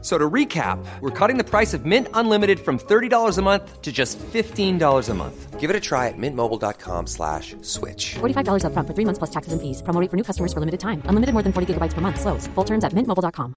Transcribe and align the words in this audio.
So 0.00 0.16
to 0.16 0.30
recap, 0.30 0.78
we're 1.00 1.10
cutting 1.10 1.38
the 1.38 1.44
price 1.44 1.74
of 1.74 1.84
Mint 1.84 2.06
Unlimited 2.14 2.60
from 2.60 2.78
$30 2.78 3.36
a 3.36 3.42
month 3.42 3.82
to 3.82 3.90
just 3.90 4.16
$15 4.32 5.08
a 5.08 5.14
month. 5.14 5.58
Give 5.58 5.70
it 5.70 5.74
a 5.74 5.80
try 5.80 6.06
at 6.06 6.14
mintmobile.com 6.16 7.08
slash 7.08 7.56
switch. 7.62 8.14
$45 8.22 8.62
upfront 8.62 8.86
for 8.86 8.94
three 8.94 9.04
months 9.04 9.18
plus 9.18 9.30
taxes 9.30 9.52
and 9.52 9.60
fees. 9.60 9.82
Promo 9.82 10.00
rate 10.00 10.08
for 10.08 10.16
new 10.16 10.22
customers 10.22 10.52
for 10.52 10.60
limited 10.60 10.78
time. 10.78 11.02
Unlimited 11.10 11.34
more 11.34 11.42
than 11.42 11.52
40 11.52 11.74
gigabytes 11.74 11.94
per 11.94 12.00
month. 12.00 12.20
Slows. 12.20 12.46
Full 12.54 12.64
terms 12.64 12.84
at 12.84 12.92
mintmobile.com. 12.94 13.54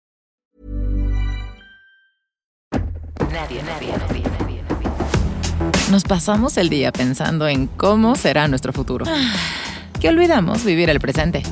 Nadie, 3.31 3.61
nadie, 3.63 3.93
nadie, 3.93 4.23
nadie, 4.23 4.63
Nos 5.91 6.03
pasamos 6.03 6.57
el 6.57 6.69
día 6.69 6.91
pensando 6.91 7.47
en 7.47 7.67
cómo 7.67 8.15
será 8.15 8.47
nuestro 8.47 8.73
futuro. 8.73 9.05
Que 10.01 10.09
olvidamos 10.09 10.65
vivir 10.65 10.89
el 10.89 10.99
presente. 10.99 11.43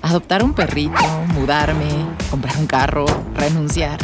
Adoptar 0.00 0.44
un 0.44 0.54
perrito, 0.54 1.02
mudarme, 1.34 1.88
comprar 2.30 2.56
un 2.56 2.68
carro, 2.68 3.04
renunciar. 3.34 3.98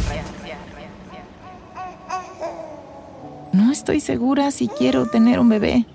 No 3.53 3.71
estoy 3.71 4.01
segura 4.01 4.51
si 4.51 4.69
quiero 4.69 5.07
tener 5.07 5.39
un 5.39 5.49
bebé, 5.49 5.87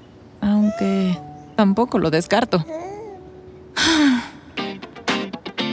aunque 0.41 1.17
tampoco 1.55 1.97
lo 1.97 2.11
descarto. 2.11 2.63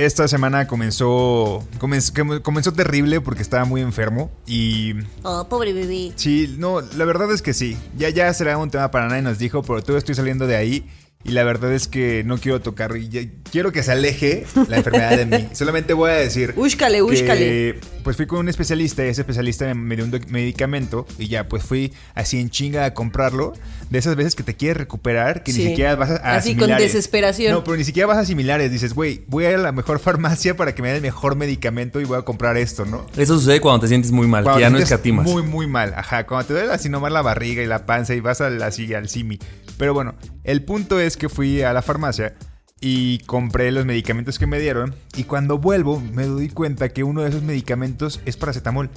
Esta 0.00 0.28
semana 0.28 0.66
comenzó, 0.66 1.62
comenzó 1.78 2.14
comenzó 2.42 2.72
terrible 2.72 3.20
porque 3.20 3.42
estaba 3.42 3.66
muy 3.66 3.82
enfermo 3.82 4.30
y 4.46 4.94
oh, 5.24 5.46
pobre 5.46 5.74
bebé. 5.74 6.12
sí, 6.16 6.54
no, 6.56 6.80
la 6.80 7.04
verdad 7.04 7.30
es 7.32 7.42
que 7.42 7.52
sí. 7.52 7.76
Ya 7.98 8.08
ya 8.08 8.32
será 8.32 8.56
un 8.56 8.70
tema 8.70 8.90
para 8.90 9.08
nadie 9.08 9.20
nos 9.20 9.38
dijo, 9.38 9.62
pero 9.62 9.82
todo 9.82 9.98
estoy 9.98 10.14
saliendo 10.14 10.46
de 10.46 10.56
ahí 10.56 10.88
y 11.22 11.32
la 11.32 11.44
verdad 11.44 11.74
es 11.74 11.86
que 11.86 12.24
no 12.24 12.38
quiero 12.38 12.62
tocar 12.62 12.96
y 12.96 13.30
quiero 13.52 13.72
que 13.72 13.82
se 13.82 13.92
aleje 13.92 14.46
la 14.68 14.78
enfermedad 14.78 15.18
de 15.18 15.26
mí. 15.26 15.48
Solamente 15.52 15.92
voy 15.92 16.10
a 16.10 16.14
decir 16.14 16.54
Úscale, 16.56 17.02
úscale. 17.02 17.78
Pues 18.02 18.16
fui 18.16 18.26
con 18.26 18.38
un 18.40 18.48
especialista 18.48 19.04
y 19.04 19.08
ese 19.08 19.22
especialista 19.22 19.72
me 19.74 19.96
dio 19.96 20.04
un 20.04 20.20
medicamento 20.28 21.06
y 21.18 21.28
ya 21.28 21.48
pues 21.48 21.62
fui 21.62 21.92
así 22.14 22.38
en 22.40 22.50
chinga 22.50 22.84
a 22.84 22.94
comprarlo. 22.94 23.52
De 23.90 23.98
esas 23.98 24.14
veces 24.14 24.34
que 24.36 24.42
te 24.44 24.54
quieres 24.54 24.76
recuperar, 24.76 25.42
que 25.42 25.52
Sí. 25.52 25.62
ni 25.64 25.70
siquiera 25.70 25.96
vas 25.96 26.10
a, 26.10 26.14
a 26.16 26.36
Así 26.36 26.50
con 26.50 26.60
similares. 26.60 26.92
desesperación. 26.92 27.52
No, 27.52 27.64
pero 27.64 27.76
ni 27.76 27.82
siquiera 27.84 28.06
vas 28.06 28.18
a 28.18 28.24
similares. 28.24 28.70
Dices, 28.70 28.94
güey, 28.94 29.24
voy 29.26 29.44
a 29.46 29.50
ir 29.50 29.56
a 29.56 29.58
la 29.62 29.72
mejor 29.72 29.98
farmacia 30.00 30.56
para 30.56 30.74
que 30.74 30.82
me 30.82 30.88
den 30.88 30.96
el 30.98 31.02
mejor 31.02 31.34
medicamento 31.36 32.00
y 32.00 32.04
voy 32.04 32.18
a 32.18 32.22
comprar 32.22 32.56
esto, 32.56 32.84
¿no? 32.84 33.04
Eso 33.16 33.38
sucede 33.38 33.60
cuando 33.60 33.80
te 33.80 33.88
sientes 33.88 34.12
muy 34.12 34.26
mal, 34.28 34.44
Cuando 34.44 34.58
que 34.58 34.62
ya 34.62 34.68
te 34.68 34.72
no 34.74 34.78
escatimas. 34.78 35.26
Muy, 35.26 35.42
muy 35.42 35.66
mal. 35.66 35.92
Ajá, 35.96 36.26
cuando 36.26 36.46
te 36.46 36.54
duele 36.54 36.72
así 36.72 36.88
nomás 36.88 37.10
la 37.12 37.22
barriga 37.22 37.62
y 37.62 37.66
la 37.66 37.84
panza 37.86 38.14
y 38.14 38.20
vas 38.20 38.40
al, 38.40 38.62
así 38.62 38.94
al 38.94 39.08
simi. 39.08 39.38
Pero 39.76 39.92
bueno, 39.94 40.14
el 40.44 40.62
punto 40.62 41.00
es 41.00 41.16
que 41.16 41.28
fui 41.28 41.62
a 41.62 41.72
la 41.72 41.82
farmacia 41.82 42.34
y 42.80 43.18
compré 43.20 43.70
los 43.72 43.84
medicamentos 43.84 44.38
que 44.38 44.46
me 44.46 44.58
dieron. 44.58 44.94
Y 45.16 45.24
cuando 45.24 45.58
vuelvo, 45.58 46.00
me 46.00 46.24
doy 46.24 46.48
cuenta 46.48 46.88
que 46.88 47.04
uno 47.04 47.22
de 47.22 47.28
esos 47.28 47.42
medicamentos 47.42 48.20
es 48.24 48.36
paracetamol. 48.36 48.90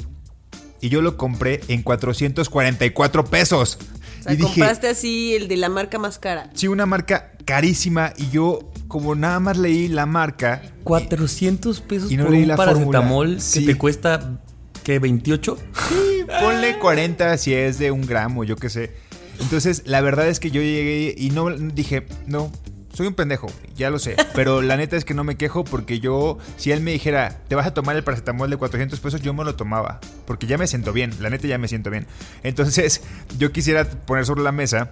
Y 0.79 0.89
yo 0.89 1.01
lo 1.01 1.17
compré 1.17 1.61
en 1.67 1.81
444 1.81 3.25
pesos. 3.25 3.77
O 4.19 4.23
sea, 4.23 4.33
y 4.33 4.37
dije, 4.37 4.47
compraste 4.59 4.87
así 4.87 5.33
el 5.35 5.47
de 5.47 5.57
la 5.57 5.69
marca 5.69 5.97
más 5.97 6.19
cara. 6.19 6.49
sí, 6.53 6.67
una 6.67 6.85
marca 6.85 7.31
carísima. 7.45 8.13
Y 8.17 8.29
yo, 8.29 8.71
como 8.87 9.15
nada 9.15 9.39
más 9.39 9.57
leí 9.57 9.87
la 9.87 10.05
marca, 10.05 10.61
400 10.83 11.81
pesos 11.81 12.11
Y 12.11 12.17
no 12.17 12.23
por 12.23 12.33
leí 12.33 12.43
un 12.43 12.47
la 12.49 12.55
paracetamol 12.57 13.27
fórmula. 13.27 13.41
Sí. 13.41 13.61
que 13.61 13.73
te 13.73 13.77
cuesta, 13.77 14.39
¿qué? 14.83 15.01
¿28? 15.01 15.57
Sí, 15.57 16.25
ponle 16.41 16.77
40 16.79 17.37
si 17.37 17.53
es 17.53 17.79
de 17.79 17.91
un 17.91 18.05
gramo, 18.05 18.43
yo 18.43 18.55
qué 18.55 18.69
sé. 18.69 18.91
Entonces, 19.39 19.83
la 19.85 20.01
verdad 20.01 20.27
es 20.27 20.39
que 20.39 20.51
yo 20.51 20.61
llegué 20.61 21.15
y 21.17 21.31
no 21.31 21.49
dije, 21.49 22.05
no, 22.27 22.51
soy 22.93 23.07
un 23.07 23.15
pendejo, 23.15 23.47
ya 23.75 23.89
lo 23.89 23.99
sé. 23.99 24.15
Pero 24.35 24.61
la 24.61 24.77
neta 24.77 24.95
es 24.95 25.03
que 25.03 25.13
no 25.13 25.23
me 25.23 25.35
quejo 25.35 25.63
porque 25.63 25.99
yo, 25.99 26.37
si 26.57 26.71
él 26.71 26.81
me 26.81 26.91
dijera, 26.91 27.41
te 27.47 27.55
vas 27.55 27.65
a 27.65 27.73
tomar 27.73 27.95
el 27.95 28.03
paracetamol 28.03 28.49
de 28.49 28.57
400 28.57 28.99
pesos, 28.99 29.21
yo 29.21 29.33
me 29.33 29.43
lo 29.43 29.55
tomaba. 29.55 29.99
Porque 30.25 30.45
ya 30.47 30.57
me 30.57 30.67
siento 30.67 30.93
bien, 30.93 31.11
la 31.19 31.29
neta 31.29 31.47
ya 31.47 31.57
me 31.57 31.67
siento 31.67 31.89
bien. 31.89 32.05
Entonces, 32.43 33.01
yo 33.37 33.51
quisiera 33.51 33.85
poner 33.85 34.25
sobre 34.25 34.43
la 34.43 34.51
mesa. 34.51 34.91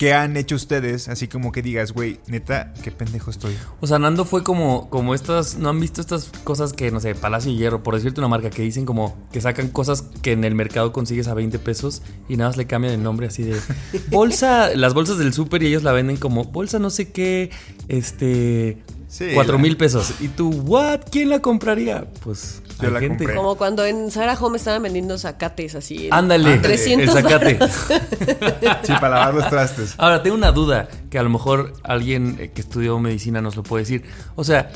¿Qué 0.00 0.14
han 0.14 0.38
hecho 0.38 0.54
ustedes? 0.54 1.10
Así 1.10 1.28
como 1.28 1.52
que 1.52 1.60
digas, 1.60 1.92
güey, 1.92 2.20
neta, 2.26 2.72
qué 2.82 2.90
pendejo 2.90 3.30
estoy. 3.30 3.54
O 3.80 3.86
sea, 3.86 3.98
Nando 3.98 4.24
fue 4.24 4.42
como, 4.42 4.88
como 4.88 5.14
estas, 5.14 5.58
¿no 5.58 5.68
han 5.68 5.78
visto 5.78 6.00
estas 6.00 6.32
cosas 6.42 6.72
que, 6.72 6.90
no 6.90 7.00
sé, 7.00 7.14
Palacio 7.14 7.52
y 7.52 7.58
Hierro, 7.58 7.82
por 7.82 7.96
decirte 7.96 8.18
una 8.18 8.28
marca, 8.28 8.48
que 8.48 8.62
dicen 8.62 8.86
como 8.86 9.14
que 9.30 9.42
sacan 9.42 9.68
cosas 9.68 10.06
que 10.22 10.32
en 10.32 10.44
el 10.44 10.54
mercado 10.54 10.90
consigues 10.92 11.28
a 11.28 11.34
20 11.34 11.58
pesos 11.58 12.00
y 12.30 12.38
nada 12.38 12.48
más 12.48 12.56
le 12.56 12.66
cambian 12.66 12.94
el 12.94 13.02
nombre 13.02 13.26
así 13.26 13.42
de 13.42 13.60
bolsa, 14.10 14.74
las 14.74 14.94
bolsas 14.94 15.18
del 15.18 15.34
súper 15.34 15.62
y 15.64 15.66
ellos 15.66 15.82
la 15.82 15.92
venden 15.92 16.16
como 16.16 16.44
bolsa 16.44 16.78
no 16.78 16.88
sé 16.88 17.12
qué, 17.12 17.50
este, 17.88 18.78
Sí, 19.12 19.30
cuatro 19.34 19.58
mil 19.58 19.76
pesos. 19.76 20.14
Y 20.20 20.28
tú, 20.28 20.50
¿what? 20.50 21.00
¿Quién 21.10 21.30
la 21.30 21.40
compraría? 21.40 22.04
Pues 22.22 22.62
Yo 22.80 22.86
hay 22.86 22.92
la 22.94 23.00
gente. 23.00 23.18
compré. 23.24 23.34
Como 23.36 23.56
cuando 23.56 23.84
en 23.84 24.08
Sarah 24.12 24.34
Home 24.40 24.56
estaban 24.56 24.84
vendiendo 24.84 25.18
zacates 25.18 25.74
así. 25.74 26.08
Ándale, 26.12 26.58
300 26.58 27.16
el 27.16 27.22
zacate. 27.22 27.58
Sí, 28.84 28.92
para 29.00 29.10
lavar 29.18 29.34
los 29.34 29.50
trastes. 29.50 29.94
Ahora, 29.98 30.22
tengo 30.22 30.36
una 30.36 30.52
duda 30.52 30.88
que 31.10 31.18
a 31.18 31.22
lo 31.24 31.28
mejor 31.30 31.72
alguien 31.82 32.36
eh, 32.38 32.50
que 32.54 32.60
estudió 32.60 32.98
medicina 33.00 33.40
nos 33.40 33.56
lo 33.56 33.62
puede 33.64 33.82
decir. 33.82 34.04
O 34.36 34.44
sea, 34.44 34.70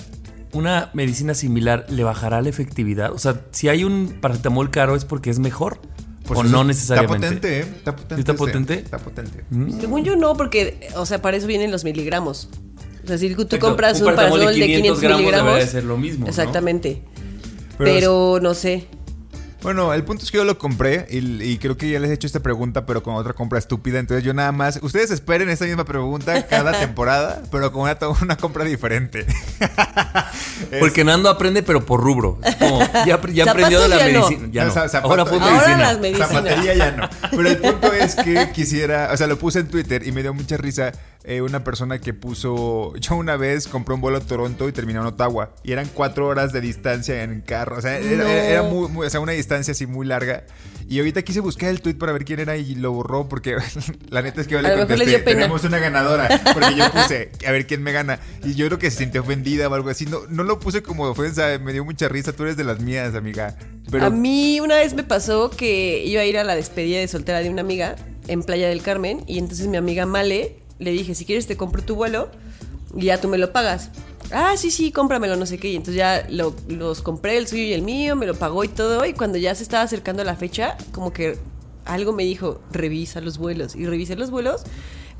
¿una 0.52 0.90
medicina 0.94 1.34
similar 1.34 1.86
le 1.88 2.02
bajará 2.02 2.42
la 2.42 2.48
efectividad? 2.48 3.12
O 3.12 3.18
sea, 3.18 3.40
si 3.52 3.68
hay 3.68 3.84
un 3.84 4.18
paracetamol 4.20 4.70
caro 4.70 4.96
es 4.96 5.04
porque 5.04 5.30
es 5.30 5.38
mejor. 5.38 5.78
Pues 6.26 6.40
o 6.40 6.42
no 6.42 6.62
es- 6.62 6.66
necesariamente. 6.68 7.26
Está 7.28 7.34
potente, 7.36 7.58
¿eh? 7.60 7.74
Está 7.76 7.94
potente. 7.96 8.20
¿Está 8.20 8.34
potente? 8.34 8.74
Está 8.78 8.98
potente. 8.98 9.44
Según 9.80 10.04
yo 10.04 10.16
no, 10.16 10.34
porque, 10.36 10.88
o 10.96 11.06
sea, 11.06 11.20
para 11.22 11.36
eso 11.36 11.46
vienen 11.46 11.70
los 11.70 11.84
miligramos. 11.84 12.48
O 13.04 13.06
sea, 13.06 13.18
si 13.18 13.34
tú 13.34 13.42
Exacto. 13.42 13.58
compras 13.66 14.00
Un 14.00 14.08
un 14.08 14.14
paracetamol 14.16 14.40
de 14.40 14.44
paracetamol 14.46 14.60
de 14.60 14.66
500 14.66 14.98
500 14.98 15.00
gramos 15.02 15.20
miligramos. 15.20 15.52
debería 15.52 15.70
ser 15.72 15.84
lo 15.84 15.96
mismo, 15.96 16.24
¿no? 16.24 16.30
Exactamente. 16.30 17.02
Pero- 17.78 17.90
Pero, 17.90 18.38
no 18.42 18.54
sé. 18.54 18.86
Bueno, 19.62 19.94
el 19.94 20.04
punto 20.04 20.22
es 20.24 20.30
que 20.30 20.36
yo 20.36 20.44
lo 20.44 20.58
compré 20.58 21.06
y, 21.10 21.42
y 21.42 21.56
creo 21.56 21.78
que 21.78 21.88
ya 21.90 21.98
les 21.98 22.10
he 22.10 22.12
hecho 22.14 22.26
esta 22.26 22.40
pregunta, 22.40 22.84
pero 22.84 23.02
con 23.02 23.14
otra 23.14 23.32
compra 23.32 23.58
estúpida. 23.58 23.98
Entonces 23.98 24.22
yo 24.22 24.34
nada 24.34 24.52
más, 24.52 24.78
ustedes 24.82 25.10
esperen 25.10 25.48
esta 25.48 25.64
misma 25.64 25.86
pregunta 25.86 26.46
cada 26.48 26.72
temporada, 26.80 27.42
pero 27.50 27.72
con 27.72 27.80
una, 27.82 27.96
una 28.22 28.36
compra 28.36 28.64
diferente. 28.64 29.20
Es- 30.70 30.78
Porque 30.80 31.02
Nando 31.02 31.30
aprende, 31.30 31.62
pero 31.62 31.84
por 31.84 32.00
rubro. 32.02 32.38
Como, 32.58 32.80
ya, 33.06 33.18
ya 33.32 33.50
aprendió 33.50 33.80
de 33.80 33.88
la 33.88 33.98
ya 34.06 34.12
no. 34.12 34.26
medicina. 34.28 34.48
Ya 34.52 34.64
no. 34.64 34.70
O 34.70 34.74
sea, 34.74 34.88
zapato- 34.88 35.04
Ahora 35.10 35.24
fue 35.26 35.38
Ahora 35.38 35.50
medicina. 35.52 35.78
las 35.78 35.98
medicinas. 36.00 36.28
Zapatería 36.28 36.74
ya 36.74 36.90
no. 36.92 37.10
Pero 37.30 37.48
el 37.48 37.56
punto 37.58 37.92
es 37.94 38.14
que 38.16 38.50
quisiera, 38.52 39.10
o 39.14 39.16
sea, 39.16 39.26
lo 39.26 39.38
puse 39.38 39.60
en 39.60 39.68
Twitter 39.68 40.06
y 40.06 40.12
me 40.12 40.20
dio 40.22 40.34
mucha 40.34 40.58
risa 40.58 40.92
eh, 41.24 41.40
una 41.40 41.64
persona 41.64 42.00
que 42.00 42.12
puso, 42.14 42.94
yo 43.00 43.16
una 43.16 43.36
vez 43.36 43.66
compré 43.66 43.94
un 43.94 44.00
vuelo 44.00 44.18
a 44.18 44.20
Toronto 44.20 44.68
y 44.68 44.72
terminé 44.72 44.98
en 45.00 45.06
Ottawa 45.06 45.54
y 45.62 45.72
eran 45.72 45.88
cuatro 45.94 46.26
horas 46.26 46.52
de 46.52 46.60
distancia 46.60 47.22
en 47.22 47.40
carro, 47.40 47.78
o 47.78 47.80
sea, 47.80 47.98
era, 47.98 48.24
No. 48.24 48.28
era- 48.28 48.44
era 48.46 48.62
muy, 48.62 48.88
muy- 48.88 49.06
o 49.06 49.10
sea, 49.10 49.20
una 49.20 49.32
distancia 49.32 49.72
así 49.72 49.86
muy 49.86 50.06
larga. 50.06 50.44
Y 50.86 50.98
ahorita 50.98 51.22
quise 51.22 51.40
buscar 51.40 51.70
el 51.70 51.80
tweet 51.80 51.94
para 51.94 52.12
ver 52.12 52.26
quién 52.26 52.40
era 52.40 52.58
y 52.58 52.74
lo 52.74 52.92
borró 52.92 53.26
porque 53.26 53.56
la 54.10 54.20
neta 54.20 54.42
es 54.42 54.46
que 54.46 54.52
yo 54.52 54.60
le 54.60 54.68
le 54.68 54.76
contesté, 54.86 55.18
pena. 55.20 55.24
tenemos 55.40 55.64
una 55.64 55.78
ganadora, 55.78 56.28
porque 56.52 56.74
yo 56.76 56.90
puse 56.92 57.30
a 57.46 57.50
ver 57.52 57.66
quién 57.66 57.82
me 57.82 57.90
gana 57.92 58.18
y 58.44 58.54
yo 58.54 58.66
creo 58.66 58.78
que 58.78 58.90
se 58.90 58.98
sintió 58.98 59.22
ofendida 59.22 59.66
o 59.68 59.74
algo 59.74 59.88
así. 59.88 60.04
No, 60.04 60.20
no 60.28 60.42
lo 60.42 60.60
puse 60.60 60.82
como 60.82 61.04
ofensa, 61.04 61.58
me 61.58 61.72
dio 61.72 61.86
mucha 61.86 62.06
risa, 62.08 62.32
tú 62.34 62.42
eres 62.42 62.58
de 62.58 62.64
las 62.64 62.80
mías, 62.80 63.14
amiga. 63.14 63.56
Pero 63.90 64.04
A 64.04 64.10
mí 64.10 64.60
una 64.60 64.76
vez 64.76 64.92
me 64.92 65.04
pasó 65.04 65.48
que 65.48 66.04
iba 66.04 66.20
a 66.20 66.26
ir 66.26 66.36
a 66.36 66.44
la 66.44 66.54
despedida 66.54 66.98
de 66.98 67.08
soltera 67.08 67.38
de 67.40 67.48
una 67.48 67.62
amiga 67.62 67.96
en 68.28 68.42
Playa 68.42 68.68
del 68.68 68.82
Carmen 68.82 69.24
y 69.26 69.38
entonces 69.38 69.66
mi 69.68 69.78
amiga 69.78 70.04
Male 70.04 70.56
le 70.78 70.90
dije, 70.90 71.14
si 71.14 71.24
quieres 71.24 71.46
te 71.46 71.56
compro 71.56 71.82
tu 71.82 71.94
vuelo 71.94 72.28
y 72.96 73.06
ya 73.06 73.20
tú 73.20 73.28
me 73.28 73.38
lo 73.38 73.52
pagas. 73.52 73.90
Ah, 74.32 74.54
sí, 74.56 74.70
sí, 74.70 74.90
cómpramelo, 74.90 75.36
no 75.36 75.46
sé 75.46 75.58
qué. 75.58 75.68
Y 75.68 75.76
entonces 75.76 75.96
ya 75.96 76.26
lo- 76.30 76.54
los 76.68 77.02
compré, 77.02 77.36
el 77.36 77.46
suyo 77.46 77.62
y 77.62 77.72
el 77.72 77.82
mío, 77.82 78.16
me 78.16 78.26
lo 78.26 78.34
pagó 78.34 78.64
y 78.64 78.68
todo. 78.68 79.04
Y 79.04 79.12
cuando 79.12 79.36
ya 79.38 79.54
se 79.54 79.62
estaba 79.62 79.82
acercando 79.82 80.24
la 80.24 80.34
fecha, 80.36 80.76
como 80.92 81.12
que 81.12 81.38
algo 81.84 82.12
me 82.12 82.24
dijo, 82.24 82.60
revisa 82.72 83.20
los 83.20 83.36
vuelos. 83.38 83.76
Y 83.76 83.84
revisé 83.86 84.16
los 84.16 84.30
vuelos. 84.30 84.62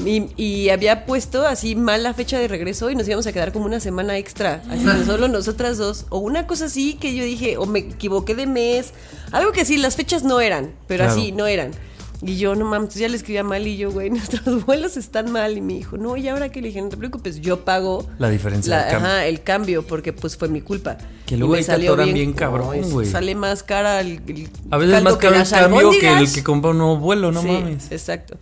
Y, 0.04 0.26
y 0.42 0.70
había 0.70 1.06
puesto 1.06 1.46
así 1.46 1.76
mal 1.76 2.02
la 2.02 2.14
fecha 2.14 2.38
de 2.38 2.48
regreso 2.48 2.90
y 2.90 2.96
nos 2.96 3.06
íbamos 3.06 3.26
a 3.28 3.32
quedar 3.32 3.52
como 3.52 3.66
una 3.66 3.78
semana 3.78 4.16
extra. 4.18 4.62
Así 4.68 4.84
solo 5.04 5.28
nosotras 5.28 5.76
dos. 5.78 6.06
O 6.08 6.18
una 6.18 6.46
cosa 6.48 6.64
así 6.64 6.94
que 6.94 7.14
yo 7.14 7.22
dije, 7.24 7.58
o 7.58 7.66
me 7.66 7.80
equivoqué 7.80 8.34
de 8.34 8.46
mes. 8.46 8.92
Algo 9.30 9.52
que 9.52 9.64
sí, 9.64 9.76
las 9.76 9.94
fechas 9.94 10.24
no 10.24 10.40
eran, 10.40 10.72
pero 10.88 11.04
Claro. 11.04 11.20
así 11.20 11.30
no 11.30 11.46
eran. 11.46 11.70
Y 12.26 12.36
yo, 12.38 12.54
no 12.54 12.64
mames, 12.64 12.94
ya 12.94 13.06
le 13.08 13.16
escribía 13.16 13.44
mal 13.44 13.66
y 13.66 13.76
yo, 13.76 13.90
güey, 13.90 14.08
nuestros 14.10 14.64
vuelos 14.64 14.96
están 14.96 15.30
mal. 15.30 15.56
Y 15.56 15.60
me 15.60 15.74
dijo, 15.74 15.96
no, 15.98 16.16
¿y 16.16 16.26
ahora 16.28 16.50
qué 16.50 16.60
le 16.62 16.68
dije? 16.68 16.80
No 16.80 16.88
te 16.88 16.96
preocupes, 16.96 17.40
yo 17.40 17.64
pago 17.64 18.08
La 18.18 18.28
diferencia 18.30 18.70
la- 18.70 18.82
del 18.84 18.92
cambio. 18.92 19.08
Ajá, 19.08 19.26
el 19.26 19.42
cambio, 19.42 19.86
porque 19.86 20.12
pues 20.12 20.36
fue 20.36 20.48
mi 20.48 20.60
culpa. 20.62 20.96
Que 21.26 21.36
luego 21.36 21.52
Y 21.54 21.56
me 21.56 21.58
ahí 21.58 21.64
te 21.64 21.72
salió 21.72 21.92
atoran 21.92 22.14
bien 22.14 22.32
cabrón, 22.32 22.90
güey. 22.90 23.06
Sale 23.08 23.34
más 23.34 23.62
cara 23.62 24.00
el, 24.00 24.20
el 24.26 24.48
A 24.70 24.76
veces 24.78 25.02
más 25.02 25.16
caro 25.16 25.36
el 25.36 25.48
cambio 25.48 25.90
que 25.90 26.12
el 26.18 26.32
que 26.32 26.42
compra 26.42 26.70
un 26.70 26.78
nuevo 26.78 26.96
vuelo, 26.98 27.30
no 27.32 27.42
Sí, 27.42 27.48
mames. 27.48 27.90
Exacto. 27.92 28.36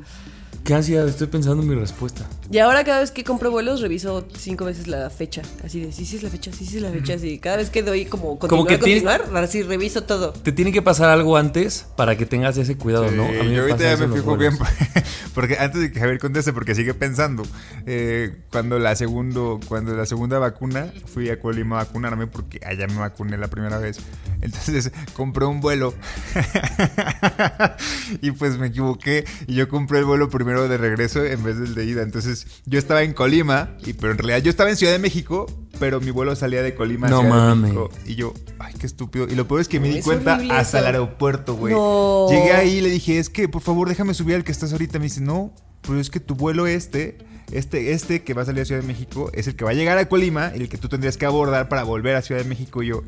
¿Qué 0.65 0.75
hacía? 0.75 1.05
Estoy 1.05 1.27
pensando 1.27 1.61
en 1.63 1.69
mi 1.69 1.75
respuesta. 1.75 2.25
Y 2.51 2.59
ahora 2.59 2.85
cada 2.85 3.01
vez 3.01 3.11
que 3.11 3.25
compro 3.25 3.51
vuelos 3.51 3.81
reviso 3.81 4.27
cinco 4.37 4.65
veces 4.67 4.87
la 4.87 5.09
fecha. 5.11 5.41
Así 5.65 5.81
de, 5.81 5.93
sí, 5.93 6.05
sí 6.05 6.17
es 6.17 6.23
la 6.23 6.29
fecha, 6.29 6.53
sí, 6.53 6.67
sí 6.67 6.77
es 6.77 6.83
la 6.83 6.91
fecha. 6.91 7.15
Así, 7.15 7.39
cada 7.39 7.57
vez 7.57 7.71
que 7.71 7.83
doy 7.83 8.05
como 8.05 8.39
continuar, 8.39 8.67
que 8.69 8.79
tienes- 8.79 9.05
continuar, 9.05 9.45
así 9.45 9.63
reviso 9.63 10.03
todo. 10.03 10.33
Te 10.33 10.53
tiene 10.53 10.71
que 10.73 10.83
pasar 10.83 11.09
algo 11.09 11.37
antes 11.37 11.87
para 11.97 12.17
que 12.17 12.27
tengas 12.27 12.57
ese 12.59 12.77
cuidado, 12.77 13.11
¿no? 13.11 13.27
Sí, 13.29 13.39
A 13.39 13.43
mí 13.45 13.55
yo 13.55 13.63
ahorita 13.63 13.97
ya 13.97 13.97
me 14.07 14.15
fijo 14.15 14.37
bien, 14.37 14.53
porque 15.35 15.57
antes 15.59 15.81
de 15.81 15.93
que 15.93 16.01
Javier 16.01 16.19
conteste, 16.19 16.53
porque 16.53 16.75
sigue 16.75 16.93
pensando, 16.95 17.43
eh, 17.87 18.37
cuando 18.51 18.79
la 18.79 18.97
segundo, 18.97 19.59
cuando 19.69 19.95
la 19.97 20.05
segunda 20.05 20.39
vacuna, 20.39 20.93
fui 21.07 21.31
a 21.31 21.41
Colima 21.41 21.81
a 21.81 21.85
vacunarme 21.85 22.27
porque 22.27 22.61
allá 22.67 22.87
me 22.87 22.97
vacuné 22.97 23.39
la 23.39 23.49
primera 23.49 23.79
vez. 23.79 23.99
Entonces 24.43 24.91
compré 25.15 25.47
un 25.47 25.61
vuelo 25.61 25.95
y 28.21 28.31
pues 28.33 28.59
me 28.59 28.69
equivoqué 28.69 29.25
y 29.47 29.55
yo 29.55 29.69
compré 29.69 30.01
el 30.01 30.05
vuelo 30.05 30.29
primero 30.29 30.69
de 30.69 30.77
regreso 30.77 31.25
en 31.25 31.43
vez 31.43 31.59
del 31.59 31.75
de 31.75 31.85
ida. 31.85 32.03
Entonces 32.03 32.42
yo 32.67 32.79
estaba 32.79 33.03
en 33.03 33.13
Colima, 33.13 33.77
y, 33.85 33.93
pero 33.93 34.13
en 34.13 34.19
realidad 34.19 34.39
yo 34.39 34.51
estaba 34.51 34.71
en 34.71 34.77
Ciudad 34.77 34.93
de 34.93 34.99
México, 34.99 35.47
pero 35.79 36.01
mi 36.01 36.11
vuelo 36.11 36.37
salía 36.37 36.63
de 36.63 36.75
Colima 36.75 37.09
No 37.09 37.23
mames. 37.23 37.73
México. 37.73 37.91
Y 38.07 38.15
yo, 38.15 38.35
ay, 38.59 38.75
qué 38.79 38.87
estúpido. 38.87 39.27
Y 39.29 39.35
lo 39.35 39.49
peor 39.49 39.61
es 39.61 39.69
que 39.69 39.81
me 39.81 39.89
di 39.89 40.01
cuenta 40.01 40.35
horrible 40.35 40.55
hasta 40.55 40.79
el 40.79 40.87
aeropuerto, 40.87 41.55
güey. 41.55 41.75
No. 41.75 42.29
Llegué 42.31 42.53
ahí 42.53 42.77
y 42.77 42.81
le 42.81 42.91
dije, 42.91 43.19
es 43.19 43.29
que 43.29 43.49
por 43.49 43.63
favor 43.63 43.89
déjame 43.89 44.15
subir 44.15 44.37
al 44.37 44.45
que 44.45 44.53
estás 44.53 44.73
ahorita. 44.73 44.99
Me 44.99 45.05
dice, 45.05 45.21
no, 45.21 45.53
pero 45.81 46.01
es 46.01 46.11
que 46.11 46.21
tu 46.21 46.35
vuelo 46.35 46.67
este, 46.67 47.19
este, 47.51 47.93
este 47.93 48.23
que 48.23 48.35
va 48.35 48.43
a 48.43 48.45
salir 48.47 48.63
a 48.63 48.65
Ciudad 48.65 48.81
de 48.81 48.87
México, 48.87 49.31
es 49.35 49.49
el 49.49 49.57
que 49.57 49.65
va 49.65 49.73
a 49.73 49.75
llegar 49.75 49.99
a 49.99 50.09
Colima 50.09 50.53
y 50.55 50.61
el 50.61 50.69
que 50.69 50.79
tú 50.79 50.89
tendrías 50.89 51.17
que 51.17 51.27
abordar 51.27 51.69
para 51.69 51.83
volver 51.83 52.15
a 52.17 52.23
Ciudad 52.23 52.43
de 52.43 52.49
México. 52.49 52.83
Y 52.83 52.89
yo, 52.89 53.03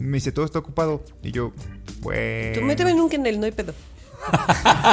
me 0.00 0.18
dice, 0.18 0.32
todo 0.32 0.44
está 0.44 0.58
ocupado. 0.58 1.02
Y 1.22 1.32
yo, 1.32 1.52
bueno. 2.00 2.60
Tú 2.60 2.66
méteme 2.66 2.94
nunca 2.94 3.16
en 3.16 3.26
el 3.26 3.40
no 3.40 3.46
hay 3.46 3.52
pedo. 3.52 3.72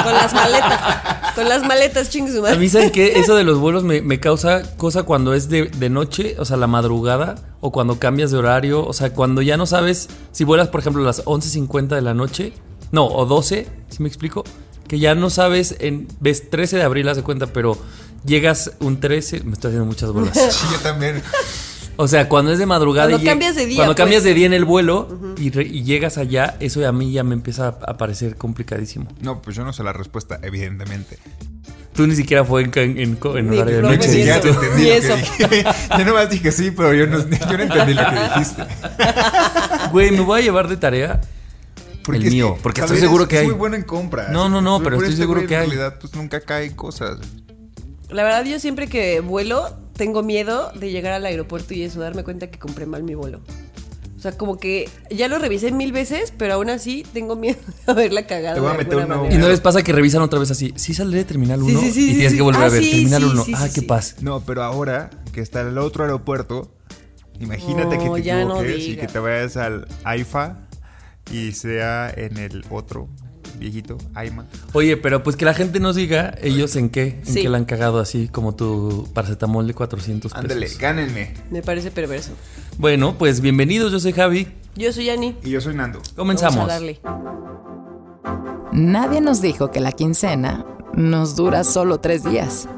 Con 0.04 0.12
las 0.12 0.34
maletas. 0.34 1.34
Con 1.34 1.48
las 1.48 1.64
maletas, 1.64 2.10
chingue 2.10 2.32
su 2.32 2.44
A 2.44 2.54
mí, 2.56 2.68
¿saben 2.68 2.90
qué? 2.90 3.18
Eso 3.18 3.34
de 3.34 3.44
los 3.44 3.58
vuelos 3.58 3.84
me, 3.84 4.02
me 4.02 4.20
causa 4.20 4.76
cosa 4.76 5.04
cuando 5.04 5.34
es 5.34 5.48
de, 5.48 5.66
de 5.66 5.90
noche, 5.90 6.36
o 6.38 6.44
sea, 6.44 6.56
la 6.56 6.66
madrugada, 6.66 7.36
o 7.60 7.72
cuando 7.72 7.98
cambias 7.98 8.30
de 8.30 8.38
horario, 8.38 8.84
o 8.84 8.92
sea, 8.92 9.12
cuando 9.12 9.42
ya 9.42 9.56
no 9.56 9.66
sabes 9.66 10.08
si 10.32 10.44
vuelas, 10.44 10.68
por 10.68 10.80
ejemplo, 10.80 11.02
a 11.02 11.06
las 11.06 11.24
11.50 11.24 11.88
de 11.88 12.02
la 12.02 12.14
noche, 12.14 12.52
no, 12.90 13.06
o 13.06 13.24
12, 13.24 13.66
si 13.88 14.02
me 14.02 14.08
explico, 14.08 14.44
que 14.88 14.98
ya 14.98 15.14
no 15.14 15.30
sabes, 15.30 15.76
en, 15.78 16.08
ves 16.20 16.50
13 16.50 16.76
de 16.76 16.82
abril, 16.82 17.08
haz 17.08 17.16
de 17.16 17.22
cuenta, 17.22 17.46
pero 17.46 17.78
llegas 18.26 18.72
un 18.80 19.00
13, 19.00 19.44
me 19.44 19.52
estoy 19.52 19.70
haciendo 19.70 19.86
muchas 19.86 20.12
bolas. 20.12 20.36
Sí, 20.52 20.66
yo 20.70 20.78
también. 20.80 21.22
O 22.02 22.08
sea, 22.08 22.28
cuando 22.28 22.52
es 22.52 22.58
de 22.58 22.66
madrugada 22.66 23.08
Cuando 23.10 23.22
y 23.24 23.26
cambias 23.28 23.54
de 23.54 23.66
día, 23.66 23.76
Cuando 23.76 23.92
pues. 23.94 24.02
cambias 24.02 24.24
de 24.24 24.34
día 24.34 24.46
en 24.46 24.52
el 24.54 24.64
vuelo 24.64 25.34
y, 25.38 25.50
re- 25.50 25.62
y 25.66 25.84
llegas 25.84 26.18
allá, 26.18 26.56
eso 26.58 26.86
a 26.86 26.90
mí 26.90 27.12
ya 27.12 27.22
me 27.22 27.34
empieza 27.34 27.68
a, 27.68 27.96
parecer 27.96 28.36
complicadísimo. 28.36 29.06
No, 29.20 29.40
pues 29.40 29.54
yo 29.56 29.64
no 29.64 29.72
sé 29.72 29.84
la 29.84 29.92
respuesta, 29.92 30.40
evidentemente. 30.42 31.18
Tú 31.94 32.06
ni 32.06 32.16
siquiera 32.16 32.44
fue 32.44 32.62
en, 32.62 32.70
en, 32.74 32.98
en- 32.98 33.18
en 33.22 33.50
horario 33.52 33.76
de 33.76 33.82
no, 33.82 33.90
noche. 33.90 34.08
ni 34.08 34.24
ya 34.24 34.40
te 34.40 34.48
entendí 34.48 34.84
lo 34.86 34.92
eso. 34.94 35.14
que 35.36 35.46
dije. 35.48 35.64
Yo 35.98 36.04
nomás 36.04 36.30
dije 36.30 36.50
sí, 36.50 36.70
pero 36.72 36.92
yo 36.94 37.06
no, 37.06 37.18
yo 37.20 37.56
no 37.56 37.62
entendí 37.62 37.94
lo 37.94 38.02
que 38.10 38.20
dijiste. 38.34 38.62
Güey, 39.92 40.10
me 40.10 40.20
voy 40.22 40.40
a 40.40 40.42
llevar 40.44 40.68
de 40.68 40.76
tarea 40.78 41.20
el 42.08 42.14
es 42.16 42.24
que 42.24 42.30
mío, 42.30 42.56
porque 42.62 42.80
estoy 42.80 42.98
seguro 42.98 43.24
es- 43.24 43.28
que 43.28 43.36
es 43.36 43.40
hay. 43.42 43.46
muy 43.46 43.54
bueno 43.56 43.76
en 43.76 43.82
compras. 43.82 44.30
No, 44.30 44.48
no, 44.48 44.60
no, 44.60 44.82
pero 44.82 44.96
estoy 44.96 45.10
este 45.10 45.22
seguro 45.22 45.46
que 45.46 45.56
hay. 45.56 45.64
En 45.66 45.70
realidad, 45.70 45.98
pues 46.00 46.14
nunca 46.16 46.40
caen 46.40 46.72
cosas. 46.74 47.18
La 48.10 48.24
verdad, 48.24 48.44
yo 48.44 48.58
siempre 48.58 48.88
que 48.88 49.20
vuelo, 49.20 49.76
tengo 50.02 50.24
miedo 50.24 50.72
de 50.72 50.90
llegar 50.90 51.12
al 51.12 51.24
aeropuerto 51.24 51.74
y 51.74 51.82
eso, 51.84 52.00
darme 52.00 52.24
cuenta 52.24 52.50
que 52.50 52.58
compré 52.58 52.86
mal 52.86 53.04
mi 53.04 53.14
vuelo. 53.14 53.40
O 54.16 54.20
sea, 54.20 54.32
como 54.36 54.58
que 54.58 54.88
ya 55.10 55.28
lo 55.28 55.38
revisé 55.38 55.70
mil 55.70 55.92
veces, 55.92 56.32
pero 56.36 56.54
aún 56.54 56.70
así 56.70 57.06
tengo 57.12 57.36
miedo 57.36 57.60
de 57.86 57.92
haberla 57.92 58.26
cagado. 58.26 58.56
Te 58.56 58.60
voy 58.62 58.70
a 58.72 58.74
meter 58.74 58.96
uno- 58.96 59.28
Y 59.30 59.36
no 59.38 59.46
les 59.48 59.60
pasa 59.60 59.80
que 59.84 59.92
revisan 59.92 60.20
otra 60.22 60.40
vez 60.40 60.50
así. 60.50 60.72
Sí 60.74 60.92
saldré 60.92 61.18
de 61.18 61.24
Terminal 61.24 61.62
1 61.62 61.78
Sí, 61.78 61.86
sí, 61.86 61.92
sí, 61.92 62.00
y 62.02 62.08
sí, 62.08 62.12
tienes 62.14 62.32
sí. 62.32 62.36
que 62.38 62.42
volver 62.42 62.62
Ah, 62.62 62.66
a 62.66 62.68
ver 62.70 62.82
sí, 62.82 62.90
Terminal 62.90 63.22
sí, 63.22 63.28
1. 63.30 63.44
sí, 63.44 63.52
ah, 63.54 63.68
sí, 63.68 63.74
qué 63.74 63.80
sí. 63.82 63.86
paz. 63.86 64.16
No, 64.22 64.40
pero 64.44 64.64
ahora 64.64 65.08
que 65.32 65.40
está 65.40 65.60
el 65.60 65.78
otro 65.78 66.02
aeropuerto, 66.02 66.74
imagínate 67.38 67.84
No, 67.84 68.14
que 68.14 68.22
te 68.22 68.34
no 68.44 68.60
equivoques 68.60 68.88
y 68.88 68.96
que 68.96 69.06
te 69.06 69.18
vayas 69.20 69.56
al 69.56 69.86
AIFA 70.02 70.56
y 71.32 71.52
sea 71.52 72.12
en 72.16 72.38
el 72.38 72.64
otro 72.70 73.08
viejito, 73.62 73.96
AIMA. 74.14 74.46
Oye, 74.72 74.96
pero 74.96 75.22
pues 75.22 75.36
que 75.36 75.44
la 75.44 75.54
gente 75.54 75.80
nos 75.80 75.96
diga 75.96 76.34
ellos 76.42 76.76
en 76.76 76.90
qué, 76.90 77.20
en 77.20 77.26
Sí. 77.26 77.42
qué 77.42 77.48
la 77.48 77.56
han 77.58 77.64
cagado 77.64 77.98
así 78.00 78.28
como 78.28 78.54
tu 78.54 79.08
paracetamol 79.14 79.66
de 79.66 79.74
400 79.74 80.32
pesos. 80.32 80.44
Ándale, 80.44 80.68
gánenme. 80.78 81.34
Me 81.50 81.62
parece 81.62 81.90
perverso. 81.90 82.32
Bueno, 82.78 83.16
pues 83.18 83.40
bienvenidos, 83.40 83.92
yo 83.92 84.00
soy 84.00 84.12
Javi. 84.12 84.48
Yo 84.76 84.92
soy 84.92 85.06
Yani. 85.06 85.36
Y 85.44 85.50
yo 85.50 85.60
soy 85.60 85.74
Nando. 85.74 86.00
Comenzamos. 86.16 86.56
Vamos 86.56 86.70
a 86.70 86.74
darle. 86.74 87.00
Nadie 88.72 89.20
nos 89.20 89.40
dijo 89.42 89.70
que 89.70 89.80
la 89.80 89.92
quincena 89.92 90.64
nos 90.94 91.36
dura 91.36 91.62
solo 91.64 92.00
tres 92.00 92.24
días. 92.24 92.68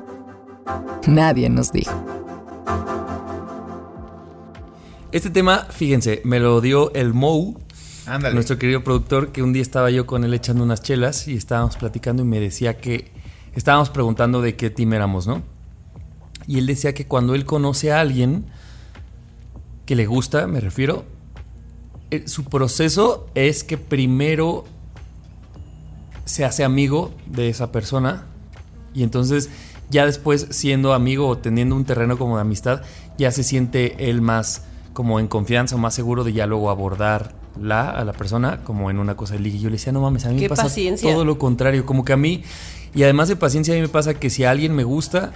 Nadie 1.07 1.49
nos 1.51 1.71
dijo. 1.73 1.93
Este 5.13 5.31
tema, 5.31 5.67
fíjense, 5.71 6.21
me 6.25 6.41
lo 6.41 6.61
dio 6.61 6.93
el 6.95 7.15
Mou, 7.15 7.57
Nuestro 8.07 8.59
querido 8.59 8.85
productor, 8.85 9.33
que 9.33 9.43
un 9.43 9.55
día 9.55 9.63
estaba 9.63 9.91
yo 9.91 10.07
con 10.07 10.25
él 10.25 10.35
echando 10.35 10.63
unas 10.63 10.83
chelas 10.83 11.27
y 11.27 11.37
estábamos 11.37 11.77
platicando 11.77 12.23
y 12.23 12.27
me 12.27 12.39
decía 12.39 12.77
que 12.77 13.11
estábamos 13.55 13.89
preguntando 13.89 14.43
de 14.43 14.57
qué 14.57 14.69
team 14.69 14.93
éramos, 14.93 15.27
¿no? 15.27 15.43
Y 16.47 16.59
él 16.59 16.67
decía 16.67 16.93
que 16.93 17.07
cuando 17.07 17.35
él 17.35 17.47
conoce 17.47 17.93
a 17.93 18.01
alguien 18.01 18.45
que 19.87 19.97
le 19.97 20.05
gusta, 20.05 20.47
me 20.47 20.61
refiero, 20.61 21.07
eh, 22.11 22.25
su 22.27 22.45
proceso 22.45 23.27
es 23.35 23.65
que 23.65 23.79
primero 23.79 24.65
se 26.27 26.45
hace 26.45 26.63
amigo 26.63 27.11
de 27.27 27.49
esa 27.49 27.73
persona 27.73 28.27
y 28.93 29.03
entonces 29.03 29.49
ya 29.89 30.05
después 30.05 30.49
siendo 30.51 30.93
amigo 30.93 31.27
o 31.27 31.39
teniendo 31.39 31.75
un 31.75 31.87
terreno 31.87 32.19
como 32.19 32.37
de 32.37 32.43
amistad, 32.43 32.83
ya 33.17 33.31
se 33.31 33.43
siente 33.45 34.11
él 34.11 34.21
más 34.21 34.65
como 34.93 35.21
en 35.21 35.27
confianza 35.27 35.77
o 35.77 35.79
más 35.79 35.95
seguro 35.95 36.23
de 36.23 36.35
ya 36.35 36.47
luego 36.47 36.71
abordarla 37.55 37.91
a 37.91 38.05
la 38.05 38.13
persona 38.13 38.61
como 38.65 38.91
en 38.91 38.99
una 38.99 39.17
cosa 39.17 39.35
de 39.35 39.41
ligue. 39.41 39.59
Yo 39.59 39.71
le 39.71 39.77
decía, 39.77 39.93
no 39.93 40.01
mames, 40.01 40.25
a 40.27 40.31
mí 40.31 40.41
me 40.41 40.49
pasa 40.49 40.65
paciencia. 40.65 41.13
todo 41.13 41.25
lo 41.25 41.39
contrario, 41.39 41.87
como 41.87 42.05
que 42.05 42.13
a 42.13 42.17
mí, 42.17 42.43
y 42.95 43.03
además 43.03 43.29
de 43.29 43.37
paciencia, 43.37 43.75
a 43.75 43.77
mí 43.77 43.83
me 43.83 43.89
pasa 43.89 44.15
que 44.15 44.31
si 44.31 44.45
a 44.45 44.51
alguien 44.51 44.75
me 44.75 44.85
gusta, 44.85 45.33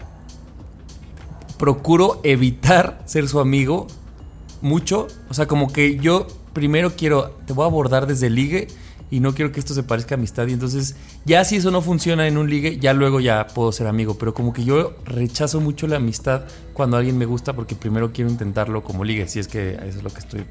procuro 1.58 2.20
evitar 2.22 3.02
ser 3.06 3.28
su 3.28 3.40
amigo 3.40 3.86
mucho. 4.60 5.08
O 5.30 5.34
sea, 5.34 5.46
como 5.46 5.72
que 5.72 5.96
yo 5.98 6.26
primero 6.52 6.92
quiero, 6.96 7.36
te 7.46 7.52
voy 7.52 7.64
a 7.64 7.66
abordar 7.66 8.06
desde 8.06 8.30
ligue 8.30 8.68
y 9.10 9.20
no 9.20 9.34
quiero 9.34 9.52
que 9.52 9.60
esto 9.60 9.74
se 9.74 9.82
parezca 9.82 10.14
a 10.14 10.18
amistad. 10.18 10.46
Y 10.46 10.52
entonces, 10.52 10.96
ya 11.24 11.44
si 11.44 11.56
eso 11.56 11.70
no 11.70 11.80
funciona 11.82 12.26
en 12.28 12.36
un 12.38 12.48
ligue, 12.50 12.78
ya 12.78 12.92
luego 12.92 13.20
ya 13.20 13.46
puedo 13.46 13.72
ser 13.72 13.86
amigo. 13.86 14.18
Pero 14.18 14.34
como 14.34 14.52
que 14.52 14.64
yo 14.64 14.94
rechazo 15.04 15.60
mucho 15.60 15.86
la 15.86 15.96
amistad 15.96 16.42
cuando 16.74 16.96
alguien 16.96 17.16
me 17.18 17.24
gusta 17.26 17.54
porque 17.54 17.74
primero 17.74 18.12
quiero 18.12 18.30
intentarlo 18.30 18.82
como 18.84 19.04
ligue, 19.04 19.26
si 19.28 19.38
es 19.38 19.48
que 19.48 19.74
eso 19.74 19.98
es 19.98 20.02
lo 20.02 20.10
que 20.10 20.18
estoy 20.20 20.44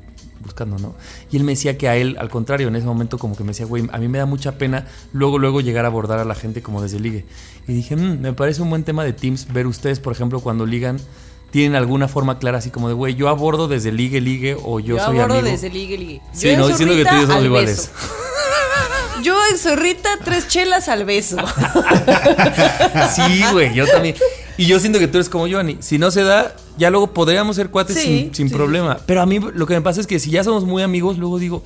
buscando, 0.43 0.77
¿no? 0.77 0.95
Y 1.31 1.37
él 1.37 1.43
me 1.43 1.53
decía 1.53 1.77
que 1.77 1.89
a 1.89 1.95
él, 1.97 2.15
al 2.19 2.29
contrario, 2.29 2.67
en 2.67 2.75
ese 2.75 2.85
momento 2.85 3.17
como 3.17 3.35
que 3.35 3.43
me 3.43 3.49
decía, 3.49 3.65
güey, 3.65 3.87
a 3.91 3.97
mí 3.97 4.07
me 4.07 4.17
da 4.17 4.25
mucha 4.25 4.57
pena 4.57 4.85
luego, 5.13 5.39
luego 5.39 5.61
llegar 5.61 5.85
a 5.85 5.87
abordar 5.89 6.19
a 6.19 6.25
la 6.25 6.35
gente 6.35 6.61
como 6.61 6.81
desde 6.81 6.99
ligue. 6.99 7.25
Y 7.67 7.73
dije, 7.73 7.95
"Mm, 7.95 8.21
me 8.21 8.33
parece 8.33 8.61
un 8.61 8.69
buen 8.69 8.83
tema 8.83 9.03
de 9.03 9.13
Teams 9.13 9.51
ver 9.51 9.67
ustedes, 9.67 9.99
por 9.99 10.13
ejemplo, 10.13 10.39
cuando 10.39 10.65
ligan, 10.65 10.97
tienen 11.51 11.75
alguna 11.75 12.07
forma 12.07 12.39
clara 12.39 12.57
así 12.59 12.69
como 12.69 12.87
de, 12.87 12.93
güey, 12.93 13.15
yo 13.15 13.29
abordo 13.29 13.67
desde 13.67 13.91
ligue, 13.91 14.21
ligue 14.21 14.55
o 14.61 14.79
yo, 14.79 14.97
Yo, 14.97 15.05
soy 15.05 15.17
abordo 15.17 15.35
amigo. 15.39 15.49
desde 15.51 15.69
ligue, 15.69 15.97
ligue. 15.97 16.21
Sí, 16.33 16.49
Yo 16.49 16.57
no, 16.57 16.65
en 16.65 16.71
diciendo 16.71 16.95
que 16.95 17.03
tú 17.05 17.15
y 17.15 17.19
yo 17.21 17.21
somos 17.21 17.35
al 17.37 17.45
iguales. 17.45 17.91
Yo 19.23 19.37
en 19.51 19.57
zorrita, 19.57 20.09
tres 20.23 20.47
chelas 20.47 20.87
al 20.87 21.05
beso. 21.05 21.37
Sí, 23.15 23.43
güey, 23.51 23.73
yo 23.73 23.85
también. 23.87 24.15
Y 24.57 24.65
yo 24.65 24.79
siento 24.79 24.99
que 24.99 25.07
tú 25.07 25.17
eres 25.17 25.29
como 25.29 25.47
Johnny. 25.47 25.77
Si 25.81 25.97
no 25.97 26.09
se 26.11 26.23
da, 26.23 26.55
ya 26.77 26.89
luego 26.89 27.13
podríamos 27.13 27.55
ser 27.55 27.69
cuates 27.69 27.95
Sí, 27.97 28.01
sin, 28.01 28.35
sin 28.35 28.49
sí. 28.49 28.55
problema. 28.55 28.97
Pero 29.05 29.21
a 29.21 29.25
mí 29.25 29.39
lo 29.39 29.65
que 29.67 29.73
me 29.75 29.81
pasa 29.81 30.01
es 30.01 30.07
que 30.07 30.19
si 30.19 30.31
ya 30.31 30.43
somos 30.43 30.65
muy 30.65 30.81
amigos, 30.83 31.17
luego 31.17 31.37
digo, 31.39 31.63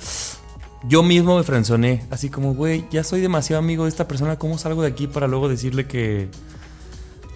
yo 0.84 1.02
mismo 1.02 1.36
me 1.38 1.42
frenzoné. 1.44 2.04
Así 2.10 2.28
como, 2.28 2.54
güey, 2.54 2.84
ya 2.90 3.02
soy 3.04 3.20
demasiado 3.20 3.60
amigo 3.60 3.84
de 3.84 3.90
esta 3.90 4.06
persona. 4.08 4.38
¿Cómo 4.38 4.58
salgo 4.58 4.82
de 4.82 4.88
aquí 4.88 5.06
para 5.06 5.26
luego 5.26 5.48
decirle 5.48 5.86
que. 5.86 6.28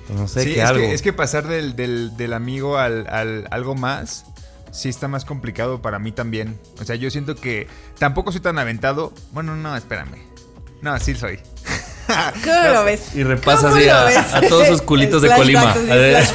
pues, 0.07 0.19
no 0.19 0.29
sé, 0.29 0.43
Sí, 0.45 0.55
que 0.55 0.63
es, 0.63 0.69
algo. 0.69 0.81
que, 0.83 0.93
es 0.95 1.03
que 1.03 1.13
pasar 1.13 1.47
del, 1.49 1.75
del- 1.77 2.17
del 2.17 2.33
amigo 2.35 2.77
al, 2.79 3.07
al 3.09 3.47
algo 3.51 3.75
más 3.75 4.27
sí 4.73 4.89
está 4.89 5.09
más 5.09 5.25
complicado 5.25 5.81
para 5.83 5.99
mí 5.99 6.13
también. 6.13 6.59
O 6.81 6.85
sea, 6.85 6.97
yo 6.97 7.11
siento 7.11 7.35
que 7.37 7.67
tampoco 7.99 8.33
soy 8.33 8.41
tan 8.41 8.59
aventado. 8.59 9.13
Bueno, 9.33 9.57
no, 9.57 9.77
espérame. 9.77 10.19
No, 10.83 10.99
sí 11.01 11.15
soy. 11.15 11.41
¿Cómo 12.45 12.69
lo 12.73 12.85
ves? 12.85 13.15
Y 13.15 13.25
repasa 13.25 13.69
¿Cómo 13.71 13.77
así 13.77 13.89
a- 13.89 14.49
todos 14.49 14.69
sus 14.69 14.83
culitos 14.83 15.23
de 15.23 15.29
Colima. 15.35 15.75
Repasé 15.75 16.35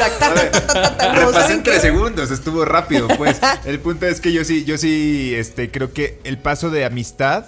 ¿saben 1.34 1.52
en 1.52 1.64
tres 1.64 1.82
segundos, 1.82 2.32
estuvo 2.32 2.66
rápido, 2.66 3.08
pues. 3.08 3.40
El 3.66 3.80
punto 3.80 4.06
es 4.06 4.20
que 4.20 4.34
yo 4.34 4.44
sí, 4.44 4.66
yo 4.66 4.78
sí, 4.78 5.34
este, 5.36 5.72
creo 5.72 5.94
que 5.94 6.20
el 6.24 6.38
paso 6.38 6.70
de 6.70 6.84
amistad, 6.86 7.46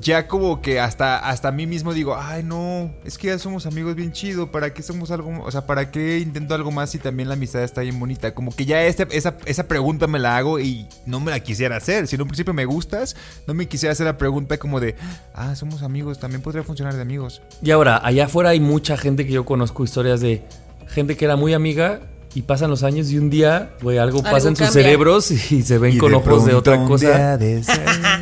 ya 0.00 0.26
como 0.28 0.62
que 0.62 0.80
hasta, 0.80 1.18
hasta 1.18 1.48
a 1.48 1.52
mí 1.52 1.66
mismo 1.66 1.92
digo, 1.92 2.16
ay 2.18 2.42
no, 2.42 2.90
es 3.04 3.18
que 3.18 3.26
ya 3.28 3.38
somos 3.38 3.66
amigos 3.66 3.94
bien 3.94 4.12
chido, 4.12 4.50
¿para 4.50 4.72
qué 4.72 4.82
somos 4.82 5.10
algo, 5.10 5.42
o 5.44 5.50
sea, 5.50 5.66
para 5.66 5.90
qué 5.90 6.18
intento 6.18 6.54
algo 6.54 6.70
más 6.70 6.90
si 6.90 6.98
también 6.98 7.28
la 7.28 7.34
amistad 7.34 7.62
está 7.62 7.82
bien 7.82 7.98
bonita? 8.00 8.32
Como 8.34 8.50
que 8.54 8.64
ya 8.64 8.82
este- 8.84 9.06
esa, 9.16 9.36
esa 9.44 9.68
pregunta 9.68 10.06
me 10.06 10.18
la 10.18 10.36
hago 10.36 10.58
y 10.58 10.86
no 11.06 11.20
me 11.20 11.30
la 11.30 11.40
quisiera 11.40 11.76
hacer. 11.76 12.06
Si 12.06 12.16
en 12.16 12.22
un 12.22 12.28
principio 12.28 12.54
me 12.54 12.64
gustas, 12.64 13.14
no 13.46 13.54
me 13.54 13.68
quisiera 13.68 13.92
hacer 13.92 14.06
la 14.06 14.16
pregunta 14.16 14.56
como 14.58 14.80
de, 14.80 14.96
ah, 15.34 15.54
somos 15.54 15.82
amigos, 15.82 16.18
también 16.18 16.40
podría 16.42 16.62
funcionar 16.62 16.94
de 16.94 17.02
amigos. 17.02 17.42
Y 17.62 17.70
ahora, 17.70 18.00
allá 18.02 18.24
afuera 18.26 18.50
hay 18.50 18.60
mucha 18.60 18.96
gente 18.96 19.26
que 19.26 19.32
yo 19.32 19.44
conozco 19.44 19.84
historias 19.84 20.20
de 20.20 20.42
gente 20.88 21.16
que 21.16 21.24
era 21.24 21.36
muy 21.36 21.52
amiga 21.54 22.00
y 22.34 22.42
pasan 22.42 22.70
los 22.70 22.84
años 22.84 23.10
y 23.10 23.18
un 23.18 23.28
día, 23.28 23.72
güey, 23.82 23.98
algo, 23.98 24.18
Algo 24.18 24.30
pasa 24.30 24.48
en 24.48 24.56
sus 24.56 24.66
cambia. 24.68 24.82
cerebros 24.84 25.30
y 25.30 25.62
se 25.62 25.78
ven 25.78 25.94
Y 25.96 25.98
con 25.98 26.14
ojos 26.14 26.46
de 26.46 26.54
otra 26.54 26.84
cosa. 26.84 27.36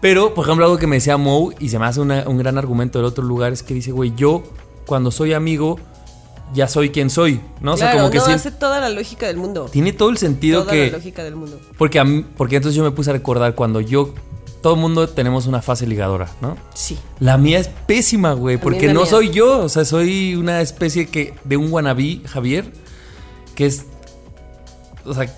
Pero, 0.00 0.34
por 0.34 0.44
ejemplo, 0.44 0.64
algo 0.66 0.76
que 0.78 0.86
me 0.86 0.96
decía 0.96 1.16
Moe 1.16 1.54
y 1.58 1.68
se 1.70 1.78
me 1.78 1.86
hace 1.86 2.00
una- 2.00 2.24
un 2.28 2.38
gran 2.38 2.58
argumento 2.58 2.98
del 2.98 3.06
otro 3.06 3.24
lugar 3.24 3.52
es 3.52 3.62
que 3.62 3.74
dice, 3.74 3.92
güey, 3.92 4.12
yo 4.16 4.42
cuando 4.86 5.10
soy 5.10 5.32
amigo 5.32 5.78
ya 6.54 6.68
soy 6.68 6.90
quien 6.90 7.10
soy, 7.10 7.40
¿no? 7.60 7.72
O 7.72 7.76
sea, 7.76 7.92
como 7.92 8.08
que 8.08 8.18
no, 8.18 8.26
sí, 8.26 8.32
hace 8.32 8.52
toda 8.52 8.78
la 8.80 8.88
lógica 8.88 9.26
del 9.26 9.36
mundo. 9.36 9.66
tiene 9.72 9.92
todo 9.92 10.10
el 10.10 10.16
sentido 10.18 10.60
Toda 10.62 10.72
que... 10.72 10.90
la 10.92 10.98
lógica 10.98 11.24
del 11.24 11.34
mundo. 11.34 11.58
Porque, 11.76 11.98
a 11.98 12.04
mí- 12.04 12.24
porque 12.36 12.56
entonces 12.56 12.76
yo 12.76 12.84
me 12.84 12.92
puse 12.92 13.10
a 13.10 13.14
recordar 13.14 13.54
cuando 13.54 13.80
yo... 13.80 14.14
Todo 14.62 14.74
el 14.74 14.80
mundo 14.80 15.08
tenemos 15.08 15.46
una 15.46 15.62
fase 15.62 15.86
ligadora, 15.86 16.28
¿no? 16.40 16.56
Sí. 16.74 16.98
La 17.20 17.36
mía 17.38 17.58
es 17.60 17.68
pésima, 17.68 18.32
güey, 18.32 18.58
porque 18.58 18.92
no 18.92 19.00
mía. 19.02 19.10
soy 19.10 19.30
yo, 19.30 19.60
o 19.60 19.68
sea, 19.68 19.84
soy 19.84 20.34
una 20.34 20.60
especie 20.60 21.06
que 21.08 21.34
de 21.44 21.56
un 21.56 21.72
wannabe, 21.72 22.20
Javier, 22.26 22.72
que 23.54 23.66
es, 23.66 23.84
o 25.04 25.14
sea, 25.14 25.32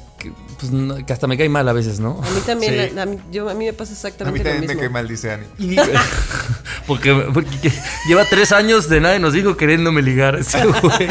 pues, 0.59 0.73
no- 0.73 0.97
que 1.07 1.13
hasta 1.13 1.27
me 1.27 1.37
cae 1.39 1.49
mal 1.49 1.69
a 1.69 1.73
veces, 1.73 2.01
¿no? 2.01 2.21
A 2.23 2.31
mí 2.31 2.41
también, 2.45 2.89
Sí. 2.89 2.95
la- 2.95 3.03
a, 3.03 3.07
mí, 3.07 3.19
yo, 3.33 3.49
a 3.49 3.55
mí 3.55 3.65
me 3.67 3.73
pasa 3.73 3.93
A 3.93 3.95
mí 3.95 3.97
exactamente 3.97 4.39
lo 4.39 4.45
también 4.45 4.61
me 4.61 4.67
mismo. 4.75 4.81
cae 4.81 4.89
mal, 4.91 5.09
dice 5.09 5.33
Ani. 5.33 5.45
Y 5.59 5.77
porque, 6.87 7.13
porque 7.35 7.73
lleva 8.09 8.25
tres 8.25 8.53
años 8.53 8.89
de 8.89 9.01
nadie 9.01 9.19
nos 9.19 9.33
dijo 9.35 9.57
queriéndome 9.57 10.01
ligar 10.03 10.37
ese 10.41 10.65
güey. 10.67 11.09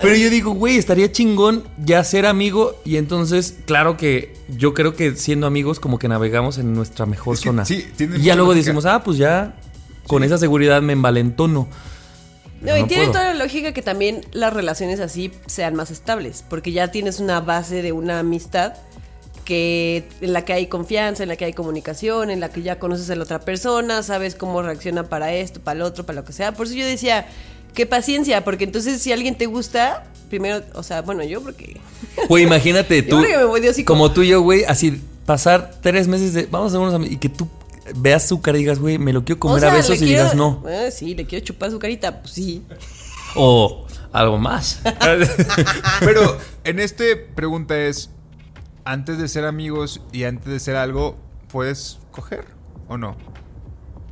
Pero 0.00 0.14
yo 0.16 0.28
digo, 0.30 0.50
güey, 0.52 0.76
estaría 0.76 1.10
chingón 1.12 1.64
ya 1.78 2.02
ser 2.04 2.26
amigo 2.26 2.80
y 2.84 2.96
entonces, 2.96 3.54
claro 3.66 3.96
que 3.96 4.34
yo 4.48 4.74
creo 4.74 4.94
que 4.96 5.16
siendo 5.16 5.46
amigos 5.46 5.80
como 5.80 5.98
que 5.98 6.08
navegamos 6.08 6.58
en 6.58 6.74
nuestra 6.74 7.06
mejor 7.06 7.34
Es 7.34 7.40
que 7.40 7.48
zona. 7.48 7.64
sí, 7.64 7.86
y 7.98 8.22
ya 8.22 8.34
luego 8.34 8.50
lógica. 8.52 8.64
decimos, 8.66 8.86
ah, 8.86 9.02
pues 9.04 9.16
ya 9.18 9.54
con 10.06 10.24
esa 10.24 10.36
seguridad 10.38 10.82
me 10.82 10.92
envalentono. 10.92 11.68
No, 12.64 12.76
y 12.76 12.82
no 12.82 12.86
tiene 12.86 13.04
puedo. 13.04 13.20
toda 13.20 13.34
la 13.34 13.44
lógica 13.44 13.72
que 13.72 13.82
también 13.82 14.24
las 14.32 14.52
relaciones 14.52 15.00
así 15.00 15.30
sean 15.46 15.74
más 15.74 15.90
estables, 15.90 16.44
porque 16.48 16.72
ya 16.72 16.90
tienes 16.90 17.20
una 17.20 17.40
base 17.40 17.82
de 17.82 17.92
una 17.92 18.20
amistad 18.20 18.74
que 19.44 20.08
en 20.20 20.32
la 20.32 20.44
que 20.44 20.54
hay 20.54 20.66
confianza, 20.66 21.22
en 21.22 21.28
la 21.28 21.36
que 21.36 21.44
hay 21.44 21.52
comunicación, 21.52 22.30
en 22.30 22.40
la 22.40 22.48
que 22.48 22.62
ya 22.62 22.78
conoces 22.78 23.10
a 23.10 23.14
la 23.14 23.24
otra 23.24 23.40
persona, 23.40 24.02
sabes 24.02 24.34
cómo 24.34 24.62
reacciona 24.62 25.08
para 25.08 25.32
esto, 25.34 25.60
para 25.60 25.80
lo 25.80 25.84
otro, 25.86 26.06
para 26.06 26.20
lo 26.20 26.24
que 26.24 26.32
sea. 26.32 26.52
Por 26.52 26.66
eso 26.66 26.74
yo 26.74 26.86
decía, 26.86 27.26
qué 27.74 27.84
paciencia, 27.84 28.42
porque 28.42 28.64
entonces 28.64 29.02
si 29.02 29.12
alguien 29.12 29.36
te 29.36 29.46
gusta, 29.46 30.04
primero, 30.30 30.62
o 30.74 30.82
sea, 30.82 31.02
bueno, 31.02 31.22
yo 31.24 31.42
porque 31.42 31.78
Güey, 32.28 32.44
imagínate 32.44 33.02
tú. 33.02 33.18
me 33.18 33.44
voy. 33.44 33.84
Como 33.84 34.10
tú 34.12 34.22
y 34.22 34.28
yo, 34.28 34.40
güey, 34.40 34.64
así 34.64 35.02
pasar 35.26 35.74
tres 35.82 36.08
meses 36.08 36.32
de. 36.32 36.46
Vamos 36.46 36.74
a 36.74 36.78
unos 36.78 36.94
amigos. 36.94 37.14
Y 37.14 37.18
que 37.18 37.28
tú 37.28 37.48
veas 37.96 38.26
su 38.26 38.40
cara 38.40 38.56
y 38.58 38.62
digas, 38.62 38.78
güey, 38.78 38.98
me 38.98 39.12
lo 39.12 39.24
quiero 39.24 39.38
comer 39.40 39.56
O 39.58 39.60
sea, 39.60 39.72
a 39.72 39.74
besos 39.74 39.96
y 39.96 40.04
quiero- 40.06 40.22
digas 40.22 40.34
no. 40.34 40.62
Ah, 40.66 40.90
sí, 40.90 41.14
le 41.14 41.26
quiero 41.26 41.44
chupar 41.44 41.70
su 41.70 41.78
carita, 41.78 42.20
pues 42.22 42.32
sí. 42.34 42.62
O 43.36 43.84
algo 44.12 44.38
más. 44.38 44.80
Pero 46.00 46.38
en 46.62 46.78
este 46.78 47.16
pregunta 47.16 47.76
es, 47.76 48.10
antes 48.84 49.18
de 49.18 49.26
ser 49.28 49.44
amigos 49.44 50.00
y 50.12 50.22
antes 50.24 50.46
de 50.46 50.60
ser 50.60 50.76
algo, 50.76 51.16
¿puedes 51.48 51.98
coger 52.12 52.44
o 52.88 52.96
no? 52.96 53.16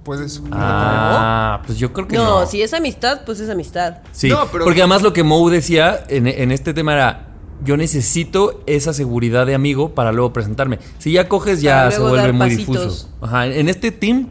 ¿Puedes 0.02 0.42
ah, 0.50 1.62
pues 1.64 1.78
yo 1.78 1.92
creo 1.92 2.08
que 2.08 2.16
no. 2.16 2.40
No, 2.40 2.46
si 2.46 2.60
es 2.62 2.74
amistad, 2.74 3.20
pues 3.24 3.38
es 3.38 3.48
amistad. 3.48 3.98
Sí, 4.10 4.28
No, 4.28 4.48
pero- 4.50 4.64
porque 4.64 4.80
además 4.80 5.02
lo 5.02 5.12
que 5.12 5.22
Moe 5.22 5.52
decía 5.52 6.02
en, 6.08 6.26
en 6.26 6.50
este 6.50 6.74
tema 6.74 6.94
era. 6.94 7.28
Yo 7.64 7.76
necesito 7.76 8.62
esa 8.66 8.92
seguridad 8.92 9.46
de 9.46 9.54
amigo 9.54 9.90
para 9.94 10.12
luego 10.12 10.32
presentarme. 10.32 10.78
Si 10.98 11.12
ya 11.12 11.28
coges, 11.28 11.60
ya 11.62 11.90
se 11.90 12.00
vuelve 12.00 12.32
muy 12.32 12.48
pasitos. 12.50 12.76
difuso. 12.84 13.08
Ajá, 13.20 13.46
en 13.46 13.68
este 13.68 13.90
team, 13.92 14.28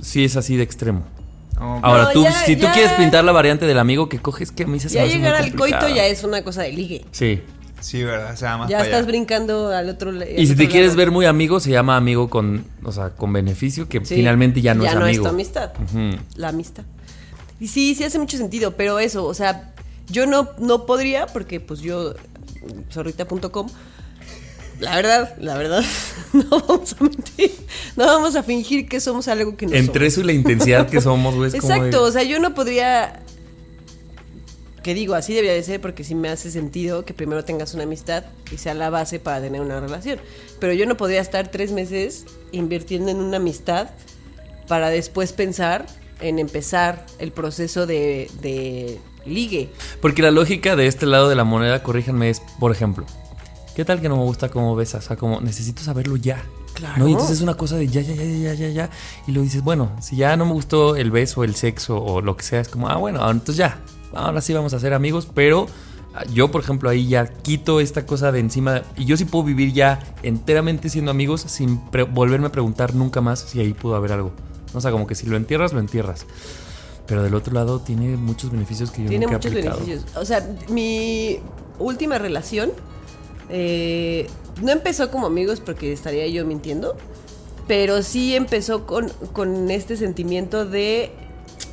sí 0.00 0.24
es 0.24 0.36
así 0.36 0.56
de 0.56 0.62
extremo. 0.62 1.00
Ok. 1.58 1.80
Ahora, 1.82 2.04
No, 2.04 2.10
tú, 2.10 2.24
ya- 2.24 2.32
si 2.32 2.56
tú 2.56 2.62
ya- 2.64 2.72
quieres 2.72 2.92
pintar 2.92 3.24
la 3.24 3.32
variante 3.32 3.66
del 3.66 3.78
amigo 3.78 4.08
que 4.08 4.18
coges, 4.18 4.50
que 4.52 4.64
a 4.64 4.66
mí 4.66 4.78
se 4.80 4.88
Ya 4.88 5.06
llegar 5.06 5.34
al 5.34 5.54
coito 5.54 5.88
ya 5.88 6.06
es 6.06 6.22
una 6.24 6.42
cosa 6.42 6.62
de 6.62 6.72
ligue. 6.72 7.04
Sí. 7.12 7.42
Sí, 7.80 8.02
¿verdad? 8.02 8.34
Se 8.34 8.46
llama 8.46 8.66
Ya 8.68 8.80
estás 8.82 9.06
brincando 9.06 9.68
al 9.68 9.88
otro 9.90 10.10
lado. 10.10 10.30
Y 10.36 10.46
si 10.46 10.56
te 10.56 10.66
quieres 10.68 10.96
ver 10.96 11.10
muy 11.10 11.26
amigo, 11.26 11.60
se 11.60 11.70
llama 11.70 11.96
amigo 11.96 12.28
con, 12.30 12.64
o 12.82 12.90
sea, 12.92 13.10
con 13.10 13.32
beneficio, 13.32 13.86
que 13.88 14.00
finalmente 14.00 14.60
ya 14.62 14.74
no 14.74 14.84
es 14.86 14.94
amigo. 14.94 15.24
tu 15.24 15.28
amistad. 15.28 15.70
La 16.36 16.48
amistad. 16.48 16.84
Y 17.60 17.68
sí, 17.68 17.94
sí 17.94 18.04
hace 18.04 18.18
mucho 18.18 18.36
sentido, 18.38 18.72
pero 18.72 18.98
eso, 18.98 19.24
o 19.24 19.34
sea, 19.34 19.72
yo 20.08 20.26
no, 20.26 20.50
no 20.58 20.86
podría, 20.86 21.26
porque 21.26 21.60
pues 21.60 21.80
yo, 21.80 22.14
zorrita.com, 22.92 23.68
la 24.80 24.96
verdad, 24.96 25.34
la 25.38 25.56
verdad, 25.56 25.84
no 26.32 26.44
vamos 26.50 26.94
a 26.98 27.04
mentir, 27.04 27.52
no 27.96 28.06
vamos 28.06 28.36
a 28.36 28.42
fingir 28.42 28.88
que 28.88 29.00
somos 29.00 29.26
algo 29.28 29.56
que 29.56 29.66
no 29.66 29.74
Entre 29.74 30.10
somos. 30.10 30.12
eso 30.12 30.20
y 30.20 30.24
la 30.24 30.32
intensidad 30.32 30.88
que 30.88 31.00
somos, 31.00 31.34
güey. 31.34 31.48
es 31.48 31.60
como 31.60 31.72
Exacto, 31.74 32.02
o 32.02 32.10
sea, 32.10 32.22
yo 32.22 32.38
no 32.38 32.54
podría. 32.54 33.22
Que 34.82 34.94
digo, 34.94 35.14
así 35.14 35.34
debería 35.34 35.54
de 35.54 35.64
ser 35.64 35.80
porque 35.80 36.04
sí 36.04 36.14
me 36.14 36.28
hace 36.28 36.48
sentido 36.52 37.04
que 37.04 37.12
primero 37.12 37.44
tengas 37.44 37.74
una 37.74 37.82
amistad 37.82 38.22
y 38.52 38.58
sea 38.58 38.72
la 38.72 38.88
base 38.88 39.18
para 39.18 39.40
tener 39.40 39.60
una 39.60 39.80
relación. 39.80 40.20
Pero 40.60 40.74
yo 40.74 40.86
no 40.86 40.96
podría 40.96 41.20
estar 41.20 41.50
tres 41.50 41.72
meses 41.72 42.24
invirtiendo 42.52 43.10
en 43.10 43.16
una 43.16 43.38
amistad 43.38 43.88
para 44.68 44.88
después 44.88 45.32
pensar 45.32 45.86
en 46.20 46.38
empezar 46.38 47.04
el 47.18 47.32
proceso 47.32 47.84
de, 47.86 48.30
de 48.40 49.00
ligue. 49.26 49.70
Porque 50.00 50.22
la 50.22 50.30
lógica 50.30 50.76
de 50.76 50.86
este 50.86 51.06
lado 51.06 51.28
de 51.28 51.34
la 51.34 51.44
moneda, 51.44 51.82
corríjanme, 51.82 52.30
es, 52.30 52.40
por 52.58 52.72
ejemplo, 52.72 53.04
¿qué 53.74 53.84
tal 53.84 54.00
que 54.00 54.08
no 54.08 54.16
me 54.16 54.24
gusta 54.24 54.48
cómo 54.48 54.74
besas? 54.76 55.04
O 55.04 55.08
sea, 55.08 55.16
como 55.16 55.40
necesito 55.40 55.82
saberlo 55.82 56.16
ya. 56.16 56.42
Claro. 56.74 56.98
¿no? 56.98 57.08
Y 57.08 57.12
entonces 57.12 57.38
es 57.38 57.42
una 57.42 57.54
cosa 57.54 57.76
de 57.76 57.88
ya, 57.88 58.02
ya, 58.02 58.14
ya, 58.14 58.24
ya, 58.24 58.54
ya, 58.54 58.68
ya. 58.68 58.90
Y 59.26 59.32
lo 59.32 59.40
dices, 59.40 59.62
bueno, 59.62 59.90
si 60.00 60.16
ya 60.16 60.36
no 60.36 60.44
me 60.44 60.52
gustó 60.52 60.96
el 60.96 61.10
beso, 61.10 61.42
el 61.42 61.54
sexo 61.54 62.02
o 62.02 62.20
lo 62.20 62.36
que 62.36 62.44
sea, 62.44 62.60
es 62.60 62.68
como, 62.68 62.88
ah, 62.88 62.96
bueno, 62.96 63.18
entonces 63.30 63.56
ya, 63.56 63.80
ahora 64.14 64.40
sí 64.40 64.52
vamos 64.52 64.74
a 64.74 64.80
ser 64.80 64.92
amigos, 64.92 65.26
pero 65.34 65.66
ah, 66.14 66.24
yo, 66.32 66.50
por 66.50 66.60
ejemplo, 66.60 66.90
ahí 66.90 67.08
ya 67.08 67.26
quito 67.26 67.80
esta 67.80 68.04
cosa 68.04 68.30
de 68.30 68.40
encima 68.40 68.82
y 68.96 69.06
yo 69.06 69.16
sí 69.16 69.24
puedo 69.24 69.44
vivir 69.44 69.72
ya 69.72 70.00
enteramente 70.22 70.90
siendo 70.90 71.10
amigos 71.10 71.40
sin 71.42 71.80
volverme 72.12 72.48
a 72.48 72.52
preguntar 72.52 72.94
nunca 72.94 73.22
más 73.22 73.40
si 73.40 73.60
ahí 73.60 73.72
pudo 73.72 73.96
haber 73.96 74.12
algo. 74.12 74.32
O 74.74 74.80
sea, 74.80 74.90
como 74.90 75.06
que 75.06 75.14
si 75.14 75.26
lo 75.26 75.38
entierras, 75.38 75.72
lo 75.72 75.80
entierras. 75.80 76.26
Pero 77.06 77.22
del 77.22 77.34
otro 77.34 77.52
lado 77.54 77.80
tiene 77.80 78.16
muchos 78.16 78.50
beneficios 78.50 78.90
que 78.90 79.02
yo 79.04 79.08
Tiene 79.08 79.26
nunca 79.26 79.36
he 79.36 79.38
muchos 79.38 79.52
aplicado. 79.52 79.78
beneficios. 79.80 80.16
O 80.16 80.24
sea, 80.24 80.48
mi 80.68 81.38
última 81.78 82.18
relación 82.18 82.72
eh, 83.48 84.26
no 84.62 84.72
empezó 84.72 85.10
como 85.10 85.26
amigos 85.26 85.60
porque 85.60 85.92
estaría 85.92 86.26
yo 86.26 86.44
mintiendo, 86.44 86.96
pero 87.68 88.02
sí 88.02 88.34
empezó 88.34 88.86
con, 88.86 89.08
con 89.32 89.70
este 89.70 89.96
sentimiento 89.96 90.64
de 90.64 91.12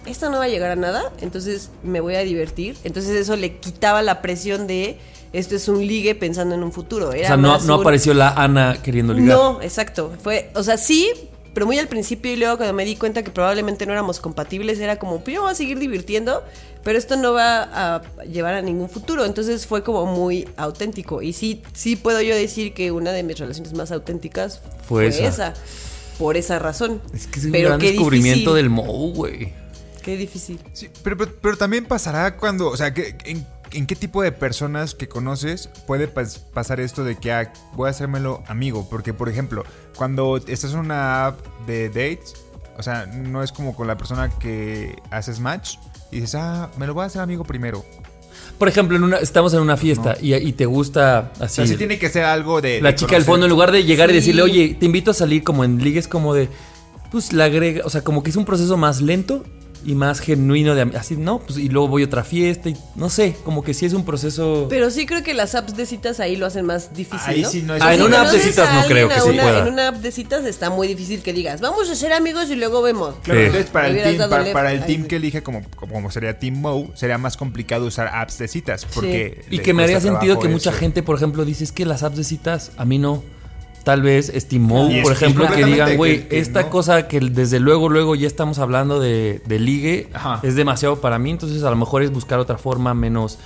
esto 0.06 0.30
no 0.30 0.38
va 0.38 0.44
a 0.46 0.50
llegar 0.50 0.72
a 0.72 0.76
nada, 0.76 1.12
entonces 1.22 1.70
me 1.82 2.00
voy 2.02 2.16
a 2.16 2.20
divertir. 2.24 2.76
Entonces 2.84 3.12
eso 3.16 3.36
le 3.38 3.58
quitaba 3.60 4.02
la 4.02 4.22
presión 4.22 4.68
de 4.68 4.98
esto 5.32 5.56
es 5.56 5.68
un 5.68 5.80
ligue 5.88 6.14
pensando 6.14 6.54
en 6.56 6.62
un 6.64 6.72
futuro. 6.74 7.10
O 7.10 7.14
sea, 7.14 7.38
no, 7.38 7.58
no 7.60 7.76
un- 7.76 7.82
apareció 7.82 8.14
la 8.14 8.30
Ana 8.30 8.78
queriendo 8.84 9.14
ligar. 9.14 9.38
no, 9.38 9.62
exacto. 9.62 10.12
Fue, 10.22 10.52
o 10.56 10.62
sea, 10.62 10.78
sí, 10.78 11.10
pero 11.54 11.66
muy 11.66 11.78
al 11.78 11.88
principio 11.88 12.32
y 12.32 12.36
luego 12.36 12.58
cuando 12.58 12.74
me 12.74 12.84
di 12.86 12.96
cuenta 12.96 13.24
que 13.24 13.32
probablemente 13.32 13.86
no 13.86 13.94
éramos 13.94 14.20
compatibles, 14.20 14.80
era 14.80 14.98
como, 14.98 15.24
pues 15.24 15.36
yo 15.36 15.44
voy 15.44 15.52
a 15.52 15.56
seguir 15.56 15.78
divirtiendo, 15.80 16.44
pero 16.84 16.98
esto 16.98 17.16
no 17.16 17.34
va 17.34 17.64
a 17.96 18.02
llevar 18.24 18.56
a 18.56 18.62
ningún 18.62 18.90
futuro. 18.90 19.26
Entonces 19.26 19.68
fue 19.68 19.84
como 19.84 20.06
muy 20.06 20.48
auténtico. 20.58 21.22
Y 21.22 21.34
sí, 21.34 21.62
sí 21.74 21.96
puedo 21.96 22.22
yo 22.22 22.36
decir 22.36 22.74
que 22.74 22.92
una 22.92 23.12
de 23.12 23.24
mis 23.24 23.38
relaciones 23.38 23.74
más 23.74 23.92
auténticas 23.92 24.62
Fue 24.88 25.12
fue, 25.12 25.26
esa. 25.28 25.28
esa. 25.28 25.54
Por 26.18 26.38
esa 26.38 26.60
razón. 26.60 27.02
Es 27.14 27.28
que 27.28 27.40
es 27.40 27.46
un 27.46 27.52
Pero 27.52 27.70
gran 27.70 27.80
descubrimiento 27.80 28.54
difícil, 28.54 28.56
del 28.56 28.70
Mou, 28.70 29.14
güey. 29.14 29.54
Qué 30.04 30.18
difícil. 30.18 30.60
Sí, 30.74 30.90
pero, 31.02 31.18
pero, 31.18 31.32
pero 31.42 31.58
también 31.58 31.86
pasará 31.86 32.36
cuando, 32.38 32.68
o 32.68 32.78
sea, 32.78 32.94
que, 32.94 33.16
en, 33.26 33.46
en 33.74 33.86
qué 33.88 33.96
tipo 33.96 34.22
de 34.22 34.32
personas 34.32 34.96
que 34.96 35.08
conoces 35.08 35.70
puede 35.88 36.14
pas- 36.14 36.40
pasar 36.54 36.80
esto 36.80 37.04
de 37.04 37.16
que 37.18 37.32
ah, 37.32 37.52
voy 37.74 37.88
a 37.88 37.92
hacérmelo 37.92 38.44
amigo? 38.48 38.88
Porque, 38.90 39.14
por 39.14 39.30
ejemplo, 39.30 39.64
cuando 39.96 40.38
estás 40.38 40.74
en 40.74 40.80
una 40.80 41.28
app 41.28 41.40
de 41.68 41.90
dates, 41.90 42.34
o 42.78 42.84
sea, 42.84 43.06
no 43.06 43.44
es 43.44 43.52
como 43.52 43.76
con 43.76 43.88
la 43.88 43.98
persona 43.98 44.30
que 44.40 44.96
haces 45.12 45.40
match 45.40 45.78
y 46.12 46.16
dices, 46.22 46.36
ah, 46.36 46.70
me 46.78 46.88
lo 46.88 46.94
voy 46.94 47.04
a 47.04 47.08
hacer 47.08 47.22
amigo 47.22 47.44
primero. 47.44 47.84
Por 48.58 48.68
ejemplo, 48.68 48.96
en 48.98 49.04
una, 49.04 49.18
estamos 49.18 49.54
en 49.54 49.60
una 49.60 49.78
fiesta 49.78 50.16
y, 50.22 50.34
y 50.36 50.54
te 50.54 50.66
gusta 50.66 51.32
así. 51.40 51.56
sea, 51.56 51.68
sí 51.68 51.76
tiene 51.76 52.00
que 52.00 52.10
ser 52.10 52.24
algo 52.24 52.62
de... 52.62 52.82
la 52.82 52.90
de 52.90 52.96
chica 52.96 53.12
del 53.16 53.26
conocer. 53.26 53.32
fondo, 53.32 53.46
en 53.46 53.50
lugar 53.50 53.72
de 53.72 53.84
llegar 53.84 54.10
y 54.10 54.14
decirle, 54.14 54.42
oye, 54.42 54.76
te 54.80 54.86
invito 54.86 55.12
a 55.12 55.14
salir 55.14 55.44
como 55.44 55.64
en 55.64 55.84
ligues, 55.84 56.08
como 56.08 56.34
de. 56.34 56.50
Pues 57.12 57.32
la 57.34 57.46
agrega. 57.46 57.82
O 57.86 57.90
sea, 57.90 58.02
como 58.04 58.24
que 58.24 58.30
es 58.32 58.36
un 58.36 58.46
proceso 58.46 58.76
más 58.78 59.02
lento 59.02 59.44
y 59.86 59.96
más 59.96 60.20
genuino 60.20 60.76
de 60.76 60.82
así, 60.98 61.16
no, 61.18 61.40
pues 61.40 61.58
y 61.60 61.70
luego 61.70 61.88
voy 61.88 62.04
a 62.04 62.06
otra 62.06 62.24
fiesta 62.24 62.70
y 62.70 62.78
no 62.96 63.10
sé, 63.10 63.36
como 63.44 63.64
que 63.64 63.74
sí 63.74 63.86
es 63.86 63.94
un 63.94 64.06
proceso 64.06 64.68
Pero 64.70 64.90
sí 64.92 65.06
creo 65.06 65.24
que 65.24 65.34
las 65.34 65.56
apps 65.56 65.76
de 65.76 65.86
citas 65.86 66.20
ahí 66.20 66.36
lo 66.36 66.46
hacen 66.46 66.66
más 66.66 66.94
difícil, 66.94 67.20
Ahí 67.26 67.42
¿no? 67.42 67.50
sí 67.50 67.62
no 67.64 67.76
es 67.76 67.82
Ah, 67.82 67.94
en 67.94 68.02
una 68.02 68.22
app 68.22 68.32
de 68.32 68.40
citas 68.40 68.74
no 68.74 68.86
creo 68.88 69.10
que 69.10 69.20
se 69.20 69.30
una- 69.32 69.44
pueda. 69.44 69.60
En 69.68 69.74
una 69.74 69.88
app 69.90 69.96
de 69.98 70.12
citas 70.12 70.46
está 70.46 70.70
muy 70.70 70.88
difícil 70.88 71.22
que 71.22 71.34
digas, 71.34 71.60
vamos 71.62 71.90
a 71.90 71.96
ser 71.96 72.14
amigos 72.14 72.50
y 72.50 72.56
luego 72.56 72.82
vemos. 72.82 73.16
Claro, 73.24 73.40
Sí. 73.42 73.46
entonces 73.48 73.70
para 73.72 73.88
el 73.90 74.18
team, 74.18 74.30
para, 74.54 74.72
el 74.72 74.86
team 74.86 75.06
que 75.06 75.16
elige 75.18 75.44
como, 75.44 75.62
como, 75.76 76.10
sería 76.12 76.40
Team 76.40 76.56
Mo, 76.62 76.92
sería 76.96 77.18
más 77.18 77.38
complicado 77.38 77.86
usar 77.86 78.08
apps 78.14 78.38
de 78.38 78.48
citas. 78.48 78.86
Porque 78.94 79.44
Y 79.50 79.60
que 79.60 79.74
me 79.74 79.84
haría 79.84 80.00
sentido 80.00 80.40
que 80.40 80.48
mucha 80.48 80.72
gente, 80.72 81.04
por 81.04 81.16
ejemplo, 81.18 81.46
dice 81.46 81.64
es 81.64 81.72
que 81.72 81.86
las 81.86 82.04
apps 82.04 82.18
de 82.18 82.24
citas 82.24 82.72
a 82.78 82.86
mí 82.86 82.98
no. 83.00 83.24
Tal 83.84 84.02
vez 84.02 84.32
Steamo, 84.34 84.90
Y 84.90 85.00
es- 85.00 85.04
por 85.04 85.12
y 85.12 85.16
ejemplo, 85.16 85.48
que 85.54 85.66
digan, 85.66 85.98
güey, 85.98 86.26
esta 86.30 86.62
no. 86.64 86.70
cosa 86.70 87.08
que 87.10 87.20
desde 87.20 87.60
luego, 87.60 87.90
luego 87.90 88.16
ya 88.16 88.28
estamos 88.28 88.58
hablando 88.60 89.00
de, 89.02 89.42
de 89.46 89.60
ligue, 89.60 90.08
Ajá. 90.14 90.40
es 90.42 90.56
demasiado 90.56 91.02
para 91.02 91.20
mí, 91.20 91.32
entonces 91.32 91.64
a 91.64 91.70
lo 91.70 91.76
mejor 91.76 92.02
es 92.02 92.10
buscar 92.12 92.40
otra 92.40 92.58
forma 92.58 92.94
menos, 92.94 93.38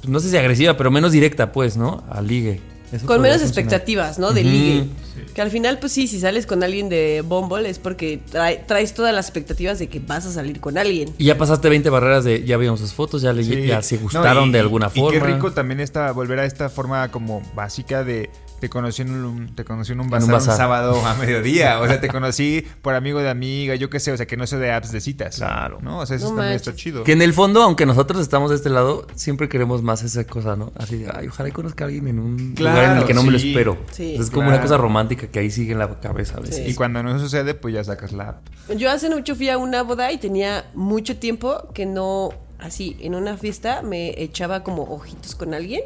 pues, 0.00 0.08
no 0.10 0.18
sé 0.20 0.30
si 0.30 0.36
agresiva, 0.38 0.78
pero 0.78 0.90
menos 0.90 1.12
directa, 1.12 1.52
pues, 1.52 1.76
¿no? 1.76 2.02
A 2.10 2.22
ligue. 2.22 2.60
Eso 2.92 3.04
Con 3.04 3.20
menos 3.20 3.38
funcionar. 3.42 3.64
expectativas, 3.64 4.18
¿no? 4.20 4.30
De 4.32 4.44
ligue. 4.44 4.86
Que 5.34 5.42
al 5.42 5.50
final, 5.50 5.78
pues 5.80 5.92
sí, 5.92 6.06
si 6.06 6.20
sales 6.20 6.46
con 6.46 6.62
alguien 6.62 6.88
de 6.88 7.22
Bumble 7.26 7.68
es 7.68 7.78
porque 7.80 8.20
trae- 8.32 8.64
traes 8.64 8.94
todas 8.94 9.12
las 9.12 9.26
expectativas 9.26 9.78
de 9.80 9.88
que 9.88 9.98
vas 9.98 10.24
a 10.24 10.30
salir 10.32 10.60
con 10.60 10.78
alguien. 10.78 11.12
Y 11.18 11.24
ya 11.24 11.36
pasaste 11.36 11.68
20 11.68 11.90
barreras 11.90 12.22
de, 12.24 12.44
ya 12.44 12.56
vimos 12.56 12.78
sus 12.80 12.94
fotos, 12.94 13.22
ya, 13.22 13.32
le, 13.32 13.42
Sí. 13.42 13.66
ya 13.66 13.82
se 13.82 13.96
No, 13.96 14.02
gustaron 14.02 14.48
y- 14.50 14.52
de 14.52 14.60
alguna 14.60 14.90
y 14.94 15.00
forma. 15.00 15.18
qué 15.18 15.24
rico 15.26 15.52
también 15.52 15.80
esta, 15.80 16.12
volver 16.12 16.38
a 16.38 16.44
esta 16.46 16.68
forma 16.70 17.10
como 17.10 17.42
básica 17.56 18.04
de 18.04 18.30
te 18.60 18.68
conocí 18.70 19.02
en 19.02 19.10
un, 19.24 19.54
te 19.54 19.64
conocí 19.64 19.92
en 19.92 20.00
un 20.00 20.06
un 20.06 20.10
bazar 20.10 20.34
un, 20.34 20.40
sábado 20.40 21.04
a 21.06 21.14
mediodía. 21.20 21.80
O 21.80 21.86
sea, 21.86 22.00
te 22.00 22.08
conocí 22.08 22.64
por 22.82 22.94
amigo 22.94 23.20
de 23.20 23.28
amiga, 23.28 23.74
yo 23.74 23.90
qué 23.90 24.00
sé, 24.00 24.12
o 24.12 24.16
sea, 24.16 24.26
que 24.26 24.36
no 24.36 24.46
sé 24.46 24.56
de 24.58 24.72
apps 24.72 24.92
de 24.92 25.00
citas. 25.00 25.36
Claro. 25.36 25.78
¿No? 25.82 25.98
O 25.98 26.06
sea, 26.06 26.16
eso 26.16 26.30
No 26.30 26.36
también 26.36 26.56
está 26.56 26.74
chido. 26.74 27.04
Que 27.04 27.12
en 27.12 27.22
el 27.22 27.32
fondo, 27.32 27.62
aunque 27.62 27.86
nosotros 27.86 28.20
estamos 28.22 28.50
de 28.50 28.56
este 28.56 28.70
lado, 28.70 29.06
siempre 29.14 29.48
queremos 29.48 29.82
más 29.82 30.02
esa 30.02 30.24
cosa, 30.24 30.56
¿no? 30.56 30.72
Así 30.76 30.96
de, 30.98 31.10
ay, 31.14 31.28
ojalá 31.28 31.48
y 31.48 31.52
conozca 31.52 31.84
a 31.84 31.86
alguien 31.88 32.08
en 32.08 32.18
un 32.18 32.54
Claro, 32.54 32.76
lugar 32.76 32.92
en 32.92 32.98
el 32.98 33.04
que 33.06 33.14
no 33.14 33.22
me 33.22 33.32
lo 33.32 33.38
sí. 33.38 33.50
espero. 33.50 33.76
Sí. 33.92 34.14
es 34.14 34.30
como 34.30 34.42
Claro. 34.46 34.56
una 34.56 34.60
cosa 34.62 34.76
romántica 34.76 35.26
que 35.28 35.38
ahí 35.38 35.50
sigue 35.50 35.72
en 35.72 35.78
la 35.78 36.00
cabeza 36.00 36.36
a 36.36 36.40
veces. 36.40 36.56
Sí. 36.56 36.70
Y 36.70 36.74
cuando 36.74 37.02
no 37.02 37.18
sucede, 37.18 37.54
pues 37.54 37.74
ya 37.74 37.84
sacas 37.84 38.12
la 38.12 38.28
app. 38.30 38.46
Yo 38.76 38.90
hace 38.90 39.10
mucho 39.10 39.34
fui 39.36 39.48
a 39.48 39.58
una 39.58 39.82
boda 39.82 40.10
y 40.12 40.18
tenía 40.18 40.64
mucho 40.74 41.16
tiempo 41.18 41.68
que 41.74 41.86
no, 41.86 42.30
así, 42.58 42.96
en 43.00 43.14
una 43.14 43.36
fiesta 43.36 43.82
me 43.82 44.20
echaba 44.22 44.62
como 44.64 44.82
ojitos 44.84 45.34
con 45.34 45.52
alguien. 45.54 45.82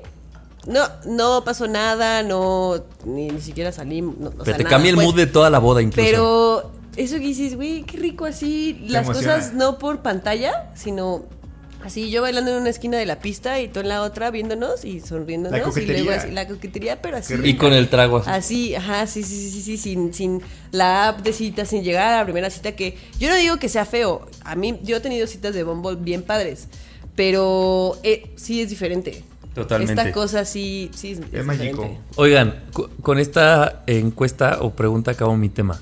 No, 0.67 0.81
no 1.07 1.43
pasó 1.45 1.67
nada, 1.69 2.23
no, 2.23 2.83
ni, 3.05 3.29
ni 3.29 3.41
siquiera 3.41 3.73
salí. 3.73 4.03
no, 4.03 4.29
o 4.29 4.31
Pero 4.31 4.45
sea, 4.45 4.57
te 4.57 4.65
nada, 4.65 4.71
cambia 4.77 4.91
el 4.91 4.97
pues. 4.97 5.07
mood 5.07 5.17
de 5.17 5.27
toda 5.27 5.49
la 5.51 5.59
boda 5.59 5.81
incluso. 5.81 6.07
Pero 6.09 6.71
eso 6.97 7.15
que 7.17 7.21
dices, 7.23 7.57
güey, 7.57 7.83
qué 7.85 7.97
rico 7.97 8.27
así, 8.27 8.85
las 8.89 9.05
emociona. 9.07 9.37
cosas 9.37 9.55
no 9.55 9.79
por 9.79 10.03
pantalla, 10.03 10.71
sino 10.75 11.25
así 11.83 12.11
yo 12.11 12.21
bailando 12.21 12.51
en 12.51 12.59
una 12.59 12.69
esquina 12.69 12.99
de 12.99 13.07
la 13.07 13.21
pista 13.21 13.59
y 13.59 13.69
tú 13.69 13.81
en 13.81 13.89
la 13.89 14.03
otra 14.03 14.31
viéndonos 14.31 14.85
y 14.85 15.01
sonriéndonos. 15.01 15.53
La 15.53 15.59
y 15.59 15.61
luego 15.61 15.73
coquetería. 15.73 16.15
así, 16.17 16.31
la 16.31 16.47
coquetería, 16.47 17.01
pero 17.01 17.17
así. 17.17 17.35
y 17.43 17.57
con 17.57 17.73
el 17.73 17.89
trago 17.89 18.19
así. 18.19 18.29
Así, 18.31 18.75
ajá, 18.75 19.07
sí, 19.07 19.23
sí, 19.23 19.35
sí, 19.37 19.51
sí, 19.51 19.63
sí, 19.63 19.77
sin, 19.79 20.13
sin 20.13 20.43
la 20.73 21.09
app 21.09 21.21
de 21.23 21.33
citas, 21.33 21.69
sin 21.71 21.83
llegar 21.83 22.13
a 22.13 22.17
la 22.19 22.25
primera 22.25 22.51
cita 22.51 22.73
que 22.73 22.99
yo 23.19 23.31
no 23.31 23.37
digo 23.37 23.57
que 23.57 23.71
sea 23.71 23.87
feo, 23.87 24.27
a 24.45 24.57
mí 24.57 24.79
yo 24.83 24.99
he 24.99 25.01
tenido 25.01 25.27
citas 25.27 25.55
de 25.55 25.63
Bumble 25.65 25.97
bien 25.97 26.23
padres, 26.23 26.69
pero 27.17 27.99
eh, 28.03 28.31
sí 28.37 28.61
es 28.61 28.69
diferente. 28.69 29.25
Totalmente. 29.55 30.01
Esta 30.01 30.13
cosa 30.13 30.45
sí, 30.45 30.91
sí 30.95 31.13
es, 31.13 31.21
es 31.33 31.45
mágico. 31.45 31.99
Oigan, 32.17 32.65
con 33.03 33.19
esta 33.19 33.83
encuesta 33.87 34.59
o 34.61 34.71
pregunta 34.71 35.13
acabo 35.13 35.37
mi 35.37 35.49
tema. 35.49 35.81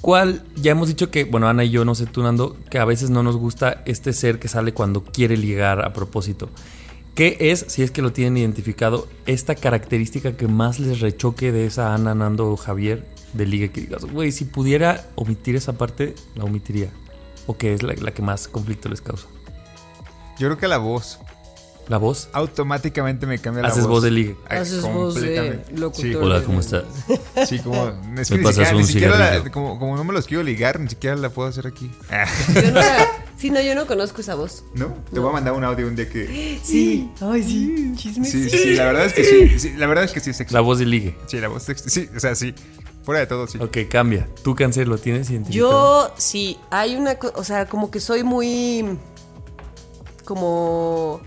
¿Cuál? 0.00 0.42
Ya 0.56 0.72
hemos 0.72 0.88
dicho 0.88 1.10
que, 1.10 1.24
bueno, 1.24 1.48
Ana 1.48 1.64
y 1.64 1.70
yo, 1.70 1.86
no 1.86 1.94
sé 1.94 2.04
tú, 2.04 2.22
Nando, 2.22 2.58
que 2.68 2.78
a 2.78 2.84
veces 2.84 3.08
no 3.08 3.22
nos 3.22 3.38
gusta 3.38 3.82
este 3.86 4.12
ser 4.12 4.38
que 4.38 4.48
sale 4.48 4.74
cuando 4.74 5.02
quiere 5.02 5.36
ligar 5.38 5.82
a 5.82 5.94
propósito. 5.94 6.50
¿Qué 7.14 7.38
es, 7.40 7.64
si 7.68 7.82
es 7.82 7.90
que 7.90 8.02
lo 8.02 8.12
tienen 8.12 8.36
identificado, 8.36 9.08
esta 9.24 9.54
característica 9.54 10.36
que 10.36 10.46
más 10.46 10.78
les 10.78 11.00
rechoque 11.00 11.52
de 11.52 11.64
esa 11.64 11.94
Ana, 11.94 12.14
Nando 12.14 12.50
o 12.50 12.56
Javier 12.58 13.06
de 13.32 13.46
ligue? 13.46 13.70
Que 13.70 13.80
digas, 13.82 14.04
güey, 14.04 14.30
si 14.30 14.44
pudiera 14.44 15.06
omitir 15.14 15.56
esa 15.56 15.72
parte, 15.74 16.14
la 16.34 16.44
omitiría. 16.44 16.90
¿O 17.46 17.56
que 17.56 17.72
es 17.72 17.82
la, 17.82 17.94
la 17.94 18.10
que 18.12 18.20
más 18.20 18.46
conflicto 18.46 18.90
les 18.90 19.00
causa? 19.00 19.26
Yo 20.38 20.48
creo 20.48 20.58
que 20.58 20.68
la 20.68 20.78
voz. 20.78 21.18
¿La 21.88 21.98
voz? 21.98 22.28
Automáticamente 22.32 23.26
me 23.26 23.38
cambia 23.38 23.62
la 23.62 23.68
Haces 23.68 23.86
voz 23.86 24.02
de 24.02 24.10
ligue. 24.10 24.36
Haces 24.48 24.80
voz 24.82 25.16
de 25.16 25.62
locutor. 25.76 26.02
Sí. 26.10 26.14
Hola, 26.14 26.42
¿cómo 26.42 26.60
estás? 26.60 26.84
Sí, 27.46 27.58
como, 27.58 27.88
es 28.16 28.28
que 28.28 28.34
Me 28.36 28.38
ni 28.38 28.44
pasas 28.44 28.68
siquiera, 28.68 28.70
un 28.70 28.76
ni 28.80 28.86
siquiera 28.86 29.18
la- 29.42 29.50
como, 29.50 29.78
como 29.78 29.96
no 29.96 30.04
me 30.04 30.12
los 30.14 30.26
quiero 30.26 30.42
ligar, 30.42 30.80
ni 30.80 30.88
siquiera 30.88 31.14
la 31.16 31.28
puedo 31.28 31.48
hacer 31.48 31.66
aquí. 31.66 31.90
Yo 32.54 32.62
no, 32.62 32.80
la- 32.80 33.08
sí, 33.36 33.50
no, 33.50 33.60
yo 33.60 33.74
no 33.74 33.86
conozco 33.86 34.22
esa 34.22 34.34
voz. 34.34 34.64
¿No? 34.74 34.94
Te 35.12 35.20
voy 35.20 35.28
a 35.28 35.32
mandar 35.34 35.52
un 35.52 35.62
audio 35.64 35.86
un 35.86 35.94
día 35.96 36.08
que... 36.08 36.58
Sí, 36.62 37.10
ay, 37.20 37.42
sí, 37.42 37.92
chisme. 37.96 38.26
Sí, 38.26 38.48
sí, 38.48 38.56
sí, 38.58 38.74
la 38.76 38.84
verdad 38.86 39.04
es 39.06 39.12
que 39.12 39.24
sí. 39.24 39.58
sí, 39.58 39.72
la 39.76 39.86
verdad 39.86 40.04
es 40.04 40.12
que 40.12 40.20
sí 40.20 40.30
es 40.30 40.36
sexy. 40.38 40.54
La 40.54 40.60
voz 40.60 40.78
de 40.78 40.86
ligue. 40.86 41.18
Sí, 41.26 41.38
la 41.38 41.48
voz 41.48 41.64
sexy. 41.64 41.90
Sí, 41.90 42.08
o 42.16 42.20
sea, 42.20 42.34
sí. 42.34 42.54
Fuera 43.02 43.20
de 43.20 43.26
todo, 43.26 43.46
sí. 43.46 43.58
Ok, 43.60 43.76
cambia. 43.90 44.26
¿Tú, 44.42 44.54
Cáncer, 44.54 44.88
lo 44.88 44.96
tienes 44.96 45.28
identificado? 45.28 46.08
Yo 46.08 46.14
sí, 46.16 46.56
hay 46.70 46.96
una 46.96 47.16
cosa, 47.16 47.34
o 47.36 47.44
sea, 47.44 47.66
como 47.66 47.90
que 47.90 48.00
soy 48.00 48.24
muy 48.24 48.96
como 50.24 51.20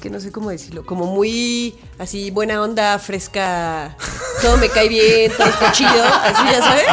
que 0.00 0.10
no 0.10 0.18
sé 0.18 0.32
cómo 0.32 0.50
decirlo, 0.50 0.84
como 0.84 1.06
muy 1.06 1.74
así 1.98 2.30
buena 2.30 2.62
onda, 2.62 2.98
fresca, 2.98 3.96
todo 4.42 4.56
me 4.56 4.68
cae 4.68 4.88
bien, 4.88 5.30
todo 5.36 5.46
está 5.46 5.70
chido, 5.72 6.04
así 6.24 6.42
ya 6.50 6.62
sabes. 6.62 6.86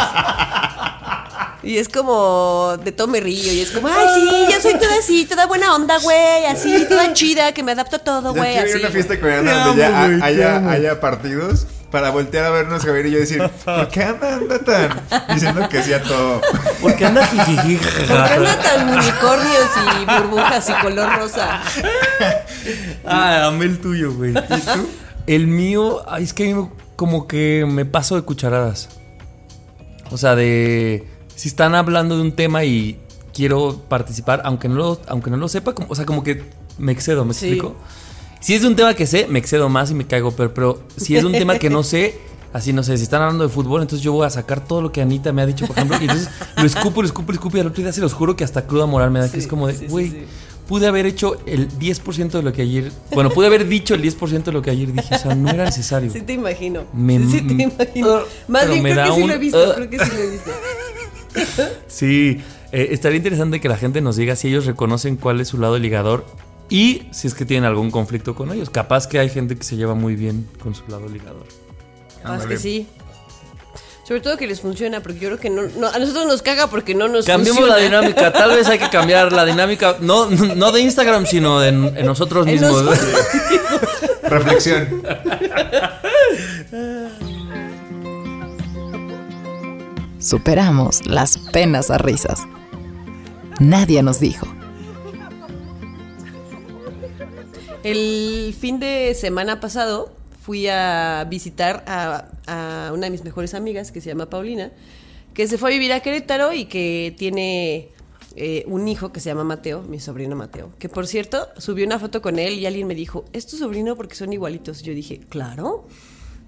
Y 1.64 1.78
es 1.80 1.90
como 1.90 2.78
de 2.84 2.92
todo 2.92 3.08
me 3.08 3.20
río 3.20 3.52
y 3.52 3.62
es 3.62 3.72
como, 3.72 3.88
ay, 3.88 4.08
sí, 4.16 4.54
yo 4.54 4.62
soy 4.62 4.80
toda 4.80 5.00
así, 5.00 5.26
toda 5.26 5.48
buena 5.48 5.74
onda, 5.74 5.98
güey, 6.00 6.46
así, 6.46 6.86
toda 6.88 7.12
chida, 7.14 7.52
que 7.54 7.64
me 7.64 7.72
adapto 7.72 7.96
a 7.96 8.00
todo, 8.00 8.34
güey, 8.34 8.54
quiero 8.54 8.70
ir 8.70 8.76
así. 8.76 8.84
a 8.84 8.88
una 8.88 8.94
fiesta 8.94 9.20
coreana 9.20 9.66
donde 9.66 9.82
ya 9.82 10.26
haya, 10.26 10.70
haya 10.70 11.00
partidos 11.02 11.66
para 11.92 12.10
voltear 12.12 12.46
a 12.46 12.50
vernos 12.50 12.84
Javier 12.84 13.06
y 13.08 13.12
yo 13.12 13.20
decir, 13.20 13.42
¿por 13.64 13.88
qué 13.88 14.04
anda, 14.04 14.36
anda 14.36 14.60
tan 14.60 14.90
diciendo 15.34 15.68
que 15.70 15.82
sí 15.84 15.94
a 15.94 16.04
todo? 16.04 16.42
¿Por 16.82 16.96
qué 16.96 17.06
anda 17.06 17.26
jijiji? 17.26 17.78
¿Por 17.78 18.08
qué 18.08 18.34
andan 18.34 18.62
tan 18.62 18.90
unicornios 18.90 19.70
y 20.02 20.06
burbujas 20.06 20.70
y 20.70 20.74
color 20.84 21.16
rosa? 21.18 21.62
Ah, 23.06 23.46
amé 23.48 23.66
el 23.66 23.80
tuyo, 23.80 24.14
güey. 24.14 24.32
¿Y 24.32 24.62
tú? 24.62 24.88
El 25.28 25.48
mío, 25.48 26.04
ay, 26.10 26.24
es 26.24 26.34
que 26.34 26.44
a 26.44 26.48
mí 26.56 26.62
me- 26.62 26.70
como 26.96 27.28
que 27.28 27.66
me 27.70 27.86
paso 27.86 28.16
de 28.16 28.22
cucharadas. 28.24 28.90
O 30.12 30.18
sea, 30.18 30.36
de 30.36 31.08
si 31.36 31.48
están 31.50 31.76
hablando 31.76 32.16
de 32.16 32.22
un 32.22 32.32
tema 32.34 32.64
y 32.64 33.00
quiero 33.34 33.82
participar, 33.88 34.42
aunque 34.46 34.68
no 34.70 34.76
lo, 34.76 35.02
aunque 35.08 35.30
no 35.30 35.38
lo 35.38 35.48
sepa, 35.48 35.74
como- 35.74 35.88
o 35.90 35.96
sea, 35.96 36.06
como 36.06 36.24
que 36.24 36.44
me 36.78 36.92
excedo, 36.92 37.24
¿me 37.26 37.34
Sí. 37.34 37.48
explico? 37.48 37.76
Si 38.48 38.54
es 38.54 38.62
de 38.62 38.70
un 38.70 38.78
tema 38.78 38.94
que 38.94 39.06
sé, 39.06 39.28
me 39.28 39.40
excedo 39.40 39.68
más 39.68 39.92
y 39.92 39.94
me 39.94 40.08
caigo, 40.08 40.32
pero, 40.32 40.54
pero 40.54 40.80
si 40.96 41.18
es 41.18 41.22
de 41.24 41.28
un 41.28 41.34
tema 41.34 41.60
que 41.60 41.70
no 41.70 41.84
sé, 41.84 42.18
así 42.54 42.72
no 42.72 42.82
sé, 42.82 42.96
si 42.96 43.04
están 43.04 43.22
hablando 43.22 43.44
de 43.44 43.50
fútbol, 43.50 43.82
entonces 43.82 44.02
yo 44.02 44.14
voy 44.14 44.26
a 44.26 44.30
sacar 44.30 44.64
todo 44.66 44.82
lo 44.82 44.90
que 44.90 45.02
Anita 45.02 45.34
me 45.34 45.42
ha 45.42 45.46
dicho, 45.46 45.68
por 45.68 45.76
ejemplo, 45.76 45.98
y 46.00 46.04
entonces 46.04 46.30
lo 46.56 46.64
escupo, 46.64 47.02
lo 47.02 47.08
escupo, 47.10 47.34
lo 47.34 47.36
escupo, 47.36 47.58
y 47.58 47.60
al 47.60 47.68
otro 47.68 47.84
día 47.84 47.92
se 47.92 48.00
los 48.00 48.14
juro 48.14 48.38
que 48.38 48.46
hasta 48.46 48.66
cruda 48.66 48.86
moral 48.86 49.12
me 49.12 49.20
da, 49.20 49.30
que 49.30 49.38
es 49.38 49.48
como 49.48 49.68
de, 49.68 49.74
sí, 49.74 49.88
güey, 49.90 50.12
sí. 50.12 50.24
pude 50.66 50.88
haber 50.88 51.06
hecho 51.06 51.36
el 51.46 51.68
10% 51.78 52.30
de 52.30 52.42
lo 52.42 52.54
que 52.54 52.62
ayer, 52.62 52.90
bueno, 53.12 53.32
pude 53.32 53.48
haber 53.48 53.68
dicho 53.68 53.96
el 53.96 54.02
10% 54.02 54.44
de 54.46 54.52
lo 54.54 54.62
que 54.62 54.70
ayer 54.70 54.94
dije, 54.94 55.14
o 55.14 55.18
sea, 55.20 55.36
no 55.36 55.50
era 55.50 55.66
necesario. 55.66 56.10
Sí 56.10 56.22
te 56.22 56.32
imagino. 56.32 56.86
Me- 56.94 57.20
sí, 57.20 57.40
sí 57.40 57.48
te 57.48 57.64
imagino. 57.64 58.08
uh, 58.08 58.20
Más 58.48 58.70
bien 58.70 58.82
me 58.82 58.94
creo 58.94 59.14
que 59.14 59.22
sí 59.24 59.28
lo 59.28 59.34
he 59.34 59.38
visto, 59.40 59.70
uh. 59.72 59.74
creo 59.76 59.90
que 59.90 60.00
sí 60.00 60.12
lo 60.16 60.24
he 60.24 60.30
visto. 60.30 60.52
Sí, 61.88 62.42
eh, 62.72 62.88
estaría 62.92 63.18
interesante 63.18 63.60
que 63.60 63.68
la 63.68 63.76
gente 63.76 64.00
nos 64.00 64.16
diga 64.16 64.38
si 64.38 64.48
ellos 64.48 64.66
reconocen 64.66 65.18
cuál 65.18 65.42
es 65.42 65.50
su 65.50 65.58
lado 65.58 65.78
ligador 65.78 66.26
y 66.70 67.04
si 67.12 67.28
es 67.28 67.34
que 67.34 67.46
tienen 67.46 67.66
algún 67.66 67.92
conflicto 67.92 68.36
con 68.36 68.52
ellos. 68.52 68.70
Capaz 68.70 69.08
que 69.08 69.20
hay 69.20 69.30
gente 69.30 69.56
que 69.56 69.64
se 69.64 69.76
lleva 69.78 69.96
muy 69.96 70.16
bien 70.16 70.48
con 70.62 70.76
su 70.76 70.84
lado 70.88 71.08
ligador. 71.08 71.46
Más 72.24 72.34
Ándale. 72.34 72.56
que 72.56 72.60
sí. 72.60 72.88
Sobre 74.08 74.22
todo 74.22 74.38
que 74.38 74.48
les 74.48 74.62
funciona, 74.62 75.02
porque 75.02 75.20
yo 75.20 75.28
creo 75.28 75.38
que 75.40 75.50
no, 75.50 75.64
no- 75.78 75.88
a 75.88 76.00
nosotros 76.00 76.26
nos 76.28 76.42
caga 76.42 76.68
porque 76.68 76.96
no 76.96 77.10
nos 77.10 77.26
Cambiemos 77.26 77.60
funciona. 77.60 77.76
la 77.82 77.84
dinámica, 77.84 78.32
tal 78.32 78.52
vez 78.52 78.66
hay 78.68 78.80
que 78.80 78.90
cambiar 78.90 79.34
la 79.34 79.44
dinámica, 79.46 79.98
no, 80.00 80.30
no 80.30 80.72
de 80.72 80.80
Instagram, 80.82 81.26
sino 81.26 81.60
de 81.60 81.70
en, 81.70 81.98
en 81.98 82.06
nosotros 82.06 82.48
En 82.48 82.54
mismos. 82.54 82.84
nosotros. 82.84 83.10
Reflexión. 84.24 85.02
Superamos 90.20 91.06
las 91.06 91.38
penas 91.38 91.90
a 91.92 91.98
risas. 91.98 92.42
Nadie 93.60 94.02
nos 94.04 94.20
dijo. 94.20 94.48
El 97.92 98.54
fin 98.60 98.80
de 98.80 99.14
semana 99.16 99.60
pasado 99.60 100.12
fui 100.42 100.68
a 100.68 101.26
visitar 101.30 101.84
a, 101.88 102.28
a 102.48 102.92
una 102.94 103.06
de 103.08 103.10
mis 103.12 103.24
mejores 103.24 103.54
amigas 103.54 103.92
que 103.92 104.02
se 104.02 104.10
llama 104.10 104.30
Paulina, 104.30 104.72
que 105.34 105.48
se 105.48 105.58
fue 105.58 105.70
a 105.70 105.74
vivir 105.74 105.94
a 105.94 106.00
Querétaro 106.02 106.54
y 106.54 106.66
que 106.66 107.14
tiene 107.18 107.90
eh, 108.36 108.64
un 108.68 108.88
hijo 108.88 109.12
que 109.12 109.20
se 109.20 109.30
llama 109.30 109.44
Mateo, 109.44 109.84
mi 109.84 110.00
sobrino 110.00 110.36
Mateo. 110.36 110.72
Que 110.80 110.90
por 110.90 111.08
cierto, 111.08 111.48
subió 111.58 111.86
una 111.86 112.00
foto 112.00 112.22
con 112.22 112.40
él 112.40 112.54
y 112.60 112.66
alguien 112.66 112.88
me 112.88 112.96
dijo, 112.96 113.26
¿es 113.34 113.46
tu 113.48 113.58
sobrino 113.58 113.96
porque 113.96 114.16
son 114.16 114.34
igualitos? 114.34 114.82
Yo 114.84 114.94
dije, 114.94 115.20
claro. 115.30 115.88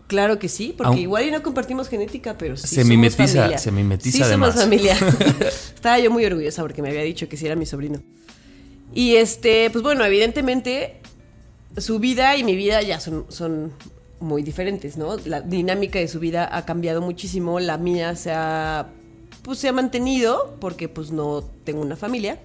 Claro 0.07 0.39
que 0.39 0.49
sí, 0.49 0.73
porque 0.75 1.01
igual 1.01 1.27
y 1.27 1.31
no 1.31 1.43
compartimos 1.43 1.87
genética, 1.87 2.35
pero 2.35 2.57
sí 2.57 2.67
Se 2.67 2.81
somos 2.81 2.89
mimetiza- 2.97 3.35
familia. 3.41 3.57
se 3.59 3.71
mimetiza 3.71 4.17
sí 4.17 4.23
además. 4.23 4.55
somos 4.55 4.63
familia. 4.65 4.97
Estaba 5.75 5.99
yo 5.99 6.09
muy 6.09 6.25
orgullosa 6.25 6.63
porque 6.63 6.81
me 6.81 6.89
había 6.89 7.03
dicho 7.03 7.29
que 7.29 7.37
sí 7.37 7.45
era 7.45 7.55
mi 7.55 7.67
sobrino. 7.67 8.01
Y 8.91 9.17
este, 9.17 9.69
pues 9.69 9.83
bueno, 9.83 10.03
evidentemente 10.03 10.98
su 11.77 11.99
vida 11.99 12.35
y 12.37 12.43
mi 12.43 12.55
vida 12.55 12.81
ya 12.81 12.99
son, 12.99 13.25
son 13.29 13.73
muy 14.19 14.43
diferentes, 14.43 14.97
¿no? 14.97 15.17
La 15.25 15.41
dinámica 15.41 15.99
de 15.99 16.07
su 16.07 16.19
vida 16.19 16.49
ha 16.51 16.65
cambiado 16.65 17.01
muchísimo, 17.01 17.59
la 17.59 17.77
mía 17.77 18.15
se 18.15 18.31
ha, 18.31 18.87
pues 19.43 19.59
se 19.59 19.69
ha 19.69 19.73
mantenido 19.73 20.55
porque 20.59 20.89
pues 20.89 21.11
no 21.11 21.43
tengo 21.63 21.81
una 21.81 21.95
familia. 21.95 22.39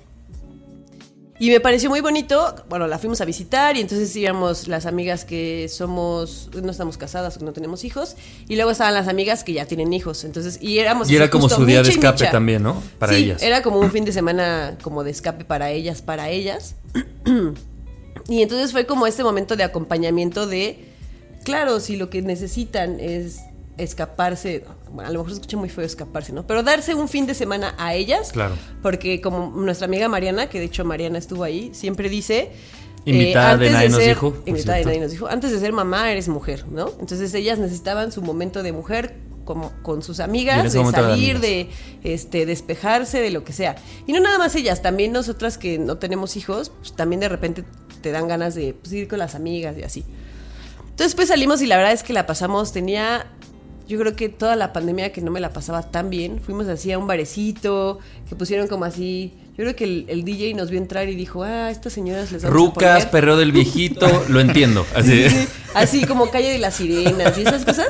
Y 1.36 1.50
me 1.50 1.58
pareció 1.58 1.90
muy 1.90 2.00
bonito, 2.00 2.54
bueno, 2.68 2.86
la 2.86 2.96
fuimos 2.96 3.20
a 3.20 3.24
visitar 3.24 3.76
y 3.76 3.80
entonces 3.80 4.14
íbamos 4.14 4.68
las 4.68 4.86
amigas 4.86 5.24
que 5.24 5.68
somos, 5.68 6.48
no 6.62 6.70
estamos 6.70 6.96
casadas, 6.96 7.42
no 7.42 7.52
tenemos 7.52 7.82
hijos, 7.82 8.14
y 8.48 8.54
luego 8.54 8.70
estaban 8.70 8.94
las 8.94 9.08
amigas 9.08 9.42
que 9.42 9.52
ya 9.52 9.66
tienen 9.66 9.92
hijos, 9.92 10.22
entonces, 10.22 10.60
y 10.62 10.78
éramos... 10.78 11.10
Y 11.10 11.16
era 11.16 11.30
como 11.30 11.48
su 11.48 11.66
día 11.66 11.82
de 11.82 11.88
escape 11.90 12.20
Micha. 12.20 12.30
también, 12.30 12.62
¿no? 12.62 12.80
Para 13.00 13.14
Sí, 13.14 13.24
ellas. 13.24 13.42
era 13.42 13.62
como 13.62 13.80
un 13.80 13.90
fin 13.90 14.04
de 14.04 14.12
semana 14.12 14.78
como 14.80 15.02
de 15.02 15.10
escape 15.10 15.44
para 15.44 15.70
ellas, 15.72 16.02
para 16.02 16.28
ellas. 16.30 16.76
y 18.28 18.42
entonces 18.42 18.72
fue 18.72 18.86
como 18.86 19.06
este 19.06 19.22
momento 19.24 19.56
de 19.56 19.64
acompañamiento 19.64 20.46
de, 20.46 20.84
claro, 21.44 21.80
si 21.80 21.96
lo 21.96 22.10
que 22.10 22.22
necesitan 22.22 22.98
es 23.00 23.40
escaparse, 23.76 24.64
bueno, 24.92 25.08
a 25.10 25.12
lo 25.12 25.18
mejor 25.18 25.30
se 25.32 25.34
escucha 25.40 25.56
muy 25.56 25.68
feo 25.68 25.84
escaparse, 25.84 26.32
¿no? 26.32 26.46
Pero 26.46 26.62
darse 26.62 26.94
un 26.94 27.08
fin 27.08 27.26
de 27.26 27.34
semana 27.34 27.74
a 27.78 27.94
ellas. 27.94 28.30
Claro. 28.32 28.54
Porque 28.82 29.20
como 29.20 29.50
nuestra 29.50 29.86
amiga 29.86 30.08
Mariana, 30.08 30.48
que 30.48 30.58
de 30.60 30.66
hecho 30.66 30.84
Mariana 30.84 31.18
estuvo 31.18 31.42
ahí, 31.44 31.70
siempre 31.74 32.08
dice... 32.08 32.38
eh, 32.40 32.50
Invitada 33.06 33.56
de 33.56 33.70
Nadie 33.70 33.88
nos 33.88 33.98
ser- 33.98 34.08
dijo, 34.10 34.36
Invitada 34.46 34.78
de. 34.78 34.84
Nadie 34.84 35.00
nos 35.00 35.10
dijo. 35.10 35.26
Antes 35.26 35.50
de 35.50 35.58
ser 35.58 35.72
mamá, 35.72 36.10
eres 36.12 36.28
mujer, 36.28 36.64
¿no? 36.70 36.90
Entonces 37.00 37.34
ellas 37.34 37.58
necesitaban 37.58 38.12
su 38.12 38.22
momento 38.22 38.62
de 38.62 38.72
mujer 38.72 39.16
como 39.44 39.72
con 39.82 40.02
sus 40.02 40.20
amigas, 40.20 40.72
de 40.72 40.84
salir, 40.90 41.40
de 41.40 41.68
este, 42.02 42.46
despejarse 42.46 43.20
de 43.20 43.30
lo 43.30 43.44
que 43.44 43.52
sea. 43.52 43.76
Y 44.06 44.12
no 44.12 44.20
nada 44.20 44.38
más 44.38 44.54
ellas, 44.54 44.82
también 44.82 45.12
nosotras 45.12 45.58
que 45.58 45.78
no 45.78 45.96
tenemos 45.98 46.36
hijos, 46.36 46.70
pues 46.78 46.94
también 46.94 47.20
de 47.20 47.28
repente 47.28 47.64
te 48.00 48.12
dan 48.12 48.28
ganas 48.28 48.54
de 48.54 48.74
pues, 48.74 48.92
ir 48.92 49.08
con 49.08 49.18
las 49.18 49.34
amigas 49.34 49.76
y 49.78 49.82
así. 49.82 50.04
Entonces 50.90 51.14
pues 51.14 51.28
salimos 51.28 51.60
y 51.62 51.66
la 51.66 51.76
verdad 51.76 51.92
es 51.92 52.02
que 52.02 52.12
la 52.12 52.26
pasamos, 52.26 52.72
tenía, 52.72 53.26
yo 53.88 53.98
creo 53.98 54.14
que 54.14 54.28
toda 54.28 54.56
la 54.56 54.72
pandemia 54.72 55.12
que 55.12 55.20
no 55.20 55.30
me 55.30 55.40
la 55.40 55.52
pasaba 55.52 55.82
tan 55.90 56.10
bien, 56.10 56.40
fuimos 56.40 56.68
así 56.68 56.92
a 56.92 56.98
un 56.98 57.06
barecito, 57.06 57.98
que 58.28 58.36
pusieron 58.36 58.68
como 58.68 58.84
así, 58.84 59.34
yo 59.56 59.62
creo 59.62 59.76
que 59.76 59.84
el, 59.84 60.04
el 60.08 60.24
DJ 60.24 60.54
nos 60.54 60.70
vio 60.70 60.78
entrar 60.78 61.08
y 61.08 61.14
dijo, 61.14 61.44
ah, 61.44 61.70
estas 61.70 61.92
señoras 61.92 62.32
les 62.32 62.42
vamos 62.42 62.54
a 62.54 62.58
Rucas, 62.58 62.94
poner". 62.96 63.10
perreo 63.10 63.36
del 63.36 63.52
viejito, 63.52 64.06
lo 64.28 64.40
entiendo. 64.40 64.84
Así. 64.94 65.28
Sí, 65.34 65.48
así 65.74 66.04
como 66.06 66.30
Calle 66.30 66.50
de 66.50 66.58
las 66.58 66.74
Sirenas 66.74 67.38
y 67.38 67.42
esas 67.42 67.64
cosas. 67.64 67.86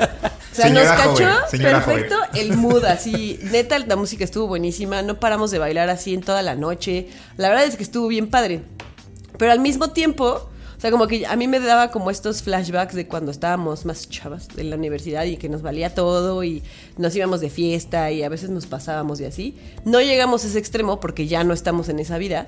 O 0.55 0.57
sea, 0.57 0.67
Señora 0.67 0.95
nos 0.95 0.97
cachó 0.97 1.47
joven, 1.47 1.61
perfecto 1.61 2.15
el 2.33 2.55
mood, 2.55 2.85
así. 2.85 3.37
Neta, 3.51 3.77
la 3.79 3.97
música 3.97 4.23
estuvo 4.23 4.47
buenísima. 4.47 5.01
No 5.01 5.19
paramos 5.19 5.51
de 5.51 5.59
bailar 5.59 5.89
así 5.89 6.13
en 6.13 6.21
toda 6.21 6.41
la 6.41 6.55
noche. 6.55 7.09
La 7.35 7.49
verdad 7.49 7.65
es 7.65 7.75
que 7.75 7.83
estuvo 7.83 8.07
bien 8.07 8.29
padre. 8.29 8.61
Pero 9.37 9.51
al 9.51 9.59
mismo 9.59 9.89
tiempo, 9.89 10.49
o 10.77 10.79
sea, 10.79 10.91
como 10.91 11.07
que 11.07 11.25
a 11.25 11.35
mí 11.35 11.49
me 11.49 11.59
daba 11.59 11.91
como 11.91 12.09
estos 12.09 12.41
flashbacks 12.41 12.95
de 12.95 13.05
cuando 13.05 13.31
estábamos 13.31 13.85
más 13.85 14.09
chavas 14.09 14.47
en 14.55 14.69
la 14.69 14.77
universidad 14.77 15.25
y 15.25 15.35
que 15.35 15.49
nos 15.49 15.61
valía 15.61 15.93
todo 15.93 16.41
y 16.45 16.63
nos 16.97 17.13
íbamos 17.13 17.41
de 17.41 17.49
fiesta 17.49 18.11
y 18.11 18.23
a 18.23 18.29
veces 18.29 18.49
nos 18.49 18.65
pasábamos 18.65 19.19
y 19.19 19.25
así. 19.25 19.57
No 19.83 19.99
llegamos 19.99 20.45
a 20.45 20.47
ese 20.47 20.59
extremo 20.59 21.01
porque 21.01 21.27
ya 21.27 21.43
no 21.43 21.53
estamos 21.53 21.89
en 21.89 21.99
esa 21.99 22.17
vida. 22.17 22.47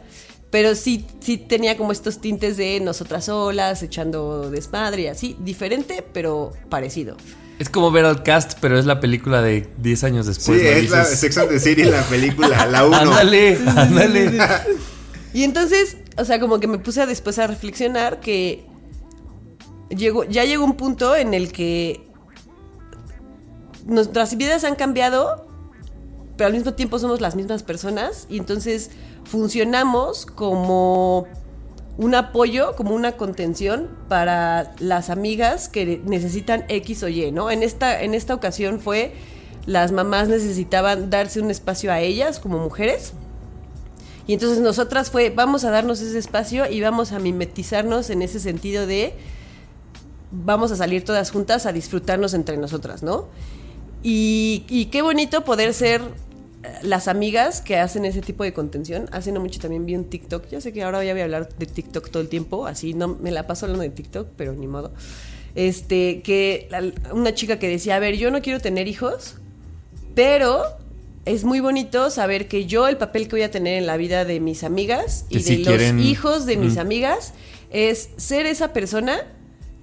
Pero 0.50 0.76
sí, 0.76 1.06
sí 1.20 1.38
tenía 1.38 1.76
como 1.76 1.92
estos 1.92 2.22
tintes 2.22 2.56
de 2.56 2.80
nosotras 2.80 3.26
solas, 3.26 3.84
echando 3.84 4.50
desmadre 4.50 5.02
y 5.02 5.08
así. 5.08 5.36
Diferente, 5.42 6.06
pero 6.14 6.54
parecido. 6.70 7.18
Es 7.60 7.70
como 7.70 7.90
ver 7.92 8.06
al 8.06 8.22
cast, 8.24 8.60
pero 8.62 8.78
es 8.78 8.86
la 8.86 9.00
película 9.00 9.42
de 9.42 9.68
10 9.80 10.04
años 10.04 10.26
Sí, 10.28 10.32
después. 10.34 10.64
¿no? 10.64 10.70
es 10.70 10.90
la 10.92 11.06
Sex 11.06 11.38
and 11.40 11.50
the 11.50 11.60
City, 11.60 11.84
la 11.86 12.04
película, 12.04 12.66
la 12.72 12.86
1. 12.86 12.96
Ándale, 12.96 13.58
ándale. 13.76 14.40
Y 15.34 15.44
entonces, 15.44 15.98
o 16.18 16.26
sea, 16.26 16.40
como 16.40 16.60
que 16.60 16.68
me 16.68 16.78
puse 16.78 17.02
a 17.02 17.06
después 17.06 17.40
a 17.40 17.48
reflexionar 17.48 18.20
que 18.20 18.66
llegó, 19.90 20.24
ya 20.24 20.46
llegó 20.46 20.64
un 20.64 20.78
punto 20.78 21.16
en 21.16 21.34
el 21.34 21.52
que 21.52 22.08
nuestras 23.86 24.38
vidas 24.38 24.64
han 24.64 24.76
cambiado, 24.76 25.48
pero 26.38 26.48
al 26.48 26.54
mismo 26.54 26.74
tiempo 26.74 27.00
somos 27.00 27.22
las 27.22 27.36
mismas 27.36 27.64
personas 27.64 28.28
y 28.30 28.38
entonces 28.38 28.92
funcionamos 29.26 30.26
como 30.26 31.28
un 31.98 32.14
apoyo, 32.14 32.76
como 32.76 32.94
una 32.94 33.14
contención 33.14 33.90
para 34.08 34.74
las 34.80 35.10
amigas 35.10 35.68
que 35.68 36.02
necesitan 36.06 36.64
X 36.70 37.04
o 37.04 37.08
Y, 37.08 37.32
¿no? 37.32 37.50
En 37.50 37.64
esta, 37.64 38.02
en 38.04 38.14
esta 38.14 38.36
ocasión 38.36 38.80
fue 38.80 39.14
las 39.66 39.92
mamás 39.92 40.30
necesitaban 40.30 41.10
darse 41.10 41.42
un 41.42 41.52
espacio 41.52 41.92
a 41.92 42.00
ellas 42.00 42.40
como 42.40 42.58
mujeres. 42.60 43.14
Y 44.26 44.34
entonces 44.34 44.60
nosotras 44.60 45.10
fue, 45.10 45.30
vamos 45.30 45.66
a 45.66 45.72
darnos 45.72 46.00
ese 46.02 46.18
espacio 46.18 46.70
y 46.70 46.82
vamos 46.82 47.12
a 47.12 47.20
mimetizarnos 47.20 48.10
en 48.10 48.22
ese 48.22 48.40
sentido 48.40 48.88
de 48.88 49.14
vamos 50.32 50.72
a 50.72 50.76
salir 50.76 51.04
todas 51.04 51.32
juntas 51.32 51.66
a 51.66 51.74
disfrutarnos 51.74 52.34
entre 52.34 52.58
nosotras, 52.58 53.04
¿no? 53.04 53.28
Y, 54.04 54.66
y 54.70 54.86
qué 54.86 55.02
bonito 55.02 55.44
poder 55.44 55.74
ser 55.74 56.02
las 56.82 57.08
amigas 57.08 57.62
que 57.62 57.78
hacen 57.78 58.04
ese 58.06 58.22
tipo 58.22 58.44
de 58.44 58.52
contención. 58.54 59.08
Hace 59.12 59.32
no 59.32 59.40
mucho 59.40 59.60
también 59.60 59.86
vi 59.86 59.96
un 59.96 60.06
TikTok. 60.06 60.48
Ya 60.50 60.60
sé 60.62 60.74
que 60.74 60.84
ahora 60.84 61.04
ya 61.04 61.14
voy 61.14 61.22
a 61.22 61.26
hablar 61.26 61.50
de 61.58 61.66
TikTok 61.66 62.10
todo 62.10 62.22
el 62.22 62.30
tiempo, 62.30 62.66
así 62.68 62.94
no 62.94 63.08
me 63.10 63.32
la 63.32 63.48
paso 63.48 63.66
hablando 63.66 63.84
de 63.84 63.90
TikTok, 63.90 64.28
pero 64.36 64.54
ni 64.54 64.68
modo. 64.68 64.92
Este, 65.56 66.22
que 66.22 66.68
la- 66.70 66.84
una 67.14 67.34
chica 67.34 67.58
que 67.60 67.68
decía, 67.68 67.96
a 67.96 68.00
ver, 68.00 68.18
yo 68.18 68.30
no 68.32 68.42
quiero 68.42 68.60
tener 68.60 68.88
hijos, 68.88 69.36
pero 70.16 70.64
es 71.26 71.44
muy 71.44 71.60
bonito 71.60 72.10
saber 72.10 72.48
que 72.48 72.66
yo 72.66 72.88
el 72.88 72.98
papel 72.98 73.24
que 73.28 73.32
voy 73.36 73.44
a 73.44 73.52
tener 73.52 73.78
en 73.78 73.86
la 73.86 73.98
vida 73.98 74.24
de 74.26 74.40
mis 74.40 74.64
amigas 74.64 75.26
y 75.30 75.42
de 75.42 75.58
los 75.60 75.68
quieren- 75.68 76.00
hijos 76.00 76.46
de 76.46 76.58
mis 76.58 76.76
Mm. 76.76 76.80
amigas 76.80 77.34
es 77.72 78.10
ser 78.18 78.46
esa 78.46 78.72
persona 78.74 79.20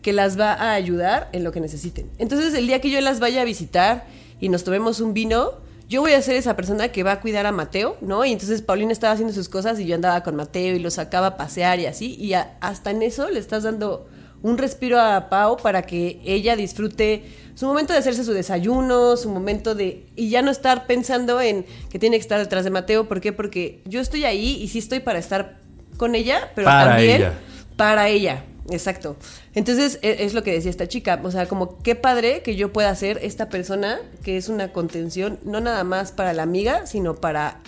que 0.03 0.13
las 0.13 0.39
va 0.39 0.53
a 0.53 0.73
ayudar 0.75 1.29
en 1.33 1.45
lo 1.45 1.53
que 1.53 1.61
necesiten. 1.61 2.09
Entonces, 2.19 2.55
el 2.55 2.67
día 2.67 2.81
que 2.81 2.91
yo 2.91 3.01
las 3.01 3.21
vaya 3.21 3.43
a 3.43 3.45
visitar 3.45 4.07
y 4.41 4.49
nos 4.51 4.65
tomemos 4.65 5.01
un 5.01 5.13
vino, 5.15 5.53
yo 5.89 6.01
voy 6.01 6.13
a 6.13 6.23
ser 6.23 6.37
esa 6.37 6.57
persona 6.57 6.89
que 6.89 7.03
va 7.03 7.13
a 7.13 7.21
cuidar 7.21 7.47
a 7.47 7.53
Mateo, 7.53 7.97
¿no? 8.01 8.25
Y 8.25 8.33
entonces 8.33 8.63
Paulina 8.63 8.93
estaba 8.93 9.13
haciendo 9.13 9.35
sus 9.35 9.49
cosas 9.49 9.79
y 9.79 9.87
yo 9.87 9.95
andaba 9.95 10.23
con 10.23 10.35
Mateo 10.37 10.75
y 10.75 10.79
lo 10.79 10.91
sacaba 10.91 11.27
a 11.29 11.37
pasear 11.37 11.79
y 11.81 11.87
así. 11.87 12.15
Y 12.19 12.33
a- 12.35 12.57
hasta 12.61 12.91
en 12.91 13.03
eso 13.03 13.29
le 13.31 13.39
estás 13.39 13.63
dando 13.65 14.09
un 14.43 14.59
respiro 14.59 15.01
a 15.01 15.29
Pau 15.31 15.57
para 15.57 15.83
que 15.83 16.21
ella 16.25 16.55
disfrute 16.57 17.25
su 17.55 17.67
momento 17.67 17.93
de 17.93 17.99
hacerse 18.01 18.25
su 18.25 18.33
desayuno, 18.33 19.17
su 19.17 19.31
momento 19.31 19.75
de... 19.75 20.07
Y 20.17 20.29
ya 20.29 20.43
no 20.43 20.51
estar 20.51 20.87
pensando 20.87 21.41
en 21.41 21.65
que 21.91 21.99
tiene 21.99 22.17
que 22.17 22.23
estar 22.23 22.39
detrás 22.41 22.65
de 22.65 22.71
Mateo. 22.71 23.07
¿Por 23.09 23.21
qué? 23.21 23.33
Porque 23.33 23.81
yo 23.87 24.01
estoy 24.01 24.25
ahí 24.25 24.59
y 24.63 24.69
sí 24.69 24.79
estoy 24.81 25.01
para 25.01 25.19
estar 25.19 25.61
con 25.97 26.15
ella, 26.15 26.51
pero 26.55 26.67
Para 26.67 26.91
también 26.91 27.17
ella. 27.23 27.33
para 27.77 28.09
ella. 28.09 28.45
Exacto. 28.71 29.17
Entonces, 29.55 29.99
e- 30.03 30.25
es 30.25 30.33
lo 30.35 30.43
que 30.43 30.53
decía 30.53 30.71
esta 30.71 30.89
chica. 30.89 31.21
O 31.23 31.31
sea, 31.31 31.47
como 31.47 31.83
qué 31.83 31.95
padre 31.95 32.43
que 32.43 32.57
yo 32.57 32.73
pueda 32.73 32.95
ser 32.95 33.19
esta 33.23 33.49
persona 33.49 33.99
que 34.23 34.37
es 34.37 34.49
una 34.49 34.73
contención, 34.73 35.39
no 35.45 35.61
nada 35.61 35.85
más 35.85 36.13
para 36.13 36.33
la 36.33 36.43
amiga, 36.45 36.87
sino 36.87 37.15
para, 37.17 37.61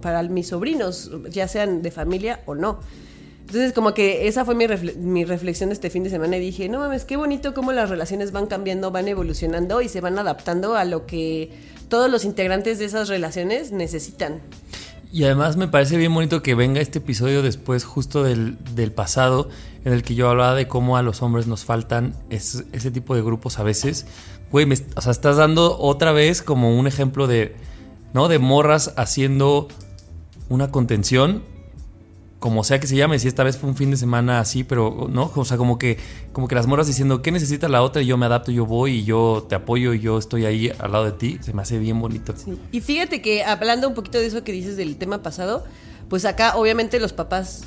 para 0.00 0.22
mis 0.24 0.48
sobrinos, 0.48 1.10
ya 1.30 1.46
sean 1.48 1.82
de 1.82 1.90
familia 1.90 2.40
o 2.46 2.54
no. 2.54 2.80
Entonces, 3.42 3.72
como 3.74 3.92
que 3.94 4.26
esa 4.26 4.44
fue 4.44 4.54
mi, 4.54 4.64
refle- 4.66 4.96
mi 4.96 5.24
reflexión 5.24 5.68
de 5.68 5.74
este 5.74 5.90
fin 5.90 6.02
de 6.02 6.10
semana 6.10 6.36
y 6.38 6.40
dije, 6.40 6.68
no 6.68 6.78
mames, 6.78 7.04
qué 7.04 7.16
bonito 7.16 7.52
cómo 7.54 7.72
las 7.72 7.90
relaciones 7.90 8.32
van 8.32 8.46
cambiando, 8.46 8.90
van 8.90 9.06
evolucionando 9.06 9.82
y 9.82 9.88
se 9.88 10.00
van 10.00 10.18
adaptando 10.18 10.74
a 10.76 10.84
lo 10.84 11.06
que 11.06 11.50
todos 11.88 12.10
los 12.10 12.24
integrantes 12.24 12.78
de 12.78 12.86
esas 12.86 13.08
relaciones 13.08 13.70
necesitan. 13.70 14.40
Y 15.12 15.24
además 15.24 15.56
me 15.56 15.68
parece 15.68 15.96
bien 15.96 16.12
bonito 16.12 16.42
que 16.42 16.54
venga 16.56 16.80
este 16.80 16.98
episodio 16.98 17.42
después 17.42 17.84
justo 17.84 18.24
del, 18.24 18.56
del 18.74 18.90
pasado, 18.90 19.48
en 19.84 19.92
el 19.92 20.02
que 20.02 20.14
yo 20.14 20.28
hablaba 20.30 20.54
de 20.54 20.66
cómo 20.68 20.96
a 20.96 21.02
los 21.02 21.22
hombres 21.22 21.46
nos 21.46 21.64
faltan 21.64 22.14
es- 22.30 22.64
ese 22.72 22.90
tipo 22.90 23.14
de 23.14 23.22
grupos 23.22 23.58
a 23.58 23.62
veces. 23.62 24.06
Güey, 24.50 24.66
o 24.96 25.00
sea, 25.00 25.12
estás 25.12 25.36
dando 25.36 25.78
otra 25.78 26.12
vez 26.12 26.40
como 26.42 26.78
un 26.78 26.86
ejemplo 26.86 27.26
de, 27.26 27.56
¿no? 28.12 28.28
De 28.28 28.38
morras 28.38 28.92
haciendo 28.96 29.68
una 30.48 30.70
contención, 30.70 31.42
como 32.38 32.62
sea 32.62 32.78
que 32.78 32.86
se 32.86 32.94
llame, 32.96 33.18
si 33.18 33.26
esta 33.26 33.42
vez 33.42 33.56
fue 33.56 33.70
un 33.70 33.76
fin 33.76 33.90
de 33.90 33.96
semana 33.96 34.38
así, 34.38 34.64
pero, 34.64 35.08
¿no? 35.10 35.32
O 35.34 35.44
sea, 35.46 35.56
como 35.56 35.78
que, 35.78 35.96
como 36.32 36.46
que 36.46 36.54
las 36.54 36.66
morras 36.66 36.86
diciendo, 36.86 37.22
¿qué 37.22 37.32
necesita 37.32 37.68
la 37.70 37.82
otra? 37.82 38.02
Y 38.02 38.06
yo 38.06 38.18
me 38.18 38.26
adapto, 38.26 38.52
yo 38.52 38.66
voy 38.66 38.96
y 38.98 39.04
yo 39.04 39.46
te 39.48 39.54
apoyo 39.54 39.94
y 39.94 40.00
yo 40.00 40.18
estoy 40.18 40.44
ahí 40.44 40.70
al 40.78 40.92
lado 40.92 41.06
de 41.06 41.12
ti. 41.12 41.38
Se 41.40 41.54
me 41.54 41.62
hace 41.62 41.78
bien 41.78 41.98
bonito. 42.00 42.34
Y 42.70 42.80
fíjate 42.82 43.22
que 43.22 43.42
hablando 43.44 43.88
un 43.88 43.94
poquito 43.94 44.18
de 44.18 44.26
eso 44.26 44.44
que 44.44 44.52
dices 44.52 44.76
del 44.76 44.96
tema 44.96 45.22
pasado, 45.22 45.64
pues 46.10 46.26
acá 46.26 46.56
obviamente 46.56 47.00
los 47.00 47.14
papás 47.14 47.64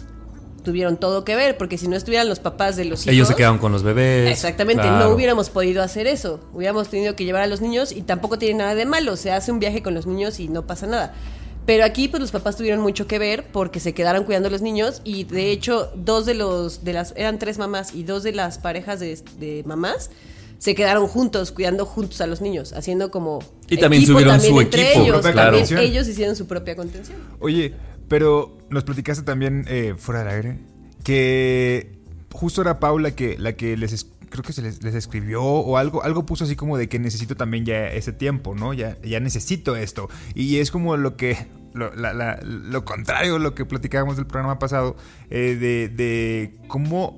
tuvieron 0.67 0.97
todo 0.97 1.23
que 1.23 1.33
ver, 1.37 1.55
porque 1.55 1.77
si 1.77 1.87
no 1.87 1.95
estuvieran 1.95 2.27
los 2.27 2.39
papás 2.39 2.75
de 2.75 2.83
los 2.83 3.03
hijos... 3.03 3.13
Ellos 3.13 3.29
se 3.29 3.35
quedaron 3.35 3.57
con 3.57 3.71
los 3.71 3.83
bebés. 3.83 4.29
Exactamente, 4.29 4.83
claro. 4.83 5.05
no 5.07 5.15
hubiéramos 5.15 5.49
podido 5.49 5.81
hacer 5.81 6.07
eso. 6.07 6.41
Hubiéramos 6.53 6.89
tenido 6.89 7.15
que 7.15 7.23
llevar 7.23 7.41
a 7.41 7.47
los 7.47 7.61
niños 7.61 7.93
y 7.93 8.01
tampoco 8.01 8.37
tiene 8.37 8.59
nada 8.59 8.75
de 8.75 8.85
malo. 8.85 9.15
Se 9.15 9.31
hace 9.31 9.49
un 9.49 9.59
viaje 9.59 9.81
con 9.81 9.93
los 9.93 10.05
niños 10.05 10.41
y 10.41 10.49
no 10.49 10.67
pasa 10.67 10.85
nada. 10.85 11.15
Pero 11.65 11.85
aquí, 11.85 12.09
pues 12.09 12.19
los 12.19 12.31
papás 12.31 12.57
tuvieron 12.57 12.81
mucho 12.81 13.07
que 13.07 13.17
ver 13.17 13.45
porque 13.53 13.79
se 13.79 13.93
quedaron 13.93 14.25
cuidando 14.25 14.49
a 14.49 14.51
los 14.51 14.61
niños 14.61 15.01
y 15.05 15.23
de 15.23 15.51
hecho, 15.51 15.89
dos 15.95 16.25
de 16.25 16.33
los, 16.33 16.83
de 16.83 16.91
las, 16.91 17.13
eran 17.15 17.39
tres 17.39 17.59
mamás 17.59 17.95
y 17.95 18.03
dos 18.03 18.23
de 18.23 18.33
las 18.33 18.57
parejas 18.57 18.99
de, 18.99 19.17
de 19.39 19.63
mamás 19.65 20.09
se 20.57 20.75
quedaron 20.75 21.07
juntos, 21.07 21.53
cuidando 21.53 21.85
juntos 21.85 22.19
a 22.19 22.27
los 22.27 22.41
niños, 22.41 22.73
haciendo 22.73 23.09
como. 23.09 23.39
Y 23.69 23.77
también 23.77 24.05
subieron 24.05 24.41
su 24.41 24.59
entre 24.59 24.89
equipo, 24.89 25.05
Ellos, 25.05 25.21
claro. 25.27 25.57
también 25.59 25.79
ellos 25.79 26.07
hicieron 26.07 26.35
su 26.35 26.45
propia 26.45 26.75
contención. 26.75 27.17
Oye, 27.39 27.73
pero 28.07 28.57
nos 28.69 28.83
platicaste 28.83 29.23
también 29.23 29.65
eh, 29.67 29.95
fuera 29.97 30.23
del 30.23 30.29
aire 30.29 30.59
que 31.03 31.97
justo 32.33 32.61
era 32.61 32.79
Paula 32.79 33.11
que 33.15 33.37
la 33.37 33.53
que 33.53 33.77
les 33.77 33.93
es- 33.93 34.07
creo 34.29 34.43
que 34.43 34.51
se 34.53 34.61
les, 34.61 34.83
les 34.83 34.93
escribió 34.93 35.41
o 35.43 35.77
algo 35.77 36.03
algo 36.03 36.25
puso 36.25 36.43
así 36.43 36.55
como 36.55 36.77
de 36.77 36.89
que 36.89 36.99
necesito 36.99 37.35
también 37.35 37.65
ya 37.65 37.87
ese 37.87 38.11
tiempo, 38.11 38.55
¿no? 38.55 38.73
Ya 38.73 38.97
ya 39.01 39.19
necesito 39.19 39.75
esto 39.75 40.09
y 40.35 40.57
es 40.57 40.69
como 40.71 40.97
lo 40.97 41.15
que 41.15 41.47
lo, 41.73 41.93
la- 41.95 42.13
la- 42.13 42.39
lo 42.43 42.83
contrario 42.85 43.39
lo 43.39 43.55
que 43.55 43.63
platicábamos 43.65 44.17
del 44.17 44.25
programa 44.27 44.59
pasado 44.59 44.97
eh, 45.29 45.55
de, 45.59 45.87
de 45.89 46.57
cómo 46.67 47.17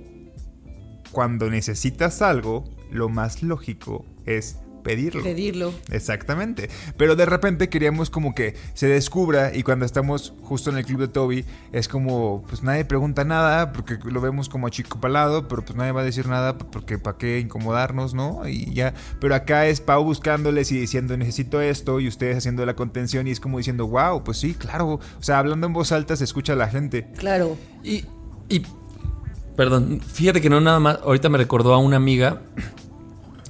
cuando 1.11 1.49
necesitas 1.49 2.21
algo 2.21 2.65
lo 2.91 3.09
más 3.09 3.41
lógico 3.43 4.05
es 4.25 4.59
pedirlo. 4.83 5.23
Pedirlo. 5.23 5.73
Exactamente. 5.91 6.69
Pero 6.97 7.15
de 7.15 7.25
repente 7.25 7.69
queríamos 7.69 8.09
como 8.09 8.33
que 8.35 8.55
se 8.73 8.87
descubra 8.87 9.55
y 9.55 9.63
cuando 9.63 9.85
estamos 9.85 10.33
justo 10.41 10.69
en 10.69 10.77
el 10.77 10.85
club 10.85 10.99
de 11.01 11.07
Toby 11.07 11.45
es 11.71 11.87
como 11.87 12.43
pues 12.47 12.63
nadie 12.63 12.85
pregunta 12.85 13.23
nada 13.23 13.71
porque 13.73 13.97
lo 14.03 14.21
vemos 14.21 14.49
como 14.49 14.69
chico 14.69 14.99
palado, 14.99 15.47
pero 15.47 15.61
pues 15.63 15.75
nadie 15.75 15.91
va 15.91 16.01
a 16.01 16.05
decir 16.05 16.27
nada 16.27 16.57
porque 16.57 16.97
para 16.97 17.17
qué 17.17 17.39
incomodarnos, 17.39 18.13
¿no? 18.13 18.47
Y 18.47 18.73
ya. 18.73 18.93
Pero 19.19 19.35
acá 19.35 19.67
es 19.67 19.81
Pau 19.81 20.03
buscándoles 20.03 20.71
y 20.71 20.79
diciendo 20.79 21.15
necesito 21.17 21.61
esto 21.61 21.99
y 21.99 22.07
ustedes 22.07 22.37
haciendo 22.37 22.65
la 22.65 22.75
contención 22.75 23.27
y 23.27 23.31
es 23.31 23.39
como 23.39 23.57
diciendo 23.57 23.87
wow, 23.87 24.23
pues 24.23 24.37
sí, 24.37 24.53
claro. 24.53 24.93
O 24.93 24.99
sea, 25.23 25.39
hablando 25.39 25.67
en 25.67 25.73
voz 25.73 25.91
alta 25.91 26.15
se 26.15 26.23
escucha 26.23 26.53
a 26.53 26.55
la 26.55 26.67
gente. 26.67 27.07
Claro. 27.17 27.57
Y, 27.83 28.05
y- 28.49 28.63
perdón, 29.55 29.99
fíjate 30.01 30.39
que 30.41 30.49
no 30.49 30.61
nada 30.61 30.79
más, 30.79 30.99
ahorita 31.03 31.29
me 31.29 31.37
recordó 31.37 31.73
a 31.73 31.77
una 31.79 31.97
amiga 31.97 32.41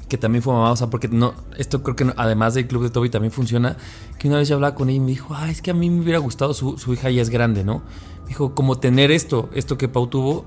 que 0.10 0.18
también 0.18 0.42
fue 0.44 0.54
mamá, 0.54 0.72
o 0.72 0.76
sea, 0.76 0.88
porque 0.90 1.08
no, 1.08 1.34
esto 1.58 1.82
creo 1.84 1.96
que 1.96 2.12
además 2.18 2.56
del 2.56 2.68
club 2.68 2.84
de 2.84 2.90
Toby 2.90 3.10
también 3.10 3.32
funciona, 3.32 3.78
que 4.18 4.28
una 4.28 4.38
vez 4.38 4.50
yo 4.50 4.56
hablaba 4.56 4.76
con 4.76 4.90
ella 4.90 4.98
y 4.98 5.00
me 5.00 5.12
dijo, 5.12 5.34
ay, 5.36 5.52
es 5.52 5.62
que 5.62 5.72
a 5.72 5.74
mí 5.74 5.90
me 5.90 6.02
hubiera 6.02 6.20
gustado, 6.20 6.54
su, 6.54 6.78
su 6.78 6.94
hija 6.94 7.10
ya 7.10 7.22
es 7.22 7.30
grande, 7.30 7.64
¿no? 7.64 7.84
Me 8.24 8.30
dijo, 8.30 8.54
como 8.56 8.78
tener 8.80 9.12
esto, 9.12 9.50
esto 9.54 9.78
que 9.78 9.88
Pau 9.88 10.08
tuvo, 10.08 10.46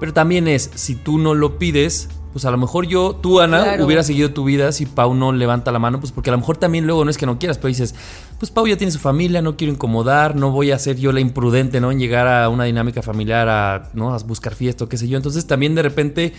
pero 0.00 0.12
también 0.12 0.48
es, 0.48 0.70
si 0.74 0.96
tú 0.96 1.18
no 1.18 1.34
lo 1.34 1.58
pides, 1.58 2.08
pues 2.32 2.46
a 2.46 2.50
lo 2.50 2.56
mejor 2.56 2.86
yo, 2.86 3.14
tú 3.14 3.40
Ana, 3.40 3.62
Claro. 3.62 3.84
hubiera 3.84 4.02
seguido 4.02 4.32
tu 4.32 4.42
vida 4.44 4.72
si 4.72 4.86
Pau 4.86 5.12
no 5.14 5.32
levanta 5.32 5.70
la 5.70 5.78
mano, 5.78 6.00
pues 6.00 6.12
porque 6.12 6.30
a 6.30 6.32
lo 6.32 6.38
mejor 6.38 6.56
también 6.56 6.86
luego 6.86 7.04
no 7.04 7.10
es 7.10 7.18
que 7.18 7.26
no 7.26 7.38
quieras, 7.38 7.58
pero 7.58 7.68
dices, 7.68 7.94
pues 8.38 8.50
Pau 8.50 8.66
ya 8.66 8.76
tiene 8.78 8.90
su 8.90 8.98
familia, 8.98 9.42
no 9.42 9.56
quiero 9.58 9.72
incomodar, 9.74 10.34
no 10.34 10.50
voy 10.50 10.70
a 10.70 10.78
ser 10.78 10.96
yo 10.96 11.12
la 11.12 11.20
imprudente, 11.20 11.80
¿no? 11.80 11.92
En 11.92 11.98
llegar 12.00 12.26
a 12.26 12.48
una 12.48 12.64
dinámica 12.64 13.02
familiar, 13.02 13.48
a, 13.50 13.90
¿no? 13.92 14.14
a 14.14 14.18
buscar 14.20 14.54
fiesta 14.54 14.84
o 14.84 14.88
qué 14.88 14.96
sé 14.96 15.06
yo. 15.08 15.18
Entonces 15.18 15.46
también 15.46 15.74
de 15.74 15.82
repente, 15.82 16.32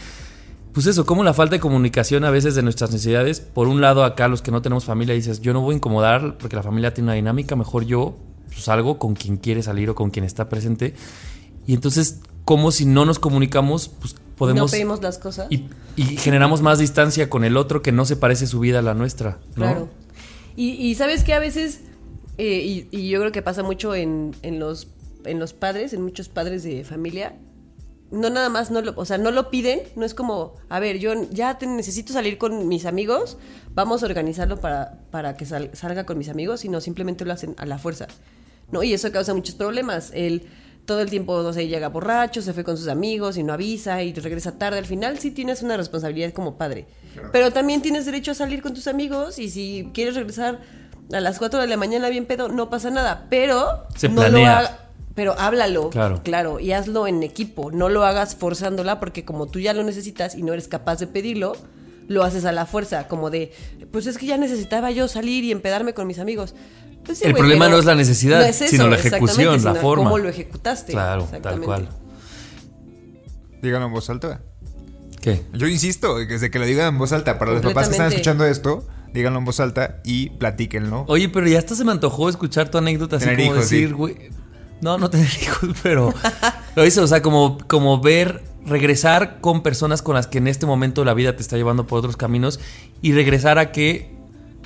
pues 0.73 0.88
eso, 0.88 1.05
como 1.05 1.23
la 1.23 1.33
falta 1.33 1.55
de 1.55 1.59
comunicación 1.59 2.23
a 2.23 2.31
veces 2.31 2.55
de 2.55 2.63
nuestras 2.63 2.91
necesidades. 2.91 3.39
Por 3.39 3.67
un 3.67 3.79
lado, 3.79 4.03
acá 4.03 4.27
los 4.27 4.41
que 4.41 4.51
no 4.51 4.62
tenemos 4.62 4.86
familia 4.86 5.13
dices, 5.13 5.39
yo 5.39 5.53
no 5.53 5.62
voy 5.62 5.73
a 5.73 5.77
incomodar 5.77 6.38
porque 6.39 6.55
la 6.55 6.63
familia 6.63 6.93
tiene 6.93 7.07
una 7.07 7.13
dinámica, 7.13 7.55
mejor 7.55 7.86
yo 7.86 8.17
pues, 8.47 8.63
salgo 8.63 8.97
con 8.97 9.13
quien 9.13 9.38
quiere 9.38 9.62
salir 9.62 9.89
o 9.91 9.95
con 9.95 10.09
quien 10.09 10.25
está 10.25 10.49
presente. 10.49 10.95
Y 11.67 11.75
entonces, 11.75 12.21
como 12.43 12.71
si 12.71 12.86
no 12.86 13.05
nos 13.05 13.19
comunicamos, 13.19 13.88
pues 13.88 14.15
podemos... 14.36 14.71
no 14.71 14.75
pedimos 14.75 15.01
las 15.01 15.19
cosas. 15.19 15.47
y, 15.51 15.67
y 15.95 16.03
generamos 16.17 16.63
más 16.63 16.79
distancia 16.79 17.29
con 17.29 17.43
el 17.43 17.55
otro 17.55 17.83
que 17.83 17.91
no 17.91 18.05
se 18.05 18.15
parece 18.15 18.47
su 18.47 18.59
vida 18.59 18.79
a 18.79 18.81
la 18.81 18.95
nuestra. 18.95 19.39
¿no? 19.49 19.65
Claro. 19.65 19.89
Y, 20.55 20.71
y 20.71 20.95
sabes 20.95 21.23
que 21.23 21.33
a 21.33 21.39
veces, 21.39 21.81
eh, 22.39 22.88
y, 22.91 22.97
y 22.97 23.09
yo 23.09 23.19
creo 23.19 23.31
que 23.31 23.43
pasa 23.43 23.62
mucho 23.62 23.93
en, 23.93 24.36
en 24.41 24.59
los, 24.59 24.88
en 25.25 25.38
los 25.38 25.53
padres, 25.53 25.93
en 25.93 26.01
muchos 26.01 26.29
padres 26.29 26.63
de 26.63 26.83
familia, 26.83 27.36
no 28.13 28.30
nada 28.30 28.47
más, 28.49 28.71
no 28.71 28.82
lo, 28.82 28.93
o 28.95 29.06
sea, 29.06 29.17
no 29.17 29.32
lo 29.32 29.49
piden, 29.49 29.82
no 29.95 30.06
es 30.06 30.13
como, 30.13 30.54
a 30.69 30.80
ver, 30.80 30.99
yo 30.99 31.13
ya 31.32 31.58
te- 31.58 31.65
necesito 31.67 32.13
salir 32.13 32.38
con 32.38 32.67
mis 32.67 32.86
amigos, 32.86 33.38
vamos 33.73 34.04
a 34.04 34.06
organizarlo 34.06 34.62
para, 34.62 34.99
para 35.12 35.36
que 35.36 35.45
sal- 35.45 35.71
salga 35.73 36.06
con 36.06 36.17
mis 36.17 36.30
amigos, 36.30 36.62
sino 36.62 36.80
simplemente 36.80 37.26
lo 37.26 37.34
hacen 37.34 37.56
a 37.58 37.65
la 37.65 37.78
fuerza. 37.78 38.08
¿no? 38.71 38.82
Y 38.84 38.93
eso 38.93 39.12
causa 39.12 39.34
muchos 39.34 39.56
problemas. 39.56 40.12
Él 40.15 40.47
todo 40.86 40.99
el 41.02 41.10
tiempo, 41.10 41.41
no 41.43 41.54
sé, 41.54 41.67
llega 41.67 41.89
borracho, 41.89 42.41
se 42.41 42.54
fue 42.54 42.63
con 42.63 42.76
sus 42.78 42.88
amigos 42.88 43.38
y 43.38 43.43
no 43.43 43.54
avisa 43.54 44.02
y 44.04 44.13
regresa 44.13 44.58
tarde. 44.58 44.80
Al 44.80 44.86
final 44.86 45.17
sí 45.19 45.32
tienes 45.32 45.62
una 45.62 45.78
responsabilidad 45.78 46.34
como 46.34 46.58
padre. 46.58 46.88
Pero 47.32 47.52
también 47.54 47.82
tienes 47.82 48.06
derecho 48.06 48.32
a 48.32 48.36
salir 48.36 48.62
con 48.62 48.73
tus 48.73 48.88
amigos 48.88 49.38
y 49.39 49.49
si 49.49 49.89
quieres 49.93 50.15
regresar 50.15 50.60
a 51.13 51.19
las 51.21 51.38
4 51.38 51.60
de 51.62 51.67
la 51.67 51.78
mañana 51.78 52.10
bien 52.10 52.26
pedo, 52.26 52.49
no 52.49 52.69
pasa 52.69 52.89
nada. 52.89 53.28
Pero 53.30 53.86
Se 53.95 54.10
no 54.10 54.15
lo 54.23 54.30
planea. 54.30 54.82
Pero 55.15 55.38
háblalo, 55.39 55.89
Claro. 55.89 56.21
claro, 56.23 56.60
y 56.60 56.71
hazlo 56.71 57.08
en 57.08 57.21
equipo. 57.23 57.71
No 57.71 57.89
lo 57.89 58.04
hagas 58.04 58.36
forzándola 58.36 58.99
porque 58.99 59.23
como 59.26 59.47
tú 59.47 59.60
ya 59.60 59.73
lo 59.73 59.84
necesitas 59.84 60.36
y 60.36 60.43
no 60.43 60.54
eres 60.54 60.67
capaz 60.67 60.97
de 60.99 61.08
pedirlo, 61.08 61.54
lo 62.08 62.23
haces 62.23 62.45
a 62.45 62.52
la 62.52 62.65
fuerza, 62.65 63.08
como 63.08 63.30
de, 63.30 63.52
pues 63.91 64.08
es 64.08 64.17
que 64.17 64.26
ya 64.26 64.38
necesitaba 64.38 64.91
yo 64.91 65.08
salir 65.08 65.43
y 65.43 65.52
empedarme 65.52 65.93
con 65.93 66.08
mis 66.08 66.19
amigos. 66.19 66.54
Pues 67.06 67.17
sí, 67.17 67.26
El 67.26 67.32
güey, 67.32 67.41
problema 67.41 67.67
no 67.69 67.78
es 67.78 67.86
la 67.86 67.95
necesidad, 67.95 68.39
no 68.39 68.45
es 68.45 68.62
eso, 68.62 68.71
sino 68.71 68.88
la 68.88 68.95
exactamente, 68.95 69.32
ejecución, 69.34 69.63
la 69.63 69.71
sino 69.73 69.82
forma. 69.82 70.04
Cómo 70.06 70.17
lo 70.19 70.30
ejecutaste. 70.30 70.93
Claro, 70.93 71.23
tal 71.23 71.36
exactamente. 71.36 71.65
cual. 71.65 71.89
Díganlo 73.62 73.88
en 73.88 73.93
voz 73.93 74.10
alta. 74.10 74.41
¿Qué? 75.21 75.41
Yo 75.54 75.67
insisto, 75.67 76.17
desde 76.17 76.52
que 76.52 76.60
lo 76.60 76.65
digan 76.65 76.88
en 76.93 76.97
voz 76.97 77.13
alta, 77.13 77.39
para 77.39 77.54
los 77.54 77.62
papás 77.62 77.88
que 77.88 77.93
están 77.93 78.08
escuchando 78.10 78.45
esto, 78.45 78.86
díganlo 79.13 79.39
en 79.39 79.45
voz 79.45 79.60
alta 79.60 80.02
y 80.04 80.32
platíquenlo. 80.32 81.06
Oye, 81.08 81.30
pero 81.30 81.47
ya 81.47 81.60
hasta 81.60 81.76
se 81.76 81.86
me 81.86 81.91
antojó 81.91 82.28
escuchar 82.30 82.69
tu 82.69 82.78
anécdota 82.78 83.17
así 83.17 83.26
como 83.30 83.41
hijos, 83.41 83.58
decir, 83.69 83.95
sí. 83.97 84.30
No, 84.83 84.97
no 84.97 85.09
tener 85.09 85.27
hijos, 85.41 85.69
pero 85.81 86.13
lo 86.75 86.85
hice, 86.85 87.01
o 87.01 87.07
sea, 87.07 87.21
como, 87.21 87.57
como 87.67 87.99
ver, 88.01 88.43
regresar 88.65 89.39
con 89.41 89.63
personas 89.63 90.01
con 90.01 90.15
las 90.15 90.27
que 90.27 90.37
en 90.37 90.47
este 90.47 90.65
momento 90.65 91.03
la 91.05 91.13
vida 91.13 91.35
te 91.35 91.41
está 91.41 91.57
llevando 91.57 91.87
por 91.87 91.99
otros 91.99 92.17
caminos 92.17 92.59
y 93.01 93.13
regresar 93.13 93.57
a 93.59 93.71
que, 93.71 94.13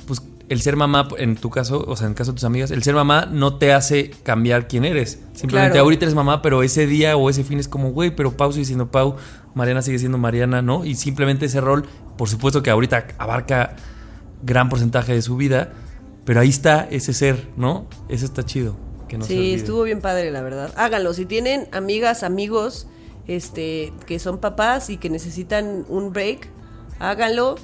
pues, 0.06 0.22
el 0.50 0.62
ser 0.62 0.76
mamá, 0.78 1.08
en 1.18 1.36
tu 1.36 1.50
caso, 1.50 1.84
o 1.88 1.96
sea, 1.98 2.06
en 2.06 2.12
el 2.12 2.16
caso 2.18 2.32
de 2.32 2.36
tus 2.36 2.46
amigas, 2.46 2.72
el 2.72 2.82
ser 2.82 2.96
mamá 2.96 3.28
no 3.30 3.56
te 3.58 3.74
hace 3.74 4.12
cambiar 4.24 4.68
quién 4.68 4.86
eres. 4.86 5.20
Simplemente 5.34 5.72
Claro. 5.74 5.84
ahorita 5.84 6.06
eres 6.06 6.16
mamá, 6.16 6.42
pero 6.42 6.64
ese 6.64 6.88
día 6.88 7.18
o 7.18 7.30
ese 7.30 7.44
fin 7.44 7.60
es 7.60 7.68
como, 7.68 7.92
güey, 7.92 8.16
pero 8.16 8.38
Pau 8.38 8.54
sigue 8.54 8.64
siendo 8.66 8.90
Pau, 8.90 9.18
Mariana 9.56 9.82
sigue 9.82 10.00
siendo 10.00 10.18
Mariana, 10.18 10.62
¿no? 10.62 10.86
Y 10.86 10.96
simplemente 10.96 11.48
ese 11.48 11.60
rol, 11.60 11.86
por 12.18 12.30
supuesto 12.30 12.64
que 12.64 12.70
ahorita 12.70 13.08
abarca 13.18 13.76
gran 14.42 14.70
porcentaje 14.70 15.14
de 15.14 15.22
su 15.22 15.36
vida, 15.36 15.74
pero 16.24 16.40
ahí 16.40 16.50
está 16.50 16.88
ese 16.92 17.14
ser, 17.14 17.50
¿no? 17.58 17.88
Ese 18.08 18.24
está 18.26 18.44
chido. 18.44 18.78
Que 19.08 19.18
no 19.18 19.26
se 19.26 19.34
sí, 19.34 19.54
estuvo 19.54 19.84
bien 19.84 20.02
padre, 20.02 20.32
la 20.32 20.42
verdad. 20.42 20.74
Háganlo. 20.76 21.14
Si 21.14 21.26
tienen 21.26 21.68
amigas, 21.72 22.24
amigos, 22.24 22.88
este, 23.28 23.94
que 24.06 24.20
son 24.20 24.40
papás 24.40 24.90
y 24.90 24.98
que 24.98 25.10
necesitan 25.10 25.86
un 25.90 26.14
break, 26.14 26.50
háganlo. 27.00 27.56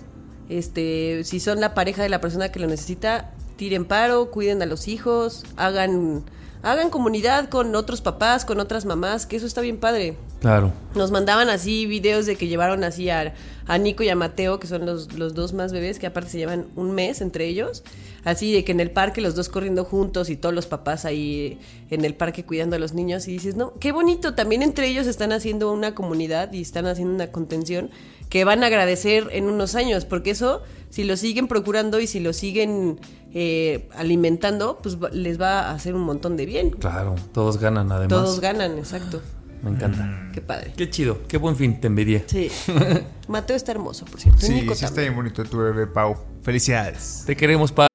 Este, 0.49 1.23
si 1.23 1.39
son 1.39 1.62
la 1.62 1.73
pareja 1.73 2.03
de 2.03 2.10
la 2.10 2.21
persona 2.21 2.51
que 2.51 2.60
lo 2.60 2.67
necesita, 2.67 3.32
tiren 3.56 3.86
paro, 3.86 4.29
cuiden 4.29 4.62
a 4.62 4.65
los 4.65 4.88
hijos, 4.88 5.45
hagan, 5.56 6.23
hagan 6.63 6.89
comunidad 6.89 7.49
con 7.49 7.76
otros 7.76 8.02
papás, 8.02 8.45
con 8.45 8.60
otras 8.60 8.86
mamás, 8.86 9.26
que 9.26 9.36
eso 9.36 9.45
está 9.45 9.62
bien 9.62 9.78
padre. 9.78 10.15
Claro. 10.39 10.73
Nos 10.95 11.12
mandaban 11.12 11.49
así 11.49 11.86
videos 11.86 12.26
de 12.26 12.38
que 12.38 12.47
llevaron 12.47 12.84
así 12.84 13.10
a, 13.10 13.34
a 13.67 13.78
Nico 13.78 14.02
y 14.04 14.10
a 14.10 14.15
Mateo, 14.15 14.60
que 14.60 14.67
son 14.67 14.86
los, 14.86 15.13
los 15.13 15.34
dos 15.36 15.54
más 15.54 15.73
bebés, 15.73 15.99
que 15.99 16.08
aparte 16.08 16.30
se 16.30 16.38
llevan 16.38 16.65
un 16.76 16.91
mes 16.91 17.21
entre 17.21 17.45
ellos. 17.45 17.84
Así 18.23 18.54
de 18.54 18.63
que 18.63 18.71
en 18.71 18.80
el 18.80 18.91
parque 18.91 19.19
los 19.19 19.36
dos 19.36 19.49
corriendo 19.49 19.84
juntos 19.84 20.30
y 20.30 20.38
todos 20.38 20.56
los 20.56 20.65
papás 20.65 21.04
ahí 21.04 21.60
en 21.89 22.06
el 22.06 22.15
parque 22.15 22.45
cuidando 22.45 22.78
a 22.78 22.80
los 22.80 22.93
niños. 22.93 23.28
Y 23.28 23.34
dices, 23.34 23.58
no, 23.58 23.73
qué 23.80 23.91
bonito. 23.91 24.34
También 24.34 24.63
entre 24.63 24.88
ellos 24.88 25.08
están 25.08 25.34
haciendo 25.34 25.71
una 25.73 25.93
comunidad 25.93 26.54
y 26.54 26.62
están 26.62 26.86
haciendo 26.86 27.13
una 27.13 27.28
contención 27.28 27.91
que 28.34 28.46
van 28.46 28.63
a 28.63 28.65
agradecer 28.65 29.30
en 29.32 29.43
unos 29.43 29.76
años. 29.76 30.06
Porque 30.06 30.32
eso, 30.32 30.63
si 30.89 31.04
lo 31.04 31.17
siguen 31.17 31.48
procurando 31.48 32.00
y 32.00 32.08
si 32.08 32.19
lo 32.19 32.34
siguen 32.34 33.00
eh, 33.32 33.88
alimentando, 33.96 34.80
pues 34.82 34.98
les 35.12 35.39
va 35.39 35.69
a 35.69 35.72
hacer 35.72 35.93
un 35.93 36.02
montón 36.02 36.36
de 36.36 36.48
bien. 36.48 36.72
Claro, 36.72 37.13
todos 37.32 37.60
ganan 37.60 37.91
además. 37.91 38.10
Todos 38.10 38.39
ganan, 38.39 38.80
exacto. 38.80 39.22
Me 39.62 39.69
encanta. 39.69 40.32
Qué 40.34 40.41
padre. 40.41 40.74
Qué 40.76 40.89
chido, 40.89 41.19
qué 41.28 41.38
buen 41.38 41.56
fin, 41.56 41.80
te 41.80 41.86
envidié. 41.86 42.24
Sí. 42.26 42.50
Mateo 43.28 43.56
está 43.56 43.72
hermoso, 43.72 44.06
por 44.06 44.19
cierto. 44.19 44.41
Sí, 44.43 44.52
Nico 44.52 44.74
sí 44.74 44.84
está 44.84 45.02
bien 45.02 45.15
bonito 45.15 45.43
tu 45.43 45.60
bebé, 45.60 45.86
Pau. 45.86 46.17
Felicidades. 46.41 47.26
Te 47.28 47.38
queremos, 47.38 47.72
pa. 47.72 47.86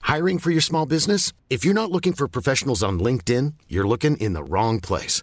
Hiring 0.00 0.38
for 0.38 0.50
your 0.50 0.62
small 0.62 0.86
business? 0.86 1.34
If 1.50 1.62
you're 1.62 1.74
not 1.74 1.92
looking 1.92 2.14
for 2.14 2.26
professionals 2.26 2.82
on 2.82 3.00
LinkedIn, 3.00 3.52
you're 3.68 3.86
looking 3.86 4.16
in 4.16 4.32
the 4.32 4.42
wrong 4.42 4.80
place. 4.80 5.22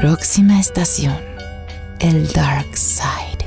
Próxima 0.00 0.58
estación. 0.58 1.18
El 1.98 2.26
Dark 2.32 2.74
Side. 2.74 3.46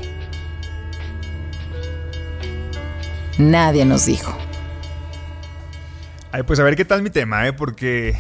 nadie 3.40 3.86
nos 3.86 4.06
dijo. 4.06 4.38
Ay, 6.32 6.44
pues 6.44 6.60
a 6.60 6.64
ver 6.64 6.76
qué 6.76 6.86
tal 6.86 7.02
mi 7.02 7.10
tema, 7.10 7.48
¿eh? 7.48 7.54
Porque 7.54 8.16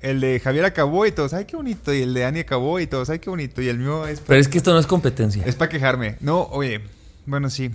el 0.00 0.22
de 0.22 0.40
Javier 0.40 0.64
acabó 0.64 1.04
y 1.04 1.12
todos, 1.12 1.34
ay, 1.34 1.44
qué 1.44 1.54
bonito. 1.54 1.92
Y 1.92 2.00
el 2.00 2.14
de 2.14 2.24
Ani 2.24 2.40
acabó 2.40 2.80
y 2.80 2.86
todos, 2.86 3.10
ay, 3.10 3.18
qué 3.18 3.28
bonito. 3.28 3.60
Y 3.60 3.68
el 3.68 3.76
mío 3.76 4.06
es 4.06 4.20
Pero 4.20 4.40
es 4.40 4.48
que 4.48 4.56
esto 4.56 4.72
no 4.72 4.78
es 4.78 4.86
competencia. 4.86 5.42
Es 5.44 5.54
para 5.54 5.68
quejarme. 5.68 6.16
No, 6.20 6.44
oye, 6.44 6.80
bueno, 7.26 7.50
sí. 7.50 7.70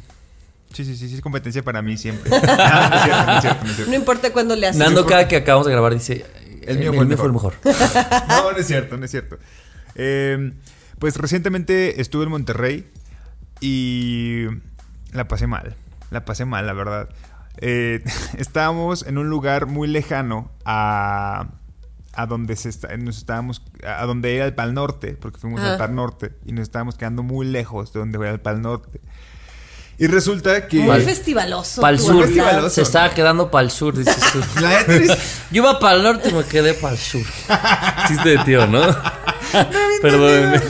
Sí, 0.74 0.84
sí, 0.84 0.96
sí, 0.96 1.10
sí, 1.10 1.14
es 1.14 1.22
competencia 1.22 1.62
para 1.62 1.84
mí 1.84 1.96
siempre. 1.96 2.32
No, 2.42 2.42
no 2.42 2.96
es 2.96 3.04
cierto, 3.04 3.26
no 3.28 3.36
es 3.36 3.42
cierto, 3.42 3.64
no 3.66 3.70
es 3.70 3.76
cierto. 3.76 3.92
No 3.92 3.96
importa 3.96 4.34
cuándo 4.34 4.56
le 4.56 4.66
haces. 4.66 4.80
Nando 4.80 5.06
cada 5.06 5.28
que 5.28 5.36
acabamos 5.36 5.68
de 5.68 5.74
grabar 5.74 5.94
dice, 5.94 6.26
El 6.64 6.80
mío 6.80 6.92
fue 6.92 7.04
el 7.04 7.32
mejor. 7.32 7.54
No, 8.28 8.52
no 8.52 8.58
es 8.58 8.66
cierto, 8.66 8.98
no 8.98 9.06
es 9.06 9.12
cierto. 9.12 9.38
Eh, 9.96 10.54
pues 11.00 11.18
recientemente 11.18 12.00
estuve 12.02 12.24
en 12.26 12.30
Monterrey 12.30 12.90
y 13.60 14.46
la 15.14 15.28
pasé 15.28 15.48
mal. 15.48 15.76
La 16.10 16.26
pasé 16.26 16.46
mal, 16.46 16.66
la 16.68 16.74
verdad. 16.74 17.10
Eh, 17.58 18.04
estábamos 18.38 19.04
en 19.06 19.18
un 19.18 19.30
lugar 19.30 19.66
muy 19.68 19.88
lejano 19.88 20.52
a, 20.66 21.48
a 22.14 22.26
donde 22.26 22.56
se 22.56 22.70
está- 22.70 22.96
nos 22.98 23.18
estábamos 23.18 23.62
a 23.86 24.06
donde 24.06 24.36
era 24.36 24.46
el 24.46 24.54
Pal 24.54 24.74
Norte, 24.74 25.18
porque 25.20 25.40
fuimos 25.40 25.62
Ajá. 25.62 25.74
al 25.74 25.78
Pal 25.78 25.96
Norte 25.96 26.32
y 26.46 26.52
nos 26.54 26.64
estábamos 26.64 26.96
quedando 26.96 27.24
muy 27.24 27.46
lejos 27.48 27.94
de 27.94 28.00
donde 28.00 28.18
era 28.20 28.32
el 28.32 28.40
Pal 28.42 28.62
Norte. 28.62 29.02
Y 29.98 30.08
resulta 30.08 30.68
que 30.68 30.80
Muy 30.80 31.00
festivaloso. 31.02 31.80
Pa'l 31.80 32.00
sur. 32.00 32.24
festivaloso. 32.26 32.70
Se 32.72 32.82
estaba 32.82 33.12
quedando 33.14 33.52
para 33.52 33.66
el 33.66 33.70
sur, 33.72 33.96
dices 33.96 34.18
tú. 34.34 34.40
la 34.62 34.84
Yo 34.88 35.14
iba 35.52 35.78
para 35.80 35.96
el 35.98 36.02
norte 36.04 36.30
y 36.30 36.34
me 36.34 36.44
quedé 36.44 36.74
para 36.74 36.94
el 36.94 37.00
sur. 37.00 37.22
Chiste 38.08 38.30
de 38.30 38.38
tío, 38.44 38.66
¿no? 38.66 38.82
Perdónenme. 40.02 40.62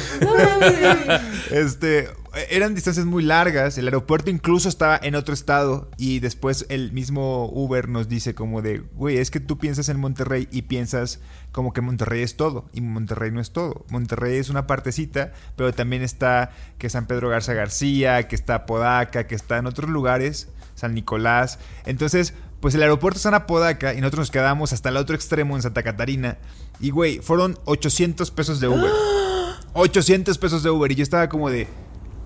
Este, 1.52 2.10
eran 2.50 2.76
distancias 2.76 3.06
muy 3.06 3.24
largas, 3.24 3.78
el 3.78 3.86
aeropuerto 3.86 4.30
incluso 4.30 4.70
estaba 4.70 5.00
en 5.02 5.16
otro 5.16 5.34
estado 5.34 5.90
y 5.98 6.20
después 6.20 6.66
el 6.70 6.94
mismo 6.94 7.50
Uber 7.52 7.90
nos 7.90 8.08
dice 8.08 8.34
como 8.34 8.62
de, 8.62 8.80
güey, 8.94 9.18
es 9.18 9.32
que 9.32 9.40
tú 9.40 9.58
piensas 9.58 9.90
en 9.90 10.00
Monterrey 10.00 10.48
y 10.52 10.64
piensas 10.64 11.20
como 11.52 11.74
que 11.74 11.82
Monterrey 11.82 12.22
es 12.22 12.38
todo 12.38 12.70
y 12.74 12.82
Monterrey 12.82 13.32
no 13.32 13.42
es 13.42 13.52
todo. 13.52 13.86
Monterrey 13.90 14.38
es 14.38 14.50
una 14.50 14.66
partecita, 14.66 15.34
pero 15.58 15.74
también 15.74 16.04
está 16.04 16.52
que 16.78 16.90
San 16.90 17.06
Pedro 17.06 17.30
Garza 17.30 17.54
García, 17.54 18.28
que 18.28 18.36
está 18.36 18.66
Podaca, 18.66 19.28
que 19.28 19.36
está 19.36 19.58
en 19.58 19.68
otros 19.68 19.90
lugares, 19.90 20.48
San 20.76 20.94
Nicolás. 20.94 21.60
Entonces, 21.86 22.34
pues 22.62 22.76
el 22.76 22.84
aeropuerto 22.84 23.18
está 23.18 23.30
en 23.30 23.36
Apodaca 23.36 23.94
y 23.94 23.98
nosotros 24.02 24.20
nos 24.20 24.32
quedamos 24.32 24.72
hasta 24.72 24.90
el 24.90 24.98
otro 24.98 25.16
extremo 25.16 25.56
en 25.56 25.64
Santa 25.64 25.82
Catarina. 25.84 26.38
Y 26.80 26.92
güey, 26.92 27.20
fueron 27.20 27.58
800 27.66 28.30
pesos 28.32 28.60
de 28.60 28.68
Uber. 28.68 28.92
800 29.74 30.38
pesos 30.38 30.64
de 30.64 30.70
Uber 30.70 30.92
y 30.92 30.96
yo 30.96 31.04
estaba 31.04 31.28
como 31.28 31.50
de... 31.50 31.68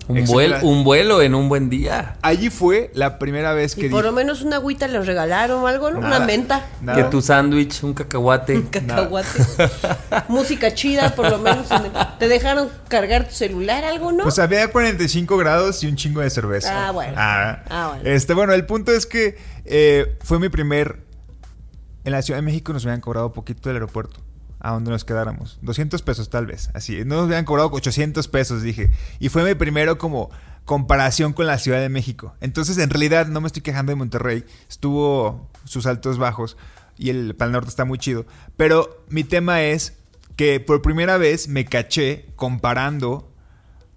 Un, 0.08 0.24
vuelo, 0.24 0.58
un 0.62 0.84
vuelo 0.84 1.20
en 1.20 1.34
un 1.34 1.48
buen 1.48 1.68
día. 1.68 2.16
Allí 2.22 2.48
fue 2.48 2.90
la 2.94 3.18
primera 3.18 3.52
vez 3.54 3.74
que 3.74 3.86
Y 3.86 3.88
por 3.88 4.04
lo 4.04 4.12
menos 4.12 4.42
una 4.42 4.56
agüita 4.56 4.86
les 4.86 5.04
regalaron 5.04 5.62
o 5.62 5.66
algo, 5.66 5.90
¿no? 5.90 6.00
Nada. 6.00 6.18
Una 6.18 6.26
menta. 6.26 6.66
Nada. 6.80 7.02
Que 7.02 7.10
tu 7.10 7.20
sándwich, 7.20 7.82
un 7.82 7.92
cacahuate. 7.92 8.64
Cacahuate. 8.70 9.28
Música 10.28 10.72
chida, 10.72 11.14
por 11.14 11.30
lo 11.30 11.38
menos. 11.38 11.66
¿Te 12.18 12.28
dejaron 12.28 12.68
cargar 12.88 13.26
tu 13.26 13.34
celular, 13.34 13.84
algo, 13.84 14.12
no? 14.12 14.22
Pues 14.22 14.38
había 14.38 14.70
45 14.70 15.36
grados 15.36 15.82
y 15.82 15.88
un 15.88 15.96
chingo 15.96 16.20
de 16.20 16.30
cerveza. 16.30 16.88
Ah, 16.88 16.90
bueno. 16.92 17.14
Ah, 17.16 17.62
Ah, 17.68 17.88
bueno. 17.94 18.08
Este, 18.08 18.32
bueno, 18.34 18.52
el 18.52 18.64
punto 18.64 18.92
es 18.92 19.06
que 19.06 19.36
eh, 19.64 20.16
fue 20.22 20.38
mi 20.38 20.48
primer... 20.48 21.04
En 22.04 22.12
la 22.12 22.22
Ciudad 22.22 22.38
de 22.38 22.42
México 22.42 22.72
nos 22.72 22.84
habían 22.84 23.00
cobrado 23.00 23.32
poquito 23.32 23.68
del 23.68 23.76
aeropuerto. 23.76 24.20
A 24.66 24.72
donde 24.72 24.90
nos 24.90 25.04
quedáramos. 25.04 25.58
200 25.62 26.02
pesos 26.02 26.28
tal 26.28 26.46
vez. 26.46 26.70
Así. 26.74 27.04
No 27.04 27.16
nos 27.16 27.26
habían 27.26 27.44
cobrado 27.44 27.70
800 27.72 28.26
pesos, 28.26 28.62
dije. 28.62 28.90
Y 29.20 29.28
fue 29.28 29.44
mi 29.44 29.54
primero 29.54 29.96
como 29.96 30.30
comparación 30.64 31.32
con 31.32 31.46
la 31.46 31.58
Ciudad 31.58 31.78
de 31.80 31.88
México. 31.88 32.34
Entonces, 32.40 32.76
en 32.78 32.90
realidad, 32.90 33.28
no 33.28 33.40
me 33.40 33.46
estoy 33.46 33.62
quejando 33.62 33.90
de 33.92 33.96
Monterrey. 33.96 34.44
Estuvo 34.68 35.48
sus 35.64 35.86
altos 35.86 36.18
bajos. 36.18 36.56
Y 36.98 37.10
el 37.10 37.36
Pal 37.36 37.52
Norte 37.52 37.68
está 37.68 37.84
muy 37.84 37.98
chido. 37.98 38.26
Pero 38.56 39.04
mi 39.08 39.22
tema 39.22 39.62
es 39.62 39.92
que 40.34 40.58
por 40.58 40.82
primera 40.82 41.16
vez 41.16 41.46
me 41.46 41.64
caché 41.64 42.26
comparando... 42.34 43.30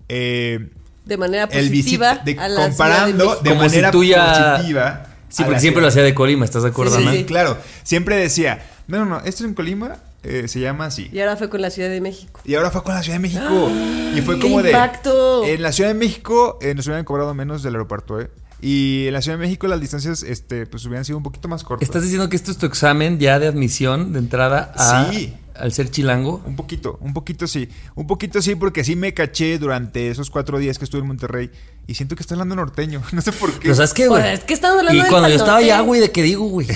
eh, 0.08 0.70
de 1.06 1.18
manera 1.18 1.46
el 1.46 1.70
positiva. 1.70 2.14
visita, 2.14 2.24
de, 2.24 2.40
a 2.40 2.48
la 2.48 2.62
comparando 2.68 3.24
Ciudad 3.24 3.42
de 3.42 3.50
de, 3.50 3.56
Como 3.56 3.64
si 3.70 3.76
manera 3.76 3.92
tú 3.92 4.04
ya- 4.04 4.54
positiva. 4.58 5.06
Sí, 5.30 5.44
porque 5.44 5.60
siempre 5.60 5.82
lo 5.82 5.88
hacía 5.88 6.04
de 6.04 6.14
Colima, 6.14 6.46
¿estás 6.46 6.62
de 6.64 6.70
acuerdo, 6.70 6.98
Sí, 6.98 7.08
sí. 7.12 7.24
Claro, 7.26 7.58
siempre 7.84 8.16
decía, 8.18 8.64
no, 8.88 9.00
no, 9.00 9.06
no, 9.06 9.20
esto 9.26 9.46
en 9.46 9.54
Colima 9.56 9.98
eh, 10.24 10.48
se 10.48 10.60
llama 10.60 10.86
así. 10.86 11.10
Y 11.14 11.20
ahora 11.20 11.36
fue 11.38 11.50
con 11.50 11.62
la 11.62 11.70
Ciudad 11.70 11.90
de 11.90 12.02
México. 12.02 12.42
Y 12.46 12.56
ahora 12.56 12.72
fue 12.72 12.84
con 12.84 12.94
la 12.94 13.02
Ciudad 13.04 13.18
de 13.18 13.22
México. 13.22 13.70
y 14.16 14.22
fue 14.22 14.36
¡Qué 14.36 14.42
como 14.42 14.62
de. 14.62 14.72
impacto! 14.72 15.44
En 15.46 15.62
la 15.62 15.72
Ciudad 15.72 15.90
de 15.90 15.96
México 15.96 16.58
eh, 16.62 16.74
nos 16.76 16.86
hubieran 16.88 17.06
cobrado 17.06 17.34
menos 17.34 17.64
del 17.64 17.76
aeropuerto, 17.76 18.20
¿eh? 18.20 18.30
Y 18.62 19.08
en 19.08 19.14
la 19.14 19.22
Ciudad 19.22 19.38
de 19.38 19.46
México 19.46 19.68
las 19.68 19.80
distancias 19.80 20.22
este, 20.22 20.66
pues 20.66 20.86
hubieran 20.86 21.06
sido 21.06 21.18
un 21.18 21.24
poquito 21.24 21.48
más 21.48 21.64
cortas. 21.64 21.88
¿Estás 21.88 22.02
diciendo 22.04 22.28
que 22.28 22.36
esto 22.36 22.52
es 22.52 22.58
tu 22.58 22.66
examen 22.66 23.18
ya 23.18 23.40
de 23.40 23.48
admisión, 23.48 24.12
de 24.12 24.20
entrada 24.20 24.74
a, 24.76 25.10
Sí. 25.12 25.34
Al 25.60 25.72
ser 25.74 25.90
chilango? 25.92 26.42
Un 26.46 26.56
poquito, 26.56 26.98
un 27.02 27.14
poquito 27.14 27.48
sí. 27.48 27.70
Un 27.96 28.08
poquito 28.08 28.42
sí, 28.42 28.56
porque 28.56 28.84
sí 28.84 28.96
me 28.96 29.14
caché 29.14 29.58
durante 29.60 30.10
esos 30.10 30.30
cuatro 30.30 30.58
días 30.58 30.78
que 30.78 30.86
estuve 30.86 31.02
en 31.02 31.08
Monterrey. 31.08 31.52
Y 31.88 31.96
siento 31.96 32.16
que 32.16 32.22
estoy 32.22 32.36
hablando 32.36 32.56
norteño. 32.56 33.02
No 33.12 33.22
sé 33.22 33.32
por 33.32 33.52
qué. 33.54 33.60
Pero 33.64 33.76
¿sabes 33.76 33.94
qué, 33.94 34.08
güey? 34.08 34.22
Pues, 34.22 34.40
es 34.40 34.46
que 34.46 34.54
estamos 34.54 34.80
hablando 34.80 35.00
Y 35.00 35.04
de 35.04 35.10
cuando 35.10 35.30
yo 35.30 35.36
estaba 35.36 35.58
allá, 35.58 35.82
güey, 35.82 36.00
¿de 36.00 36.12
qué 36.12 36.24
digo, 36.24 36.46
güey? 36.46 36.68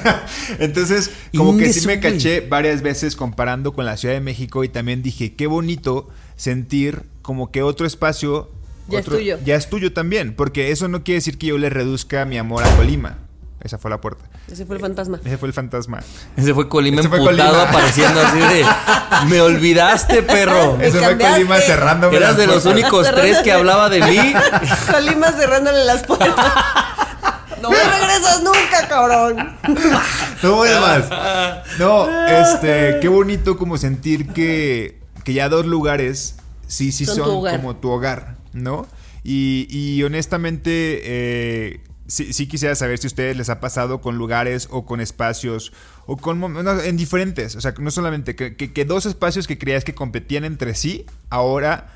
Entonces, 0.58 1.10
como 1.36 1.56
que 1.56 1.72
sí 1.72 1.86
me 1.86 2.00
caché 2.00 2.40
varias 2.40 2.82
veces 2.82 3.16
comparando 3.16 3.72
con 3.72 3.84
la 3.86 3.96
Ciudad 3.96 4.14
de 4.14 4.20
México 4.20 4.64
y 4.64 4.68
también 4.68 5.02
dije, 5.02 5.34
qué 5.34 5.46
bonito 5.46 6.08
sentir 6.36 7.02
como 7.22 7.50
que 7.50 7.62
otro 7.62 7.86
espacio 7.86 8.50
Ya 8.88 9.00
es 9.00 9.06
tuyo. 9.06 9.38
Ya 9.44 9.56
es 9.56 9.70
tuyo 9.70 9.92
también, 9.92 10.34
porque 10.34 10.70
eso 10.70 10.88
no 10.88 11.02
quiere 11.02 11.16
decir 11.16 11.38
que 11.38 11.46
yo 11.46 11.58
le 11.58 11.70
reduzca 11.70 12.24
mi 12.24 12.38
amor 12.38 12.64
a 12.64 12.76
Colima. 12.76 13.18
Esa 13.62 13.78
fue 13.78 13.90
la 13.90 14.00
puerta. 14.00 14.28
Ese 14.50 14.64
fue 14.64 14.76
el 14.76 14.80
fantasma. 14.82 15.18
Ese 15.24 15.38
fue 15.38 15.48
el 15.48 15.52
fantasma. 15.54 16.00
Ese 16.36 16.54
fue 16.54 16.68
Colima 16.68 17.00
Ese 17.00 17.08
fue 17.08 17.18
emputado 17.18 17.52
Colima. 17.52 17.68
apareciendo 17.68 18.20
así 18.20 18.38
de... 18.38 18.64
Me 19.28 19.40
olvidaste, 19.40 20.22
perro. 20.22 20.78
Ese 20.80 20.92
fue 20.98 21.08
cambiaste. 21.08 21.34
Colima 21.38 21.56
cerrándome 21.58 22.16
Eras 22.16 22.28
las 22.30 22.36
de 22.38 22.46
los 22.46 22.62
puertas. 22.62 22.72
únicos 22.72 23.10
tres 23.14 23.38
que 23.38 23.52
hablaba 23.52 23.88
de 23.90 24.00
mí. 24.02 24.34
Colima 24.92 25.32
cerrándole 25.32 25.84
las 25.84 26.02
puertas. 26.04 26.34
No 27.62 27.70
me 27.70 27.78
regresas 27.82 28.42
nunca, 28.42 28.86
cabrón. 28.86 29.56
No 30.42 30.52
voy 30.56 30.68
más. 30.68 31.04
No, 31.78 32.06
este, 32.28 32.98
qué 33.00 33.08
bonito 33.08 33.56
como 33.56 33.76
sentir 33.78 34.28
que, 34.28 35.00
que 35.24 35.32
ya 35.32 35.48
dos 35.48 35.66
lugares 35.66 36.36
sí, 36.68 36.92
sí 36.92 37.06
Son 37.06 37.16
son, 37.16 37.24
tu 37.24 37.30
hogar. 37.38 37.56
como 37.56 37.74
tu 37.76 37.90
hogar, 37.90 38.36
¿no? 38.52 38.86
Y, 39.24 39.66
y 39.70 40.00
honestamente, 40.04 41.00
eh, 41.02 41.80
sí, 42.06 42.32
sí 42.32 42.46
quisiera 42.46 42.74
saber 42.74 42.98
si 42.98 43.06
a 43.06 43.08
ustedes 43.08 43.36
les 43.36 43.48
ha 43.50 43.60
pasado 43.60 44.00
con 44.00 44.16
lugares 44.18 44.68
o 44.70 44.84
con 44.86 45.00
espacios 45.00 45.72
o 46.06 46.16
con 46.16 46.40
no, 46.40 46.80
en 46.80 46.96
diferentes. 46.96 47.56
O 47.56 47.60
sea, 47.60 47.74
no 47.78 47.90
solamente 47.90 48.36
que, 48.36 48.56
que- 48.56 48.72
que 48.72 48.84
dos 48.84 49.06
espacios 49.06 49.46
que 49.46 49.58
creías 49.58 49.84
que 49.84 49.94
competían 49.94 50.44
entre 50.44 50.74
sí, 50.74 51.04
ahora 51.30 51.92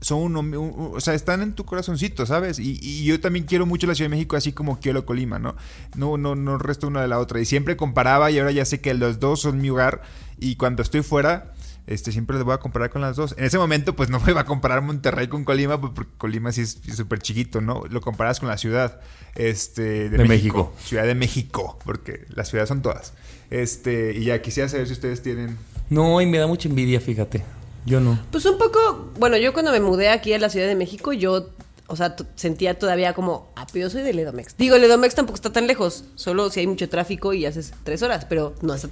son 0.00 0.36
un, 0.36 0.54
un- 0.56 0.92
o 0.94 1.00
sea, 1.00 1.14
están 1.14 1.40
en 1.42 1.54
tu 1.54 1.64
corazoncito, 1.64 2.26
¿sabes? 2.26 2.58
Y, 2.58 2.78
y 2.82 3.04
yo 3.04 3.18
también 3.18 3.46
quiero 3.46 3.64
mucho 3.66 3.86
la 3.86 3.94
Ciudad 3.94 4.10
de 4.10 4.16
México, 4.16 4.36
así 4.36 4.52
como 4.52 4.78
quiero 4.78 5.06
Colima, 5.06 5.38
¿no? 5.38 5.56
No, 5.96 6.18
no, 6.18 6.34
no 6.34 6.58
resta 6.58 6.86
una 6.86 7.00
de 7.00 7.08
la 7.08 7.18
otra. 7.18 7.40
Y 7.40 7.46
siempre 7.46 7.76
comparaba 7.76 8.30
y 8.30 8.38
ahora 8.38 8.52
ya 8.52 8.64
sé 8.66 8.80
que 8.80 8.92
los 8.94 9.20
dos 9.20 9.40
son 9.40 9.60
mi 9.60 9.70
hogar 9.70 10.02
y 10.38 10.56
cuando 10.56 10.82
estoy 10.82 11.02
fuera, 11.02 11.52
este, 11.86 12.12
siempre 12.12 12.36
les 12.36 12.44
voy 12.44 12.54
a 12.54 12.58
comparar 12.58 12.90
con 12.90 13.00
las 13.00 13.16
dos. 13.16 13.34
En 13.38 13.44
ese 13.44 13.58
momento, 13.58 13.94
pues 13.94 14.10
no 14.10 14.20
me 14.24 14.32
iba 14.32 14.40
a 14.40 14.46
comparar 14.46 14.82
Monterrey 14.82 15.28
con 15.28 15.44
Colima, 15.44 15.80
pues, 15.80 15.92
porque 15.94 16.12
Colima 16.18 16.52
sí 16.52 16.62
es 16.62 16.80
súper 16.94 17.20
chiquito, 17.20 17.60
¿no? 17.60 17.84
Lo 17.88 18.00
comparas 18.00 18.40
con 18.40 18.48
la 18.48 18.58
ciudad 18.58 19.00
este, 19.34 19.82
de, 19.82 20.10
De 20.10 20.24
México. 20.24 20.28
México. 20.28 20.72
Ciudad 20.84 21.04
de 21.04 21.14
México, 21.14 21.78
porque 21.84 22.24
las 22.28 22.48
ciudades 22.48 22.68
son 22.68 22.82
todas. 22.82 23.12
Este, 23.50 24.12
y 24.12 24.24
ya 24.24 24.42
quisiera 24.42 24.68
saber 24.68 24.86
si 24.86 24.94
ustedes 24.94 25.22
tienen... 25.22 25.56
No, 25.88 26.20
y 26.20 26.26
me 26.26 26.38
da 26.38 26.48
mucha 26.48 26.68
envidia, 26.68 27.00
fíjate. 27.00 27.44
Yo 27.84 28.00
no. 28.00 28.18
Pues 28.32 28.44
un 28.46 28.58
poco, 28.58 29.12
bueno, 29.18 29.36
yo 29.36 29.52
cuando 29.52 29.70
me 29.70 29.78
mudé 29.78 30.08
aquí 30.08 30.32
a 30.32 30.38
la 30.38 30.48
Ciudad 30.48 30.66
de 30.66 30.74
México, 30.74 31.12
yo, 31.12 31.50
o 31.86 31.94
sea, 31.94 32.16
sentía 32.34 32.76
todavía 32.76 33.14
como, 33.14 33.52
ah, 33.54 33.64
pero 33.72 33.84
yo 33.86 33.90
soy 33.90 34.02
del 34.02 34.18
Edomex. 34.18 34.56
Digo, 34.56 34.74
el 34.74 34.82
Edomex 34.82 35.14
tampoco 35.14 35.36
está 35.36 35.52
tan 35.52 35.68
lejos, 35.68 36.04
solo 36.16 36.50
si 36.50 36.58
hay 36.58 36.66
mucho 36.66 36.88
tráfico 36.88 37.32
y 37.32 37.46
haces 37.46 37.72
tres 37.84 38.02
horas, 38.02 38.24
pero 38.24 38.56
no 38.60 38.74
está, 38.74 38.88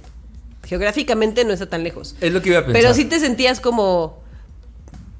geográficamente 0.65 1.45
no 1.45 1.53
está 1.53 1.67
tan 1.67 1.83
lejos. 1.83 2.15
Es 2.21 2.33
lo 2.33 2.41
que 2.41 2.49
iba 2.49 2.59
a 2.59 2.65
pensar. 2.65 2.81
Pero 2.81 2.93
sí 2.93 3.05
te 3.05 3.19
sentías 3.19 3.59
como, 3.59 4.21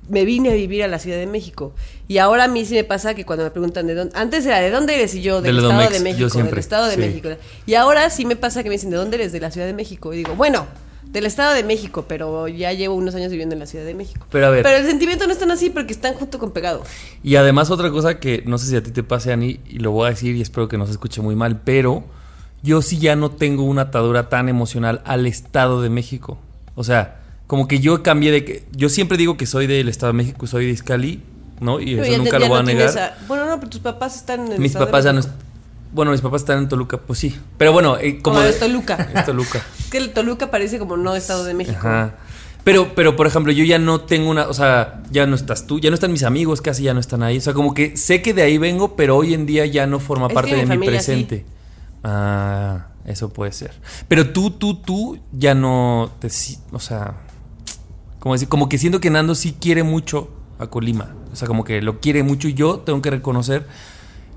me 0.10 0.26
vine 0.26 0.50
a 0.50 0.54
vivir 0.54 0.84
a 0.84 0.88
la 0.88 1.00
Ciudad 1.00 1.18
de 1.18 1.28
México. 1.28 1.74
Y 2.08 2.18
ahora 2.18 2.46
a 2.46 2.48
mí 2.48 2.66
sí 2.66 2.76
me 2.76 2.84
pasa 2.84 3.14
que 3.14 3.26
cuando 3.26 3.44
me 3.44 3.52
preguntan 3.52 3.88
de 3.88 3.96
dónde, 3.96 4.18
antes 4.18 4.46
era 4.46 4.60
de 4.60 4.70
dónde 4.70 4.96
eres 4.96 5.16
y 5.16 5.22
yo 5.22 5.42
del, 5.42 5.58
Estado 5.58 5.90
de 5.90 6.00
México, 6.00 6.30
siempre, 6.30 6.52
del 6.52 6.60
Estado 6.60 6.88
de 6.88 6.96
sí. 6.96 7.00
México. 7.00 7.30
Y 7.66 7.76
ahora 7.76 8.10
sí 8.10 8.26
me 8.26 8.36
pasa 8.36 8.64
que 8.64 8.70
me 8.70 8.76
dicen 8.76 8.90
de 8.90 8.98
dónde 8.98 9.16
eres 9.16 9.32
de 9.32 9.40
la 9.40 9.52
Ciudad 9.52 9.68
de 9.68 9.74
México 9.74 10.14
y 10.14 10.18
digo, 10.18 10.36
bueno, 10.36 10.68
del 11.04 11.26
Estado 11.26 11.54
de 11.54 11.64
México, 11.64 12.06
pero 12.08 12.48
ya 12.48 12.74
llevo 12.74 12.96
unos 12.96 13.16
años 13.16 13.32
viviendo 13.32 13.54
en 13.54 13.60
la 13.60 13.66
Ciudad 13.66 13.86
de 13.86 13.94
México. 13.94 14.26
Pero 14.32 14.48
a 14.48 14.50
ver. 14.50 14.64
Pero 14.64 14.78
el 14.78 14.86
sentimiento 14.86 15.26
no 15.26 15.34
es 15.34 15.40
tan 15.40 15.50
así 15.52 15.70
porque 15.70 15.94
están 15.94 16.14
junto 16.14 16.40
con 16.40 16.52
pegado. 16.52 16.84
Y 17.24 17.38
además 17.38 17.72
otra 17.72 17.90
cosa 17.90 18.20
que 18.20 18.44
no 18.46 18.58
sé 18.58 18.68
si 18.68 18.76
a 18.76 18.84
ti 18.84 18.92
te 18.92 19.04
pase, 19.04 19.32
Ani, 19.32 19.60
y 19.66 19.80
lo 19.80 19.92
voy 19.92 20.08
a 20.08 20.10
decir 20.10 20.36
y 20.36 20.42
espero 20.42 20.68
que 20.68 20.78
no 20.78 20.86
se 20.86 20.92
escuche 20.92 21.22
muy 21.22 21.36
mal, 21.36 21.62
pero 21.62 22.04
yo 22.66 22.82
sí 22.82 22.98
ya 22.98 23.16
no 23.16 23.32
tengo 23.32 23.64
una 23.64 23.84
atadura 23.84 24.28
tan 24.28 24.50
emocional 24.50 25.02
al 25.06 25.26
Estado 25.28 25.82
de 25.82 25.90
México. 25.90 26.38
O 26.76 26.84
sea, 26.84 27.22
como 27.48 27.68
que 27.68 27.80
yo 27.80 28.04
cambié 28.04 28.32
de 28.32 28.44
que... 28.44 28.66
Yo 28.76 28.90
siempre 28.90 29.18
digo 29.18 29.38
que 29.38 29.46
soy 29.46 29.68
del 29.68 29.88
Estado 29.88 30.12
de 30.12 30.18
México, 30.18 30.48
soy 30.48 30.66
de 30.66 30.72
Izcali, 30.72 31.22
¿no? 31.62 31.80
Y 31.80 31.94
eso 31.94 32.12
ya 32.12 32.18
nunca 32.18 32.40
lo 32.40 32.48
voy 32.50 32.58
a 32.60 32.62
no 32.64 32.68
negar. 32.68 32.98
a- 32.98 33.18
bueno, 33.28 33.46
no, 33.46 33.58
pero 33.60 33.70
tus 33.70 33.80
papás 33.82 34.16
están 34.18 34.48
en 34.48 34.54
el 34.54 34.60
Mis 34.60 34.72
Estado 34.72 34.86
de 34.88 34.92
papás 34.92 35.06
ya 35.06 35.14
no... 35.14 35.22
Bueno, 35.94 36.12
mis 36.12 36.20
papás 36.20 36.42
están 36.42 36.58
en 36.58 36.68
Toluca, 36.68 36.98
pues 36.98 37.20
sí. 37.20 37.34
Pero 37.58 37.72
bueno, 37.72 37.98
eh, 37.98 38.20
como. 38.22 38.42
De- 38.42 38.50
es 38.50 38.60
Toluca. 38.60 38.96
Es 39.16 39.26
Toluca. 39.26 39.62
Es 39.80 39.90
que 39.90 39.98
el 39.98 40.12
Toluca 40.12 40.52
parece 40.52 40.78
como 40.78 40.98
no 40.98 41.16
Estado 41.16 41.46
de 41.46 41.54
México. 41.54 41.78
Ajá. 41.80 42.16
Pero, 42.66 42.94
pero, 42.96 43.16
por 43.16 43.28
ejemplo, 43.28 43.54
yo 43.54 43.64
ya 43.64 43.80
no 43.80 44.02
tengo 44.02 44.30
una. 44.30 44.50
O 44.50 44.54
sea, 44.54 45.04
ya 45.12 45.26
no 45.26 45.36
estás 45.38 45.68
tú, 45.68 45.80
ya 45.80 45.90
no 45.92 45.94
están 45.94 46.12
mis 46.12 46.24
amigos, 46.24 46.62
casi 46.62 46.84
ya 46.84 46.94
no 46.94 47.00
están 47.00 47.24
ahí. 47.24 47.38
O 47.38 47.42
sea, 47.42 47.54
como 47.54 47.74
que 47.74 47.96
sé 47.96 48.22
que 48.22 48.34
de 48.34 48.42
ahí 48.42 48.58
vengo, 48.58 48.98
pero 48.98 49.16
hoy 49.16 49.34
en 49.36 49.46
día 49.46 49.66
ya 49.68 49.88
no 49.88 50.00
forma 50.02 50.28
Es 50.28 50.34
parte 50.34 50.56
de 50.56 50.64
mi 50.64 50.68
familia 50.68 51.00
sí. 51.00 51.44
Ah, 52.08 52.90
eso 53.06 53.30
puede 53.30 53.52
ser. 53.52 53.72
Pero 54.08 54.32
tú, 54.32 54.52
tú, 54.52 54.76
tú 54.76 55.20
ya 55.32 55.56
no 55.56 56.12
te. 56.20 56.28
O 56.72 56.80
sea. 56.80 57.16
Como, 58.20 58.34
decir, 58.36 58.48
como 58.48 58.70
que 58.70 58.78
siento 58.78 59.00
que 59.00 59.10
Nando 59.10 59.34
sí 59.36 59.56
quiere 59.60 59.82
mucho 59.84 60.30
a 60.60 60.68
Colima. 60.68 61.16
O 61.34 61.36
sea, 61.36 61.48
como 61.48 61.64
que 61.64 61.82
lo 61.82 62.00
quiere 62.00 62.22
mucho 62.24 62.48
y 62.48 62.54
yo 62.54 62.80
tengo 62.80 63.02
que 63.02 63.10
reconocer 63.10 63.68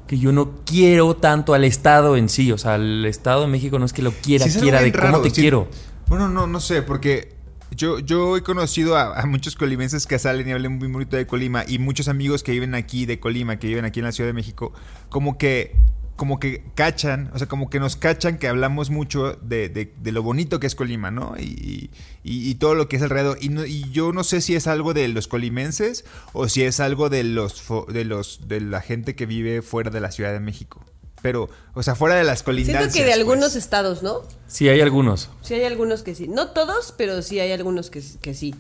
que 0.07 0.19
yo 0.19 0.33
no 0.33 0.53
quiero 0.65 1.15
tanto 1.15 1.53
al 1.53 1.65
Estado 1.65 2.17
en 2.17 2.31
sí. 2.31 2.53
O 2.53 2.59
sea, 2.59 2.77
el 2.77 3.05
Estado 3.05 3.43
de 3.43 3.49
México 3.49 3.79
no 3.79 3.85
es 3.85 3.93
que 3.93 4.03
lo 4.03 4.13
quiera, 4.13 4.47
Sí, 4.49 4.59
quiera 4.59 4.81
de 4.81 4.91
cómo 4.93 5.21
te 5.21 5.31
sí. 5.31 5.43
quiero. 5.43 5.69
Bueno, 6.07 6.29
no, 6.31 6.47
no 6.47 6.61
sé, 6.61 6.81
porque 6.81 7.37
yo, 7.77 7.99
yo 7.99 8.37
he 8.39 8.43
conocido 8.43 8.97
a, 8.97 9.21
a 9.21 9.27
muchos 9.27 9.57
colimenses 9.57 10.07
que 10.07 10.19
salen 10.19 10.49
y 10.49 10.53
hablan 10.53 10.79
muy 10.79 10.89
bonito 10.89 11.17
de 11.19 11.27
Colima 11.27 11.65
y 11.69 11.79
muchos 11.79 12.09
amigos 12.09 12.43
que 12.43 12.53
viven 12.53 12.75
aquí 12.75 13.05
de 13.05 13.21
Colima, 13.21 13.59
que 13.59 13.67
viven 13.67 13.85
aquí 13.85 14.01
en 14.01 14.07
la 14.07 14.13
Ciudad 14.13 14.29
de 14.29 14.35
México, 14.35 14.73
como 15.11 15.37
que 15.37 15.77
como 16.19 16.39
que 16.41 16.65
cachan, 16.75 17.31
o 17.33 17.39
sea, 17.39 17.47
como 17.47 17.71
que 17.71 17.79
nos 17.81 17.97
cachan 17.97 18.37
que 18.39 18.49
hablamos 18.49 18.91
mucho 18.91 19.35
de, 19.41 19.69
de- 19.71 19.95
de 20.03 20.13
lo 20.13 20.23
bonito 20.23 20.59
que 20.61 20.67
es 20.67 20.75
Colima, 20.75 21.11
¿no? 21.11 21.35
Y, 21.39 21.91
y- 22.25 22.51
y 22.51 22.55
todo 22.57 22.75
lo 22.75 22.89
que 22.89 22.97
es 22.97 23.03
alrededor. 23.03 23.39
Y, 23.41 23.49
no- 23.49 23.65
y 23.65 23.89
yo 23.93 24.13
no 24.13 24.25
sé 24.25 24.41
si 24.41 24.55
es 24.57 24.67
algo 24.67 24.93
de 24.95 25.07
los 25.09 25.29
colimenses 25.29 26.05
o 26.33 26.49
si 26.49 26.65
es 26.65 26.81
algo 26.81 27.09
de 27.09 27.23
los, 27.25 27.67
fo- 27.67 27.87
de 27.87 28.05
los 28.05 28.49
de 28.49 28.61
la 28.61 28.81
gente 28.83 29.15
que 29.15 29.25
vive 29.27 29.63
fuera 29.63 29.91
de 29.91 30.01
la 30.01 30.11
Ciudad 30.11 30.33
de 30.33 30.41
México. 30.41 30.85
Pero, 31.23 31.49
o 31.75 31.83
sea, 31.83 31.95
fuera 31.95 32.15
de 32.17 32.25
las 32.25 32.43
colindancias. 32.43 32.93
Siento 32.93 32.99
que 32.99 33.05
de 33.07 33.13
algunos 33.13 33.51
pues. 33.53 33.57
estados, 33.65 34.03
¿no? 34.03 34.23
Sí, 34.49 34.69
hay 34.69 34.81
algunos. 34.81 35.31
Sí 35.43 35.55
hay 35.55 35.65
algunos 35.65 36.03
que 36.03 36.15
sí. 36.15 36.29
No 36.29 36.49
todos, 36.51 36.93
pero 36.99 37.23
sí 37.23 37.41
hay 37.41 37.53
algunos 37.53 37.91
que, 37.91 38.03
que 38.21 38.35
sí. 38.35 38.55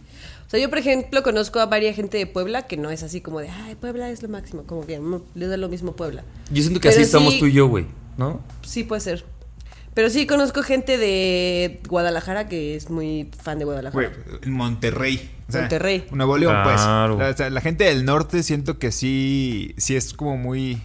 O 0.49 0.51
sea, 0.51 0.59
yo, 0.59 0.71
por 0.71 0.79
ejemplo, 0.79 1.23
conozco 1.23 1.61
a 1.61 1.67
varias 1.67 1.95
gente 1.95 2.17
de 2.17 2.27
Puebla 2.27 2.63
que 2.67 2.77
no 2.79 2.91
es 2.91 3.03
así 3.03 3.21
como 3.21 3.39
de, 3.41 3.51
ay, 3.51 3.75
Puebla 3.75 4.09
es 4.11 4.23
lo 4.23 4.31
máximo. 4.31 4.63
Como 4.65 4.87
que 4.87 4.99
mm, 4.99 5.21
le 5.35 5.47
da 5.47 5.59
lo 5.59 5.69
mismo 5.69 5.95
Puebla. 5.95 6.25
Yo 6.51 6.63
siento 6.63 6.81
que 6.81 6.89
Pero 6.89 7.01
así 7.01 7.03
estamos 7.05 7.35
sí- 7.35 7.41
tú 7.41 7.47
y 7.47 7.53
yo, 7.53 7.69
güey, 7.69 7.87
¿no? 8.17 8.41
Sí, 8.63 8.83
puede 8.83 9.03
ser. 9.03 9.25
Pero 9.93 10.09
sí 10.11 10.27
conozco 10.27 10.63
gente 10.63 10.97
de 10.97 11.81
Guadalajara 11.89 12.49
que 12.49 12.77
es 12.77 12.89
muy 12.89 13.31
fan 13.43 13.59
de 13.59 13.67
Guadalajara. 13.67 14.09
Güey, 14.11 14.39
en 14.43 14.53
Monterrey. 14.53 15.31
O 15.49 15.53
sea, 15.53 15.63
Monterrey. 15.63 16.07
Nuevo 16.13 16.39
León, 16.39 16.53
Claro. 16.63 17.17
pues. 17.17 17.27
La, 17.27 17.33
o 17.35 17.37
sea, 17.37 17.51
la 17.51 17.61
gente 17.61 17.85
del 17.85 18.05
norte 18.07 18.43
siento 18.43 18.79
que 18.79 18.91
sí, 18.93 19.75
sí 19.77 19.97
es 19.97 20.15
como 20.15 20.37
muy, 20.39 20.81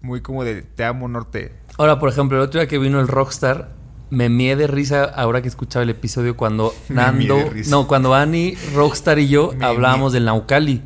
muy 0.00 0.22
como 0.22 0.44
de 0.44 0.62
te 0.62 0.82
amo 0.84 1.06
norte. 1.08 1.52
Ahora, 1.76 2.00
por 2.00 2.08
ejemplo, 2.08 2.36
el 2.38 2.42
otro 2.42 2.58
día 2.60 2.66
que 2.68 2.78
vino 2.78 2.98
el 3.00 3.06
Rockstar, 3.06 3.76
me 4.10 4.28
mié 4.28 4.56
de 4.56 4.66
risa 4.66 5.04
ahora 5.04 5.42
que 5.42 5.48
escuchaba 5.48 5.82
el 5.82 5.90
episodio 5.90 6.36
cuando 6.36 6.74
Nando, 6.88 7.36
no, 7.68 7.86
cuando 7.86 8.14
Annie, 8.14 8.56
Rockstar 8.74 9.18
y 9.18 9.28
yo 9.28 9.52
Me 9.56 9.66
hablábamos 9.66 10.12
del 10.12 10.24
Naucali. 10.24 10.82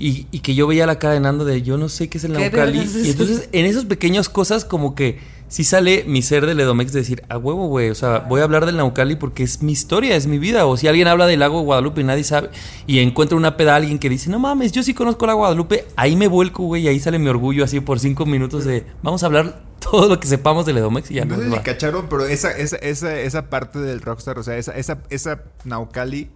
Y, 0.00 0.28
y 0.30 0.40
que 0.40 0.54
yo 0.54 0.68
veía 0.68 0.86
la 0.86 1.00
cara 1.00 1.14
de 1.14 1.20
Nando 1.20 1.44
de 1.44 1.62
yo 1.62 1.76
no 1.76 1.88
sé 1.88 2.08
qué 2.08 2.18
es 2.18 2.24
el 2.24 2.32
¿Qué 2.32 2.50
Naucali. 2.50 2.78
Y 2.78 3.10
entonces, 3.10 3.48
en 3.50 3.66
esas 3.66 3.84
pequeñas 3.84 4.28
cosas, 4.28 4.64
como 4.64 4.94
que 4.94 5.18
sí 5.48 5.64
sale 5.64 6.04
mi 6.06 6.22
ser 6.22 6.46
del 6.46 6.60
Edomex 6.60 6.92
de 6.92 7.00
decir, 7.00 7.22
a 7.28 7.38
huevo, 7.38 7.66
güey. 7.66 7.90
O 7.90 7.94
sea, 7.94 8.20
voy 8.20 8.40
a 8.40 8.44
hablar 8.44 8.66
del 8.66 8.76
Naucali 8.76 9.16
porque 9.16 9.42
es 9.42 9.62
mi 9.62 9.72
historia, 9.72 10.14
es 10.16 10.26
mi 10.26 10.38
vida. 10.38 10.66
O 10.66 10.76
si 10.76 10.88
alguien 10.88 11.08
habla 11.08 11.26
del 11.26 11.40
lago 11.40 11.58
de 11.58 11.64
Guadalupe 11.64 12.00
y 12.00 12.04
nadie 12.04 12.24
sabe, 12.24 12.50
y 12.86 13.00
encuentra 13.00 13.36
una 13.36 13.56
peda 13.56 13.72
a 13.72 13.76
alguien 13.76 13.98
que 13.98 14.08
dice, 14.08 14.30
no 14.30 14.38
mames, 14.38 14.72
yo 14.72 14.82
sí 14.82 14.94
conozco 14.94 15.24
el 15.24 15.28
lago 15.28 15.40
Guadalupe, 15.40 15.86
ahí 15.96 16.16
me 16.16 16.28
vuelco, 16.28 16.64
güey, 16.64 16.82
y 16.82 16.88
ahí 16.88 17.00
sale 17.00 17.18
mi 17.18 17.28
orgullo 17.28 17.64
así 17.64 17.80
por 17.80 17.98
cinco 18.00 18.26
minutos 18.26 18.64
de, 18.64 18.84
vamos 19.02 19.22
a 19.22 19.26
hablar 19.26 19.62
todo 19.78 20.08
lo 20.08 20.20
que 20.20 20.26
sepamos 20.26 20.66
del 20.66 20.78
Edomex 20.78 21.10
y 21.10 21.14
ya 21.14 21.24
no 21.24 21.36
sé 21.36 21.50
si 21.50 21.58
cacharon, 21.60 22.08
pero 22.08 22.26
esa, 22.26 22.50
esa, 22.50 22.76
esa, 22.76 23.18
esa 23.18 23.48
parte 23.48 23.78
del 23.78 24.00
Rockstar, 24.00 24.38
o 24.38 24.42
sea, 24.42 24.56
esa, 24.56 24.72
esa, 24.72 24.98
esa 25.10 25.42
Naucali, 25.64 26.30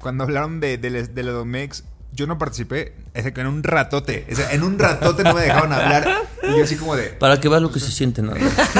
cuando 0.00 0.24
hablaron 0.24 0.60
de, 0.60 0.78
de, 0.78 1.06
de 1.06 1.22
la 1.22 1.32
Domex, 1.32 1.84
yo 2.16 2.26
no 2.26 2.38
participé, 2.38 2.94
es 3.12 3.30
que 3.30 3.40
en 3.40 3.46
un 3.46 3.62
ratote, 3.62 4.26
o 4.32 4.34
sea, 4.34 4.50
en 4.52 4.62
un 4.62 4.78
ratote 4.78 5.22
no 5.22 5.34
me 5.34 5.42
dejaron 5.42 5.70
hablar. 5.72 6.22
Y 6.42 6.56
yo 6.56 6.64
así 6.64 6.76
como 6.76 6.96
de... 6.96 7.08
Para 7.10 7.38
que 7.38 7.48
veas 7.48 7.60
lo 7.60 7.70
que 7.70 7.78
se 7.78 7.92
siente, 7.92 8.22
Nando. 8.22 8.40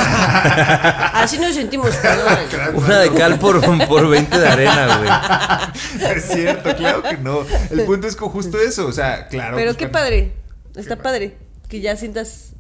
Así 1.13 1.39
nos 1.39 1.55
sentimos, 1.55 1.95
perdón. 1.97 2.39
Una 2.75 2.99
de 3.01 3.13
cal 3.13 3.39
por, 3.39 3.61
por 3.87 4.09
20 4.09 4.39
de 4.39 4.49
arena, 4.49 4.99
güey. 4.99 6.17
Es 6.17 6.25
cierto, 6.25 6.75
claro 6.77 7.03
que 7.03 7.19
no. 7.19 7.45
El 7.71 7.85
punto 7.85 8.07
es 8.07 8.17
que 8.17 8.25
justo 8.25 8.59
eso, 8.59 8.87
o 8.87 8.93
sea, 8.93 9.29
claro. 9.29 9.57
Pero 9.57 9.73
pues, 9.73 9.77
qué 9.77 9.89
padre. 9.89 10.33
Está 10.75 10.97
padre. 10.97 11.37
Que 11.69 11.81
ya 11.81 11.97
sientas. 11.97 12.53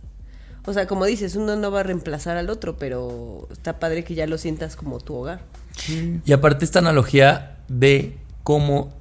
O 0.64 0.72
sea, 0.72 0.86
como 0.86 1.04
dices, 1.04 1.36
uno 1.36 1.56
no 1.56 1.70
va 1.70 1.80
a 1.80 1.82
reemplazar 1.84 2.36
al 2.36 2.50
otro, 2.50 2.76
pero 2.76 3.48
está 3.52 3.78
padre 3.78 4.04
que 4.04 4.14
ya 4.14 4.26
lo 4.26 4.36
sientas 4.36 4.74
como 4.76 4.98
tu 4.98 5.14
hogar. 5.14 5.40
Y 6.24 6.32
aparte 6.32 6.64
esta 6.64 6.80
analogía 6.80 7.58
de 7.68 8.16
cómo 8.42 8.95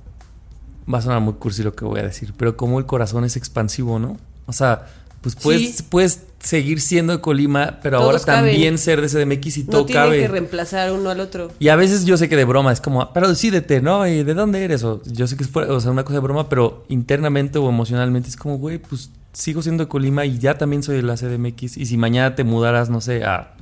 va 0.92 1.00
a 1.00 1.02
sonar 1.02 1.22
muy 1.22 1.34
cursi 1.36 1.64
lo 1.64 1.76
que 1.76 1.86
voy 1.86 2.00
a 2.00 2.04
decir, 2.04 2.34
pero 2.38 2.56
cómo 2.58 2.80
el 2.80 2.86
corazón 2.86 3.24
es 3.26 3.36
expansivo, 3.38 3.98
¿no? 4.00 4.18
O 4.46 4.54
sea, 4.54 4.86
pues 5.22 5.36
puedes, 5.36 5.78
Sí. 5.78 5.84
puedes 5.90 6.22
seguir 6.40 6.80
siendo 6.80 7.14
de 7.14 7.22
Colima, 7.22 7.80
pero 7.82 7.98
Todos 7.98 8.12
ahora 8.12 8.24
caben. 8.24 8.52
también 8.52 8.78
ser 8.78 9.02
de 9.02 9.10
CDMX 9.10 9.58
y 9.58 9.64
No 9.64 9.70
todo 9.72 9.86
cabe. 9.88 10.20
que 10.20 10.28
reemplazar 10.28 10.92
uno 10.92 11.10
al 11.10 11.20
otro. 11.20 11.52
Y 11.58 11.70
a 11.70 11.76
veces 11.76 12.06
yo 12.06 12.16
sé 12.18 12.30
que 12.30 12.36
de 12.36 12.46
broma 12.46 12.72
es 12.72 12.80
como, 12.82 13.12
pero 13.14 13.28
decídete, 13.28 13.82
¿no? 13.82 14.06
¿Y 14.08 14.24
de 14.24 14.34
dónde 14.36 14.64
eres? 14.64 14.84
O 14.84 15.02
yo 15.06 15.26
sé 15.26 15.36
que 15.36 15.44
es 15.44 15.50
fuera- 15.50 15.74
o 15.74 15.80
sea, 15.80 15.90
una 15.90 16.04
cosa 16.04 16.16
de 16.16 16.20
broma, 16.20 16.48
pero 16.48 16.86
internamente 16.90 17.58
o 17.58 17.68
emocionalmente 17.68 18.30
es 18.30 18.36
como, 18.36 18.60
güey, 18.60 18.78
pues 18.78 19.10
sigo 19.34 19.64
siendo 19.64 19.86
de 19.86 19.88
Colima 19.90 20.24
y 20.26 20.38
ya 20.38 20.60
también 20.60 20.84
soy 20.84 20.98
de 20.98 21.02
la 21.02 21.18
CDMX. 21.18 21.78
Y 21.78 21.88
si 21.88 21.98
mañana 21.98 22.36
te 22.36 22.44
mudaras, 22.44 22.92
no 22.92 23.02
sé, 23.02 23.24
a 23.24 23.56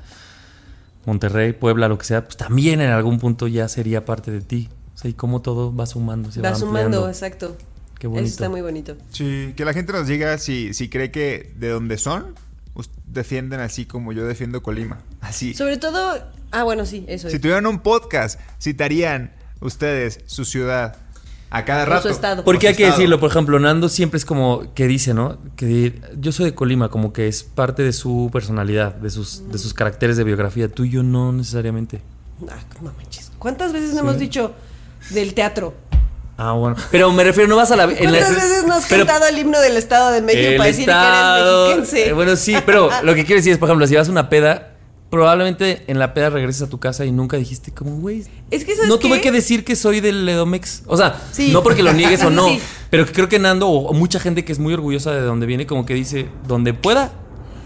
Monterrey, 1.05 1.53
Puebla, 1.53 1.87
lo 1.87 1.97
que 1.97 2.05
sea, 2.05 2.23
pues 2.25 2.35
también 2.37 2.81
en 2.81 2.89
algún 2.89 3.19
punto 3.19 3.47
ya 3.47 3.67
sería 3.69 4.03
parte 4.05 4.31
de 4.31 4.41
ti. 4.41 4.69
Sea, 5.03 5.11
y 5.11 5.13
cómo 5.13 5.41
todo 5.41 5.75
va 5.75 5.85
sumando, 5.85 6.31
se 6.31 6.41
va, 6.41 6.49
Va 6.49 6.55
sumando, 6.55 6.79
ampliando. 6.79 7.09
exacto. 7.09 7.55
Qué 7.99 8.07
Eso 8.07 8.15
bonito. 8.15 8.27
está 8.29 8.49
muy 8.49 8.61
bonito. 8.61 8.95
Sí, 9.11 9.53
que 9.55 9.63
la 9.65 9.73
gente 9.73 9.93
nos 9.93 10.07
diga 10.07 10.37
si, 10.39 10.73
si 10.73 10.89
cree 10.89 11.11
que 11.11 11.53
de 11.57 11.69
dónde 11.69 11.97
son, 11.99 12.33
defienden 13.05 13.59
así 13.59 13.85
como 13.85 14.11
yo 14.13 14.25
defiendo 14.25 14.63
Colima. 14.63 14.99
Así. 15.21 15.53
Sobre 15.53 15.77
todo. 15.77 16.17
Ah, 16.51 16.63
bueno, 16.63 16.85
sí, 16.85 17.05
eso 17.07 17.29
Si 17.29 17.35
es. 17.35 17.41
tuvieran 17.41 17.65
un 17.67 17.79
podcast, 17.79 18.39
citarían 18.59 19.31
ustedes 19.61 20.19
su 20.25 20.43
ciudad 20.45 20.97
a 21.51 21.65
cada 21.65 21.85
rato. 21.85 22.03
su 22.03 22.09
estado. 22.09 22.43
Porque 22.43 22.67
hay 22.67 22.75
que 22.75 22.85
decirlo, 22.87 23.19
por 23.19 23.29
ejemplo, 23.29 23.59
Nando 23.59 23.87
siempre 23.89 24.17
es 24.17 24.25
como 24.25 24.73
que 24.73 24.87
dice, 24.87 25.13
¿no? 25.13 25.37
Que 25.55 26.01
yo 26.19 26.31
soy 26.31 26.45
de 26.45 26.55
Colima, 26.55 26.89
como 26.89 27.13
que 27.13 27.27
es 27.27 27.43
parte 27.43 27.83
de 27.83 27.93
su 27.93 28.29
personalidad, 28.33 28.95
de 28.95 29.09
sus, 29.11 29.49
de 29.51 29.57
sus 29.59 29.73
caracteres 29.73 30.17
de 30.17 30.23
biografía. 30.23 30.67
Tú 30.67 30.83
y 30.83 30.89
yo 30.89 31.03
no 31.03 31.31
necesariamente. 31.31 32.01
Ah, 32.49 32.57
no 32.81 32.91
manches. 32.97 33.31
¿Cuántas 33.37 33.71
veces 33.71 33.93
no 33.93 33.99
hemos 34.01 34.17
dicho 34.17 34.53
del 35.09 35.33
teatro? 35.33 35.73
Ah, 36.37 36.53
bueno. 36.53 36.75
Pero 36.91 37.11
me 37.11 37.23
refiero, 37.23 37.47
no 37.47 37.55
vas 37.57 37.69
a 37.71 37.75
la. 37.75 37.83
en 37.83 38.11
la- 38.11 38.17
¿Cuántas 38.19 38.35
veces 38.35 38.65
no 38.65 38.73
has 38.73 38.85
pero- 38.87 39.05
cantado 39.05 39.27
el 39.29 39.37
himno 39.37 39.59
del 39.61 39.77
Estado 39.77 40.11
de 40.11 40.21
México 40.21 40.47
el 40.49 40.57
para 40.57 40.67
decir 40.67 40.89
estado- 40.89 41.65
que 41.67 41.71
eres 41.73 41.77
mexiquense? 41.81 42.09
eh, 42.09 42.13
bueno, 42.13 42.35
sí, 42.35 42.55
pero 42.65 42.89
lo 43.03 43.13
que 43.15 43.23
quiero 43.25 43.39
decir 43.39 43.53
es, 43.53 43.59
por 43.59 43.69
ejemplo, 43.69 43.85
si 43.87 43.95
vas 43.95 44.07
a 44.07 44.11
una 44.11 44.29
peda, 44.29 44.69
probablemente 45.11 45.83
en 45.85 45.99
la 45.99 46.15
peda 46.15 46.31
regreses 46.31 46.63
a 46.63 46.67
tu 46.69 46.79
casa 46.79 47.05
y 47.05 47.11
nunca 47.11 47.37
dijiste, 47.37 47.71
como, 47.71 47.97
güey. 47.97 48.25
Es 48.49 48.65
que, 48.65 48.73
¿sabes 48.75 48.89
No 48.89 48.97
tuve 48.97 49.17
qué? 49.17 49.21
que 49.21 49.31
decir 49.31 49.63
que 49.63 49.75
soy 49.75 49.99
del 49.99 50.27
Edomex. 50.27 50.81
O 50.87 50.97
sea, 50.97 51.21
Sí. 51.31 51.51
no 51.51 51.61
porque 51.61 51.83
lo 51.83 51.93
niegues 51.93 52.23
o 52.23 52.29
no, 52.31 52.47
Sí. 52.47 52.59
pero 52.89 53.05
que 53.05 53.11
creo 53.11 53.29
que 53.29 53.37
Nando 53.37 53.67
o, 53.69 53.93
mucha 53.93 54.19
gente 54.19 54.43
que 54.43 54.51
es 54.51 54.57
muy 54.57 54.73
orgullosa 54.73 55.11
de 55.11 55.21
donde 55.21 55.45
viene, 55.45 55.67
como 55.67 55.85
que 55.85 55.93
dice, 55.93 56.29
donde 56.47 56.73
pueda. 56.73 57.11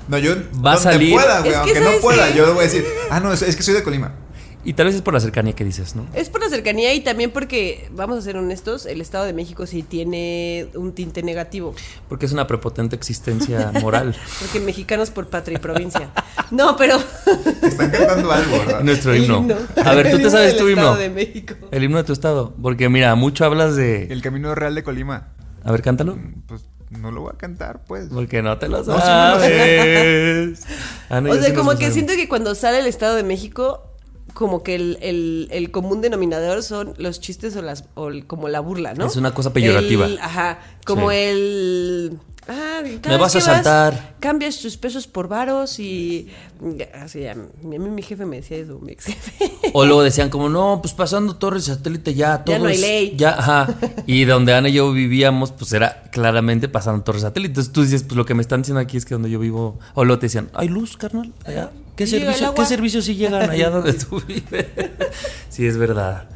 No, 0.09 0.17
yo. 0.17 0.33
Va 0.63 0.71
a 0.71 0.75
donde 0.75 0.91
salir. 0.91 1.13
pueda, 1.13 1.39
güey, 1.39 1.51
Es 1.51 1.55
que, 1.55 1.61
aunque 1.63 1.79
no 1.79 1.85
¿sabes 1.85 2.01
pueda, 2.01 2.27
qué? 2.31 2.37
yo 2.37 2.47
voy 2.53 2.59
a 2.59 2.63
decir, 2.63 2.85
ah, 3.09 3.19
no, 3.21 3.31
es, 3.31 3.41
es 3.41 3.55
que 3.55 3.63
soy 3.63 3.73
de 3.75 3.83
Colima. 3.83 4.11
Y 4.67 4.73
tal 4.73 4.87
vez 4.87 4.95
es 4.95 5.01
por 5.01 5.13
la 5.13 5.21
cercanía 5.21 5.53
que 5.53 5.63
dices, 5.63 5.95
¿no? 5.95 6.05
Es 6.13 6.29
por 6.29 6.41
la 6.41 6.49
cercanía 6.49 6.93
y 6.93 6.99
también 6.99 7.31
porque, 7.31 7.87
vamos 7.93 8.17
a 8.17 8.21
ser 8.21 8.35
honestos, 8.35 8.85
el 8.85 8.99
Estado 8.99 9.23
de 9.23 9.31
México 9.31 9.65
sí 9.65 9.81
tiene 9.81 10.67
un 10.75 10.91
tinte 10.91 11.23
negativo. 11.23 11.73
Porque 12.09 12.25
es 12.25 12.33
una 12.33 12.47
prepotente 12.47 12.93
existencia 12.93 13.71
moral. 13.81 14.13
Porque 14.41 14.59
mexicanos 14.59 15.09
por 15.09 15.27
patria 15.27 15.55
y 15.55 15.61
provincia. 15.61 16.09
No, 16.51 16.75
pero. 16.75 16.97
Están 17.63 17.91
cantando 17.91 18.29
algo, 18.29 18.57
¿verdad? 18.59 18.83
Nuestro 18.83 19.15
himno. 19.15 19.37
himno. 19.37 19.55
A 19.85 19.95
ver, 19.95 20.11
¿tú 20.11 20.17
te 20.17 20.29
sabes 20.29 20.51
del 20.51 20.57
tu 20.57 20.67
himno? 20.67 20.81
Estado 20.81 20.97
de 20.97 21.09
México. 21.11 21.55
El 21.71 21.83
himno 21.85 21.99
de 21.99 22.03
tu 22.03 22.11
estado. 22.11 22.53
Porque 22.61 22.89
mira, 22.89 23.15
mucho 23.15 23.45
hablas 23.45 23.77
de. 23.77 24.07
El 24.07 24.21
camino 24.21 24.53
real 24.53 24.75
de 24.75 24.83
Colima. 24.83 25.29
A 25.63 25.71
ver, 25.71 25.81
cántalo. 25.81 26.17
Pues 26.45 26.65
no 26.89 27.11
lo 27.11 27.21
voy 27.21 27.31
a 27.33 27.37
cantar, 27.37 27.83
pues. 27.85 28.07
Porque 28.13 28.41
no 28.41 28.57
te 28.57 28.67
lo 28.67 28.79
No, 28.79 28.83
sí 28.83 28.89
me 28.89 28.95
lo 28.95 29.01
sabes. 29.01 30.59
Ah, 31.09 31.21
no, 31.21 31.31
O 31.31 31.35
sea, 31.35 31.43
sí 31.45 31.53
como 31.53 31.77
que 31.77 31.89
siento 31.91 32.13
que 32.15 32.27
cuando 32.27 32.53
sale 32.53 32.79
el 32.79 32.85
Estado 32.85 33.15
de 33.15 33.23
México, 33.23 33.86
como 34.37 34.61
que 34.61 34.75
el, 34.75 34.97
el- 35.01 35.47
el 35.51 35.71
común 35.71 35.99
denominador 36.01 36.61
son 36.61 36.93
los 36.97 37.19
chistes 37.19 37.55
o 37.55 37.61
las 37.63 37.85
o 37.95 38.09
el- 38.09 38.27
como 38.27 38.47
la 38.49 38.59
burla, 38.59 38.93
¿no? 38.93 39.07
Es 39.07 39.15
una 39.15 39.33
cosa 39.33 39.51
peyorativa. 39.51 40.05
El- 40.05 40.19
ajá, 40.19 40.59
como 40.85 41.09
Sí. 41.09 41.15
el 41.17 42.19
Ah, 42.49 42.81
Me 43.09 43.17
vas 43.17 43.35
a 43.35 43.41
saltar. 43.41 44.15
Cambias 44.21 44.59
tus 44.59 44.77
pesos 44.77 45.05
por 45.05 45.27
varos 45.27 45.79
y. 45.79 46.29
Así, 47.03 47.27
a 47.27 47.35
mí, 47.35 47.75
a 47.75 47.79
mí 47.79 47.89
mi 47.89 48.01
jefe 48.01 48.25
me 48.25 48.37
decía 48.37 48.55
eso, 48.55 48.79
mi 48.79 48.93
ex 48.93 49.03
jefe. 49.03 49.51
O 49.73 49.83
luego 49.85 50.01
decían 50.01 50.29
como, 50.29 50.47
no, 50.47 50.79
pues 50.81 50.93
pasando 50.93 51.35
torres 51.35 51.65
satélite 51.65 52.13
ya, 52.13 52.45
todo 52.45 52.55
Ya 52.55 52.59
no 52.63 52.69
hay 52.69 52.77
ley. 52.77 53.13
Ya, 53.17 53.31
ajá. 53.37 53.67
Y 54.05 54.23
donde 54.23 54.53
Ana 54.53 54.69
y 54.69 54.73
yo 54.73 54.93
vivíamos, 54.93 55.51
pues 55.51 55.73
era 55.73 56.03
claramente 56.09 56.69
pasando 56.69 57.03
torres 57.03 57.23
satélite. 57.23 57.49
Entonces 57.51 57.73
tú 57.73 57.83
dices, 57.83 58.03
pues 58.03 58.15
lo 58.15 58.23
que 58.25 58.33
me 58.33 58.41
están 58.43 58.61
diciendo 58.61 58.79
aquí 58.79 58.95
es 58.95 59.03
que 59.03 59.15
donde 59.15 59.29
yo 59.29 59.39
vivo, 59.39 59.77
o 59.93 60.05
luego 60.05 60.19
te 60.19 60.27
decían, 60.27 60.49
hay 60.53 60.69
luz, 60.69 60.95
carnal, 60.95 61.33
allá. 61.45 61.71
¿Qué 61.97 62.07
servicio. 62.07 62.53
¿qué 62.53 62.65
servicios 62.65 63.03
sí 63.05 63.15
llegan 63.15 63.49
allá 63.49 63.69
donde 63.71 63.93
tú 63.93 64.21
vives? 64.25 64.67
sí, 65.49 65.65
es 65.67 65.77
verdad. 65.77 66.29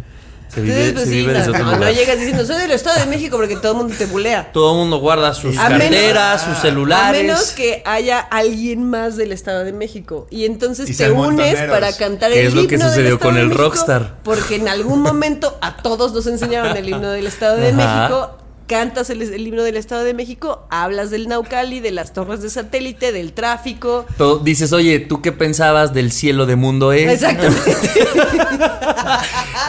Se 0.53 0.59
vive, 0.59 0.89
Entonces, 0.89 0.93
pues 0.93 1.05
se 1.05 1.12
sí, 1.12 1.16
vive 1.22 1.34
no, 1.34 1.39
otro 1.49 1.78
no, 1.78 1.91
llegas 1.91 2.18
diciendo, 2.18 2.45
soy 2.45 2.57
del 2.59 2.72
Estado 2.72 2.99
de 2.99 3.05
México 3.05 3.38
porque 3.38 3.55
todo 3.55 3.72
el 3.72 3.78
mundo 3.78 3.95
te 3.97 4.05
bulea. 4.05 4.51
Todo 4.51 4.74
el 4.74 4.80
mundo 4.80 4.97
guarda 4.97 5.34
sus 5.34 5.57
A 5.57 5.70
menos- 5.70 5.84
carteras, 5.88 6.41
sus 6.43 6.57
A 6.57 6.62
celulares. 6.62 7.22
menos 7.22 7.51
que 7.51 7.82
haya 7.86 8.20
alguien 8.20 8.84
más 8.89 9.16
del 9.16 9.32
Estado 9.32 9.64
de 9.64 9.72
México. 9.72 10.28
Y 10.30 10.43
entonces 10.43 10.89
Y 10.89 10.93
te 10.93 11.09
unes 11.09 11.55
para 11.70 11.93
cantar 11.95 12.34
el 12.34 12.47
es 12.47 12.53
lo 12.53 12.68
que 12.68 12.76
himno 12.76 12.86
del 12.88 12.93
sucedió 12.95 13.14
Estado 13.16 13.30
con 13.30 13.36
de 13.36 13.41
el 13.43 13.47
México, 13.47 13.64
Rockstar. 13.64 14.16
Porque 14.24 14.55
en 14.57 14.68
algún 14.68 15.01
momento 15.01 15.57
a 15.62 15.78
todos 15.78 16.12
nos 16.12 16.28
enseñaron 16.28 16.76
el 16.76 16.89
himno 16.89 17.12
del 17.12 17.28
Estado 17.28 17.55
de 17.55 17.70
Ajá. 17.70 17.78
México. 18.09 18.38
Cantas 18.72 19.09
el, 19.09 19.22
el 19.22 19.45
himno 19.45 19.63
del 19.63 19.76
Estado 19.76 20.05
de 20.05 20.13
México, 20.13 20.65
hablas 20.69 21.09
del 21.11 21.28
Naucali, 21.28 21.82
de 21.82 21.91
las 21.91 22.13
torres 22.13 22.41
de 22.41 22.49
satélite, 22.49 23.11
del 23.11 23.34
tráfico. 23.34 24.05
Todo- 24.17 24.39
dices, 24.39 24.72
oye, 24.72 24.99
¿tú 25.01 25.22
qué 25.22 25.34
pensabas 25.34 25.93
del 25.93 26.09
cielo 26.13 26.45
de 26.45 26.55
mundo 26.55 26.93
E? 26.93 27.11
Exactamente. 27.11 27.76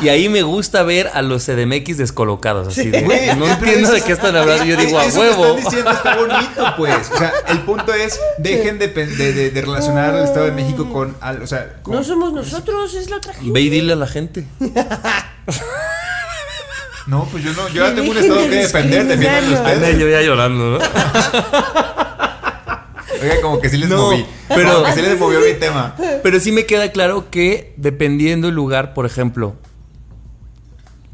Y 0.00 0.08
ahí 0.08 0.28
me 0.28 0.42
gusta 0.42 0.82
ver 0.84 1.10
a 1.14 1.22
los 1.22 1.44
CDMX 1.44 1.96
descolocados, 1.98 2.68
así 2.68 2.90
de, 2.90 3.02
Güey, 3.02 3.36
no 3.36 3.46
entiendo 3.46 3.88
eso- 3.88 3.92
de 3.92 4.00
qué 4.02 4.12
están 4.12 4.34
hablando. 4.36 4.64
Yo 4.64 4.76
digo, 4.76 4.98
a 4.98 5.04
Eso 5.04 5.20
que 5.20 5.28
huevo. 5.30 5.44
están 5.46 5.64
diciendo 5.64 5.90
está 5.90 6.16
bonito, 6.16 6.74
pues. 6.76 7.10
O 7.12 7.18
sea, 7.18 7.32
el 7.48 7.58
punto 7.60 7.92
es, 7.92 8.18
dejen 8.38 8.78
de, 8.78 8.88
de- 8.88 9.50
de 9.50 9.60
relacionar 9.60 10.14
al 10.14 10.24
Estado 10.24 10.46
de 10.46 10.52
México 10.52 10.88
con, 10.92 11.16
al- 11.20 11.42
o 11.42 11.46
sea, 11.46 11.80
con- 11.82 11.94
No 11.94 12.04
somos 12.04 12.32
nosotros, 12.32 12.94
es 12.94 13.10
la 13.10 13.16
otra 13.16 13.34
gente. 13.34 13.50
Ve 13.52 13.60
y 13.62 13.68
dile 13.68 13.92
a 13.92 13.96
la 13.96 14.06
gente. 14.06 14.46
No, 17.06 17.24
pues 17.30 17.42
yo 17.44 17.52
no, 17.52 17.68
yo 17.68 17.86
ya 17.86 17.94
tengo 17.94 18.10
un 18.12 18.16
estado 18.18 18.40
de 18.42 18.48
que 18.48 18.56
defender, 18.56 19.06
defiendan 19.06 19.52
ustedes. 19.52 19.98
yo 19.98 20.08
ya 20.08 20.22
llorando, 20.22 20.78
¿no? 20.78 20.78
Oiga, 23.22 23.40
como 23.40 23.60
que 23.60 23.68
sí 23.68 23.76
les 23.76 23.88
No, 23.88 23.96
moví. 24.10 24.24
pero- 24.48 24.60
Pero 24.62 24.72
como 24.74 24.84
que 24.86 24.92
sí 24.92 25.02
les 25.02 25.18
movió 25.18 25.40
mi 25.40 25.54
tema. 25.58 25.94
Pero 26.22 26.40
sí 26.40 26.52
me 26.52 26.66
queda 26.66 26.90
claro 26.92 27.30
que 27.30 27.72
dependiendo 27.76 28.48
el 28.48 28.54
lugar, 28.54 28.94
por 28.94 29.06
ejemplo, 29.06 29.54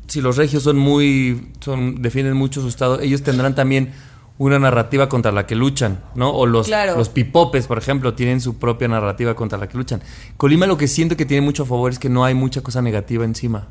si 0.07 0.21
los 0.21 0.37
regios 0.37 0.63
son 0.63 0.77
muy, 0.79 1.49
son, 1.61 2.01
defienden 2.01 2.35
mucho 2.35 2.63
su 2.63 2.69
estado, 2.69 3.01
ellos 3.01 3.23
tendrán 3.23 3.55
también 3.55 3.93
una 4.39 4.59
narrativa 4.59 5.09
contra 5.09 5.33
la 5.33 5.47
que 5.47 5.55
luchan, 5.57 6.01
¿no? 6.15 6.31
O 6.31 6.47
los, 6.47 6.67
Claro. 6.69 6.97
los 6.97 7.09
pipopes, 7.09 7.67
por 7.67 7.77
ejemplo, 7.77 8.15
tienen 8.15 8.41
su 8.41 8.59
propia 8.59 8.89
narrativa 8.89 9.35
contra 9.35 9.59
la 9.59 9.69
que 9.69 9.77
luchan. 9.77 10.01
Colima 10.37 10.67
lo 10.67 10.79
que 10.79 10.87
siento 10.89 11.17
que 11.17 11.27
tiene 11.27 11.41
mucho 11.45 11.65
a 11.65 11.67
favor 11.67 11.91
es 11.91 11.99
que 11.99 12.09
no 12.09 12.25
hay 12.25 12.35
mucha 12.35 12.61
cosa 12.63 12.81
negativa 12.81 13.25
encima. 13.25 13.67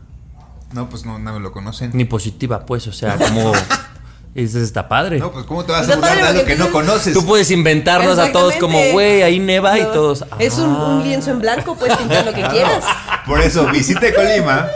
No, 0.73 0.89
pues 0.89 1.05
no, 1.05 1.17
no 1.19 1.33
me 1.33 1.39
lo 1.39 1.51
conocen. 1.51 1.91
Ni 1.93 2.05
positiva, 2.05 2.65
pues, 2.65 2.87
o 2.87 2.93
sea, 2.93 3.15
como... 3.17 3.53
Eso 4.35 4.59
está 4.59 4.87
padre. 4.87 5.17
No, 5.17 5.31
pues 5.31 5.45
¿cómo 5.47 5.65
te 5.65 5.71
vas 5.71 5.81
Está 5.81 5.93
a 5.93 5.95
burlar 5.97 6.15
de 6.17 6.21
algo 6.27 6.45
que 6.45 6.55
no 6.57 6.71
conoces? 6.71 7.11
Tú 7.11 7.25
puedes 7.25 7.49
inventarnos 7.49 8.19
a 8.19 8.31
todos 8.31 8.53
como, 8.57 8.77
güey, 8.91 9.23
ahí 9.23 9.39
neva 9.39 9.79
y 9.79 9.81
No, 9.81 9.87
todos... 9.87 10.25
Es 10.37 10.59
un, 10.59 10.69
"Ah". 10.75 10.85
un 10.89 11.03
lienzo 11.03 11.31
en 11.31 11.39
blanco, 11.39 11.75
puedes 11.75 11.97
pintar 11.97 12.23
lo 12.23 12.33
que 12.33 12.43
quieras. 12.43 12.83
Por 13.25 13.41
eso, 13.41 13.65
visite 13.71 14.13
Colima, 14.13 14.67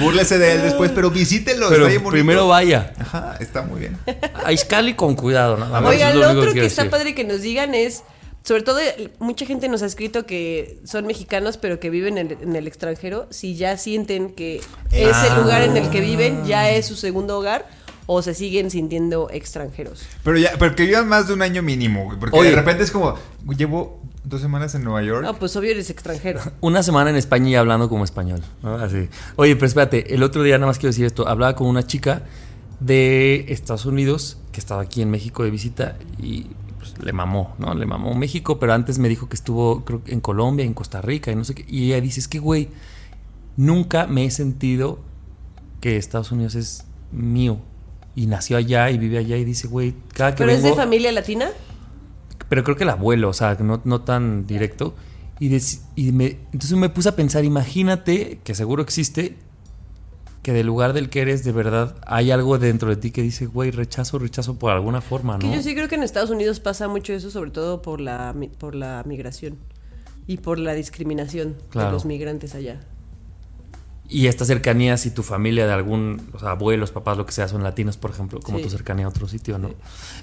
búrlese 0.00 0.38
de 0.38 0.54
él 0.54 0.62
después, 0.62 0.90
pero 0.92 1.12
visítelo, 1.12 1.68
Pero 1.68 1.82
está 1.82 1.88
bien 1.90 2.02
bonito. 2.02 2.10
primero 2.10 2.48
vaya. 2.48 2.94
Ajá, 2.98 3.36
está 3.38 3.62
muy 3.62 3.78
bien. 3.78 3.96
A 4.44 4.50
Izcali 4.50 4.94
con 4.94 5.14
cuidado, 5.14 5.56
nada 5.56 5.80
más. 5.80 5.88
Oigan, 5.90 6.08
es 6.08 6.14
lo 6.16 6.20
lo 6.22 6.26
único 6.30 6.40
otro 6.40 6.52
que, 6.54 6.66
está 6.66 6.82
decir. 6.82 6.90
padre 6.90 7.14
que 7.14 7.22
nos 7.22 7.42
digan 7.42 7.74
es, 7.76 8.02
sobre 8.46 8.62
todo 8.62 8.78
eh, 8.78 9.10
mucha 9.18 9.44
gente 9.44 9.68
nos 9.68 9.82
ha 9.82 9.86
escrito 9.86 10.24
que 10.24 10.78
son 10.84 11.04
mexicanos 11.06 11.56
pero 11.58 11.80
que 11.80 11.90
viven 11.90 12.16
en 12.16 12.30
el, 12.30 12.38
en 12.42 12.56
el 12.56 12.66
extranjero, 12.68 13.26
si 13.30 13.56
ya 13.56 13.76
sienten 13.76 14.30
que 14.30 14.60
ese 14.92 15.10
Ah. 15.12 15.38
lugar 15.42 15.62
en 15.62 15.76
el 15.76 15.90
que 15.90 16.00
viven 16.00 16.44
ya 16.46 16.70
es 16.70 16.86
su 16.86 16.94
segundo 16.94 17.38
hogar 17.38 17.68
o 18.06 18.22
se 18.22 18.34
siguen 18.34 18.70
sintiendo 18.70 19.28
extranjeros. 19.32 20.06
Pero 20.22 20.38
ya, 20.38 20.52
pero 20.60 20.76
que 20.76 20.84
vivan 20.86 21.08
más 21.08 21.26
de 21.26 21.34
un 21.34 21.42
año 21.42 21.60
mínimo, 21.62 22.04
güey, 22.04 22.18
porque 22.20 22.38
Oye. 22.38 22.50
de 22.50 22.56
repente 22.56 22.84
es 22.84 22.92
como, 22.92 23.16
llevo 23.58 24.00
dos 24.22 24.40
semanas 24.40 24.76
en 24.76 24.84
Nueva 24.84 25.02
York. 25.02 25.24
No, 25.24 25.34
pues 25.34 25.56
obvio 25.56 25.72
eres 25.72 25.90
extranjero. 25.90 26.40
Una 26.60 26.84
semana 26.84 27.10
en 27.10 27.16
España 27.16 27.50
y 27.50 27.54
hablando 27.56 27.88
como 27.88 28.04
español. 28.04 28.42
¿no? 28.62 28.76
Así. 28.76 29.08
Oye, 29.34 29.56
pero 29.56 29.66
espérate, 29.66 30.14
el 30.14 30.22
otro 30.22 30.44
día 30.44 30.56
nada 30.56 30.68
más 30.68 30.78
quiero 30.78 30.90
decir 30.90 31.04
esto. 31.04 31.26
Hablaba 31.26 31.56
con 31.56 31.66
una 31.66 31.84
chica 31.84 32.22
de 32.78 33.46
Estados 33.48 33.86
Unidos 33.86 34.38
que 34.52 34.60
estaba 34.60 34.82
aquí 34.82 35.02
en 35.02 35.10
México 35.10 35.42
de 35.42 35.50
visita 35.50 35.96
y 36.22 36.46
le 37.02 37.12
mamó, 37.12 37.54
¿no? 37.58 37.74
Le 37.74 37.86
mamó 37.86 38.14
México, 38.14 38.58
pero 38.58 38.72
antes 38.72 38.98
me 38.98 39.08
dijo 39.08 39.28
que 39.28 39.36
estuvo 39.36 39.84
creo, 39.84 40.02
en 40.06 40.20
Colombia, 40.20 40.64
en 40.64 40.74
Costa 40.74 41.00
Rica 41.02 41.30
y 41.32 41.36
no 41.36 41.44
sé 41.44 41.54
qué. 41.54 41.64
Y 41.68 41.86
ella 41.92 42.00
dice, 42.00 42.20
es 42.20 42.28
que, 42.28 42.38
güey, 42.38 42.68
nunca 43.56 44.06
me 44.06 44.24
he 44.24 44.30
sentido 44.30 45.00
que 45.80 45.96
Estados 45.96 46.32
Unidos 46.32 46.54
es 46.54 46.84
mío. 47.12 47.58
Y 48.14 48.26
nació 48.26 48.56
allá 48.56 48.90
y 48.90 48.98
vive 48.98 49.18
allá 49.18 49.36
y 49.36 49.44
dice, 49.44 49.68
güey, 49.68 49.94
cada 50.14 50.34
que 50.34 50.38
¿Pero 50.38 50.50
es 50.52 50.62
vengo... 50.62 50.74
de 50.74 50.82
familia 50.82 51.12
latina? 51.12 51.48
pero 52.48 52.62
creo 52.62 52.76
que 52.76 52.84
el 52.84 52.90
abuelo, 52.90 53.28
o 53.28 53.32
sea, 53.32 53.56
no, 53.60 53.80
no 53.84 54.02
tan 54.02 54.46
directo. 54.46 54.94
Y, 55.40 55.50
dec- 55.50 55.80
y 55.96 56.12
me, 56.12 56.38
entonces 56.52 56.78
me 56.78 56.88
puse 56.88 57.08
a 57.08 57.16
pensar, 57.16 57.44
imagínate, 57.44 58.38
que 58.44 58.54
seguro 58.54 58.82
existe, 58.82 59.36
que 60.46 60.52
del 60.52 60.64
lugar 60.68 60.92
del 60.92 61.10
que 61.10 61.22
eres, 61.22 61.42
de 61.42 61.50
verdad, 61.50 61.96
hay 62.06 62.30
algo 62.30 62.56
dentro 62.58 62.88
de 62.88 62.94
ti 62.94 63.10
que 63.10 63.20
dice, 63.20 63.46
güey, 63.46 63.72
rechazo, 63.72 64.16
rechazo 64.20 64.60
por 64.60 64.70
alguna 64.70 65.00
forma, 65.00 65.40
Que 65.40 65.48
¿no? 65.48 65.54
yo 65.56 65.60
sí 65.60 65.74
creo 65.74 65.88
que 65.88 65.96
en 65.96 66.04
Estados 66.04 66.30
Unidos 66.30 66.60
pasa 66.60 66.86
mucho 66.86 67.12
eso, 67.12 67.32
sobre 67.32 67.50
todo 67.50 67.82
por 67.82 68.00
la, 68.00 68.32
por 68.58 68.76
la 68.76 69.02
migración 69.06 69.58
y 70.28 70.36
por 70.36 70.60
la 70.60 70.74
discriminación 70.74 71.56
Claro. 71.70 71.88
de 71.88 71.92
los 71.94 72.04
migrantes 72.04 72.54
allá. 72.54 72.78
Y 74.08 74.28
esta 74.28 74.44
cercanía, 74.44 74.96
si 74.98 75.10
tu 75.10 75.24
familia 75.24 75.66
de 75.66 75.72
algún, 75.72 76.30
o 76.32 76.38
sea, 76.38 76.52
abuelos, 76.52 76.92
papás, 76.92 77.16
lo 77.18 77.26
que 77.26 77.32
sea, 77.32 77.48
son 77.48 77.64
latinos, 77.64 77.96
por 77.96 78.12
ejemplo, 78.12 78.38
como 78.38 78.58
Sí. 78.58 78.62
tu 78.64 78.70
cercanía 78.70 79.06
a 79.06 79.08
otro 79.08 79.26
sitio, 79.26 79.58
¿no? 79.58 79.70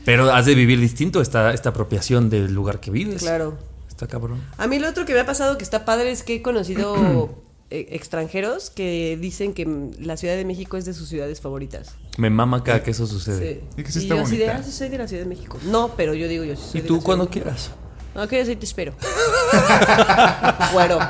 Pero 0.05 0.31
has 0.31 0.45
de 0.45 0.55
vivir 0.55 0.79
distinto 0.79 1.19
esta, 1.19 1.53
esta 1.53 1.71
apropiación 1.71 2.29
del 2.29 2.53
lugar 2.53 2.79
que 2.79 2.91
vives. 2.91 3.23
Claro. 3.23 3.57
Está 3.89 4.07
cabrón. 4.07 4.39
A 4.57 4.67
mí 4.67 4.79
lo 4.79 4.87
otro 4.87 5.03
que 5.03 5.13
me 5.13 5.19
ha 5.19 5.25
pasado 5.25 5.57
que 5.57 5.65
está 5.65 5.83
padre 5.83 6.11
es 6.11 6.23
que 6.23 6.35
he 6.35 6.41
conocido 6.41 6.95
extranjeros 7.73 8.69
que 8.69 9.17
dicen 9.19 9.53
que 9.53 9.67
la 9.99 10.15
Ciudad 10.17 10.35
de 10.35 10.45
México 10.45 10.77
es 10.77 10.85
de 10.85 10.93
sus 10.93 11.09
ciudades 11.09 11.41
favoritas. 11.41 11.95
Me 12.17 12.29
mama 12.29 12.63
cada 12.63 12.83
que 12.83 12.91
eso 12.91 13.07
sucede. 13.07 13.53
Sí. 13.53 13.61
Es 13.77 13.83
que 13.85 13.91
sí 13.91 13.99
y 13.99 14.03
está 14.03 14.15
yo 14.15 14.21
así 14.21 14.37
de, 14.37 14.49
ah, 14.49 14.61
sí 14.63 14.71
soy 14.71 14.89
de 14.89 14.97
la 14.99 15.07
Ciudad 15.07 15.23
de 15.23 15.29
México. 15.29 15.57
No, 15.63 15.95
pero 15.97 16.13
yo 16.13 16.27
digo 16.27 16.43
yo 16.43 16.55
sí 16.55 16.61
soy 16.71 16.79
Y 16.79 16.81
de 16.83 16.87
tú 16.87 16.97
la 16.97 17.03
cuando 17.03 17.29
quieras. 17.29 17.71
No, 18.13 18.27
que 18.27 18.37
yo 18.37 18.45
sí 18.45 18.55
te 18.55 18.65
espero. 18.65 18.93
Güero. 20.73 20.99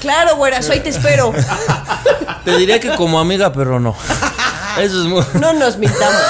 claro, 0.00 0.36
güera, 0.36 0.60
soy 0.62 0.80
te 0.80 0.90
espero. 0.90 1.32
Te 2.44 2.56
diría 2.56 2.78
que 2.78 2.94
como 2.94 3.18
amiga, 3.18 3.52
pero 3.52 3.80
no. 3.80 3.96
Eso 4.78 5.02
es 5.02 5.08
muy... 5.08 5.24
No 5.40 5.52
nos 5.52 5.78
mintamos. 5.78 6.22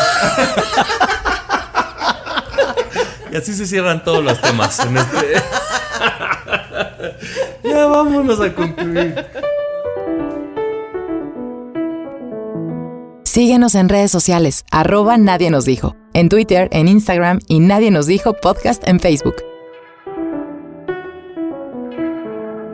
Y 3.31 3.37
así 3.37 3.53
se 3.53 3.67
cierran 3.67 4.03
todos 4.03 4.25
los 4.25 4.41
temas 4.41 4.79
en 4.81 4.97
este. 4.97 5.43
Ya 7.69 7.87
vámonos 7.87 8.41
a 8.41 8.55
concluir. 8.55 9.27
Síguenos 13.25 13.75
en 13.75 13.89
redes 13.89 14.11
sociales, 14.11 14.65
arroba 14.71 15.19
Nadie 15.19 15.51
nos 15.51 15.67
dijo, 15.67 15.95
en 16.15 16.31
Twitter, 16.31 16.69
en 16.73 16.89
Instagram 16.89 17.41
y 17.49 17.61
Nadie 17.61 17.91
nos 17.91 18.07
dijo 18.07 18.33
podcast 18.33 18.87
en 18.89 18.99
Facebook. 18.99 19.37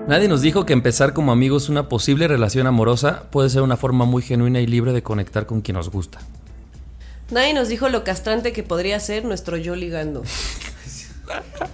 Nadie 0.07 0.29
nos 0.29 0.43
dijo 0.43 0.67
que 0.67 0.73
empezar 0.73 1.15
como 1.15 1.33
amigos 1.33 1.69
una 1.69 1.89
posible 1.89 2.29
relación 2.29 2.67
amorosa 2.67 3.25
puede 3.31 3.49
ser 3.49 3.63
una 3.63 3.77
forma 3.77 4.05
muy 4.05 4.23
genuina 4.23 4.61
y 4.61 4.67
libre 4.67 4.93
de 4.93 5.03
conectar 5.03 5.47
con 5.47 5.63
quien 5.63 5.77
nos 5.77 5.91
gusta. 5.91 6.21
Nadie 7.31 7.55
nos 7.55 7.69
dijo 7.69 7.89
lo 7.89 8.05
castrante 8.05 8.53
que 8.53 8.63
podría 8.63 9.01
ser 9.01 9.25
nuestro 9.25 9.57
yo 9.57 9.75
ligando. 9.75 10.23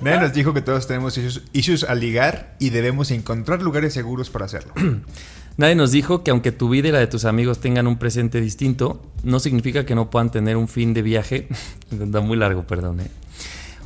Nadie 0.00 0.20
nos 0.20 0.32
dijo 0.32 0.54
que 0.54 0.60
todos 0.62 0.86
tenemos 0.86 1.16
issues, 1.18 1.42
issues 1.52 1.84
al 1.84 2.00
ligar 2.00 2.54
y 2.58 2.70
debemos 2.70 3.10
encontrar 3.10 3.62
lugares 3.62 3.92
seguros 3.94 4.30
para 4.30 4.44
hacerlo. 4.44 4.72
Nadie 5.56 5.74
nos 5.74 5.90
dijo 5.90 6.22
que 6.22 6.30
aunque 6.30 6.52
tu 6.52 6.68
vida 6.68 6.88
y 6.88 6.92
la 6.92 7.00
de 7.00 7.08
tus 7.08 7.24
amigos 7.24 7.58
tengan 7.60 7.86
un 7.88 7.98
presente 7.98 8.40
distinto, 8.40 9.02
no 9.24 9.40
significa 9.40 9.84
que 9.84 9.96
no 9.96 10.08
puedan 10.10 10.30
tener 10.30 10.56
un 10.56 10.68
fin 10.68 10.94
de 10.94 11.02
viaje. 11.02 11.48
Está 11.90 12.20
muy 12.20 12.36
largo, 12.36 12.62
perdón. 12.64 13.00
¿eh? 13.00 13.08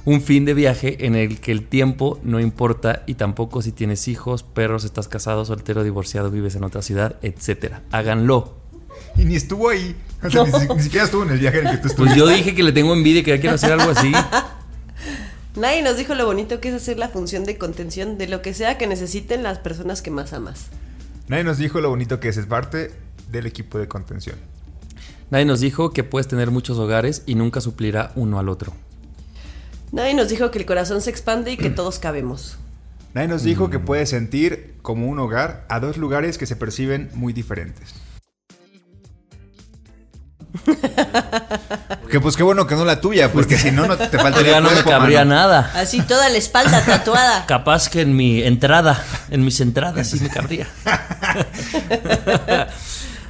Un 0.04 0.20
fin 0.20 0.44
de 0.44 0.52
viaje 0.52 1.06
en 1.06 1.14
el 1.14 1.40
que 1.40 1.52
el 1.52 1.64
tiempo 1.66 2.18
no 2.24 2.40
importa 2.40 3.04
y 3.06 3.14
tampoco 3.14 3.62
si 3.62 3.72
tienes 3.72 4.08
hijos, 4.08 4.42
perros, 4.42 4.84
estás 4.84 5.06
casado, 5.08 5.44
soltero, 5.46 5.84
divorciado, 5.84 6.30
vives 6.30 6.56
en 6.56 6.64
otra 6.64 6.82
ciudad, 6.82 7.16
etc. 7.22 7.76
Háganlo. 7.92 8.54
Y 9.16 9.24
ni 9.24 9.36
estuvo 9.36 9.68
ahí. 9.70 9.94
O 10.22 10.28
sea, 10.28 10.44
ni, 10.44 10.50
si- 10.52 10.68
ni 10.74 10.82
siquiera 10.82 11.04
estuvo 11.06 11.22
en 11.22 11.30
el 11.30 11.38
viaje 11.38 11.60
en 11.60 11.66
el 11.68 11.70
que 11.72 11.76
tú 11.78 11.82
Pues 11.82 11.92
estuviste. 11.92 12.18
yo 12.18 12.26
dije 12.26 12.54
que 12.54 12.62
le 12.64 12.72
tengo 12.72 12.92
envidia 12.92 13.20
y 13.20 13.22
que 13.22 13.30
ya 13.30 13.40
quiero 13.40 13.54
hacer 13.54 13.72
algo 13.72 13.90
así. 13.90 14.12
Nadie 15.54 15.82
nos 15.82 15.98
dijo 15.98 16.14
lo 16.14 16.24
bonito 16.24 16.60
que 16.60 16.70
es 16.70 16.74
hacer 16.74 16.98
la 16.98 17.10
función 17.10 17.44
de 17.44 17.58
contención 17.58 18.16
de 18.16 18.26
lo 18.26 18.40
que 18.40 18.54
sea 18.54 18.78
que 18.78 18.86
necesiten 18.86 19.42
las 19.42 19.58
personas 19.58 20.00
que 20.00 20.10
más 20.10 20.32
amas. 20.32 20.68
Nadie 21.28 21.44
nos 21.44 21.58
dijo 21.58 21.80
lo 21.80 21.90
bonito 21.90 22.20
que 22.20 22.28
es, 22.28 22.38
es 22.38 22.46
parte 22.46 22.90
del 23.30 23.46
equipo 23.46 23.78
de 23.78 23.86
contención. 23.86 24.36
Nadie 25.30 25.44
nos 25.44 25.60
dijo 25.60 25.92
que 25.92 26.04
puedes 26.04 26.26
tener 26.26 26.50
muchos 26.50 26.78
hogares 26.78 27.22
y 27.26 27.34
nunca 27.34 27.60
suplirá 27.60 28.12
uno 28.14 28.38
al 28.38 28.48
otro. 28.48 28.72
Nadie 29.92 30.14
nos 30.14 30.30
dijo 30.30 30.50
que 30.50 30.58
el 30.58 30.66
corazón 30.66 31.02
se 31.02 31.10
expande 31.10 31.52
y 31.52 31.58
que 31.58 31.70
todos 31.70 31.98
cabemos. 31.98 32.56
Nadie 33.12 33.28
nos 33.28 33.42
dijo 33.42 33.68
que 33.68 33.78
puedes 33.78 34.08
sentir 34.08 34.76
como 34.80 35.06
un 35.06 35.18
hogar 35.18 35.66
a 35.68 35.80
dos 35.80 35.98
lugares 35.98 36.38
que 36.38 36.46
se 36.46 36.56
perciben 36.56 37.10
muy 37.12 37.34
diferentes. 37.34 37.94
que 42.10 42.20
pues 42.20 42.36
qué 42.36 42.42
bueno 42.42 42.66
que 42.66 42.74
no 42.74 42.84
la 42.84 43.00
tuya, 43.00 43.32
porque 43.32 43.56
si 43.56 43.70
no, 43.70 43.86
no 43.86 43.96
te 43.96 44.18
faltaría 44.18 44.52
Ya 44.52 44.60
no 44.60 44.68
me 44.68 44.74
cuerpo, 44.74 44.90
cabría 44.90 45.20
mano. 45.20 45.30
nada. 45.34 45.70
Así 45.74 46.02
toda 46.02 46.28
la 46.28 46.36
espalda 46.36 46.84
tatuada. 46.84 47.46
Capaz 47.48 47.88
que 47.88 48.02
en 48.02 48.14
mi 48.16 48.42
entrada, 48.42 49.02
en 49.30 49.44
mis 49.44 49.60
entradas 49.60 50.08
sí 50.10 50.20
me 50.20 50.28
cabría. 50.28 50.66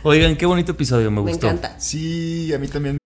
Oigan, 0.05 0.37
qué 0.37 0.47
bonito 0.47 0.73
episodio, 0.73 1.11
me 1.11 1.23
Me 1.23 1.31
gustó. 1.31 1.47
encanta. 1.47 1.79
Sí, 1.79 2.53
a 2.53 2.59
mí 2.59 2.67
también. 2.69 2.99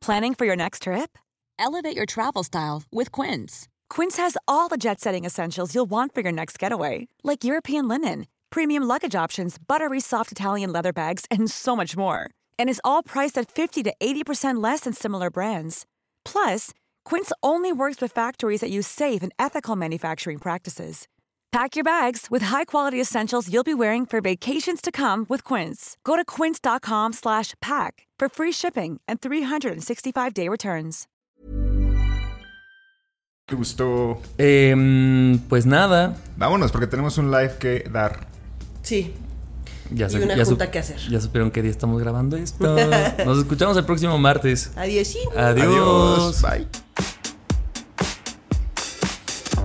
Planning 0.00 0.34
for 0.34 0.46
your 0.46 0.56
next 0.56 0.82
trip? 0.82 1.16
Elevate 1.58 1.96
your 1.96 2.06
travel 2.06 2.44
style 2.44 2.82
with 2.92 3.10
Quince. 3.12 3.66
Quince 3.90 4.16
has 4.18 4.36
all 4.46 4.68
the 4.68 4.76
jet 4.76 5.00
setting 5.00 5.24
essentials 5.24 5.74
you'll 5.74 5.88
want 5.88 6.14
for 6.14 6.20
your 6.22 6.32
next 6.32 6.58
getaway, 6.58 7.08
like 7.24 7.44
European 7.44 7.88
linen, 7.88 8.26
premium 8.50 8.84
luggage 8.84 9.16
options, 9.16 9.58
buttery 9.58 10.00
soft 10.00 10.30
Italian 10.30 10.72
leather 10.72 10.92
bags, 10.92 11.24
and 11.30 11.50
so 11.50 11.74
much 11.74 11.96
more. 11.96 12.30
And 12.58 12.70
is 12.70 12.80
all 12.84 13.02
priced 13.02 13.36
at 13.36 13.50
50 13.50 13.82
to 13.82 13.94
80% 14.00 14.62
less 14.62 14.80
than 14.80 14.92
similar 14.92 15.30
brands. 15.30 15.84
Plus, 16.24 16.70
Quince 17.04 17.32
only 17.42 17.72
works 17.72 18.00
with 18.00 18.12
factories 18.12 18.60
that 18.60 18.70
use 18.70 18.86
safe 18.86 19.22
and 19.22 19.32
ethical 19.38 19.74
manufacturing 19.74 20.38
practices. 20.38 21.08
Pack 21.50 21.76
your 21.76 21.84
bags 21.84 22.26
with 22.30 22.42
high-quality 22.42 23.00
essentials 23.00 23.50
you'll 23.50 23.64
be 23.64 23.72
wearing 23.74 24.04
for 24.04 24.20
vacations 24.20 24.82
to 24.82 24.92
come 24.92 25.24
with 25.30 25.44
Quince. 25.44 25.96
Go 26.04 26.14
to 26.14 26.24
quince.com 26.24 27.14
slash 27.14 27.54
pack 27.62 28.06
for 28.18 28.28
free 28.28 28.52
shipping 28.52 29.00
and 29.08 29.20
365-day 29.20 30.48
returns. 30.48 31.06
¿Te 33.46 33.56
gustó? 33.56 34.20
Em, 34.36 35.38
pues 35.48 35.64
nada, 35.64 36.18
Vámonos, 36.36 36.70
porque 36.70 36.86
tenemos 36.86 37.16
un 37.16 37.30
live 37.30 37.56
que 37.58 37.88
dar. 37.90 38.26
Sí. 38.88 39.12
ya, 39.90 40.06
Y 40.06 40.10
se- 40.10 40.22
una 40.24 40.34
ya 40.34 40.44
junta 40.46 40.70
que 40.70 40.78
hacer. 40.78 40.96
ya 41.10 41.20
supieron 41.20 41.50
qué 41.50 41.60
día 41.60 41.70
estamos 41.70 42.00
grabando 42.00 42.38
esto. 42.38 42.74
Nos 43.26 43.38
escuchamos 43.38 43.76
el 43.76 43.84
próximo 43.84 44.16
martes. 44.16 44.70
Adiós. 44.76 45.14
Adiós. 45.36 46.40
Bye. 46.40 46.66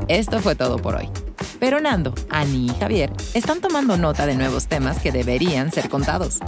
Esto 0.09 0.39
fue 0.41 0.55
todo 0.55 0.77
por 0.77 0.95
hoy. 0.95 1.07
Pero 1.59 1.79
Nando, 1.79 2.13
Ani 2.29 2.65
y 2.65 2.75
Javier 2.77 3.13
están 3.33 3.61
tomando 3.61 3.95
nota 3.95 4.25
de 4.25 4.35
nuevos 4.35 4.67
temas 4.67 4.99
que 4.99 5.13
deberían 5.13 5.71
ser 5.71 5.87
contados. 5.89 6.39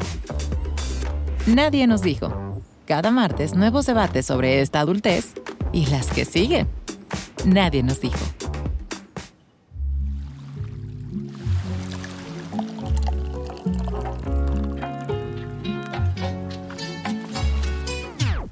Nadie 1.45 1.88
nos 1.88 2.01
dijo. 2.01 2.61
Cada 2.86 3.09
martes 3.11 3.55
nuevos 3.55 3.86
debates 3.86 4.26
sobre 4.26 4.61
esta 4.61 4.82
adultez 4.82 5.34
y 5.71 5.86
las 5.86 6.07
que 6.07 6.26
siguen. 6.26 6.67
Nadie 7.45 7.82
nos 7.84 8.01
dijo. 8.01 8.19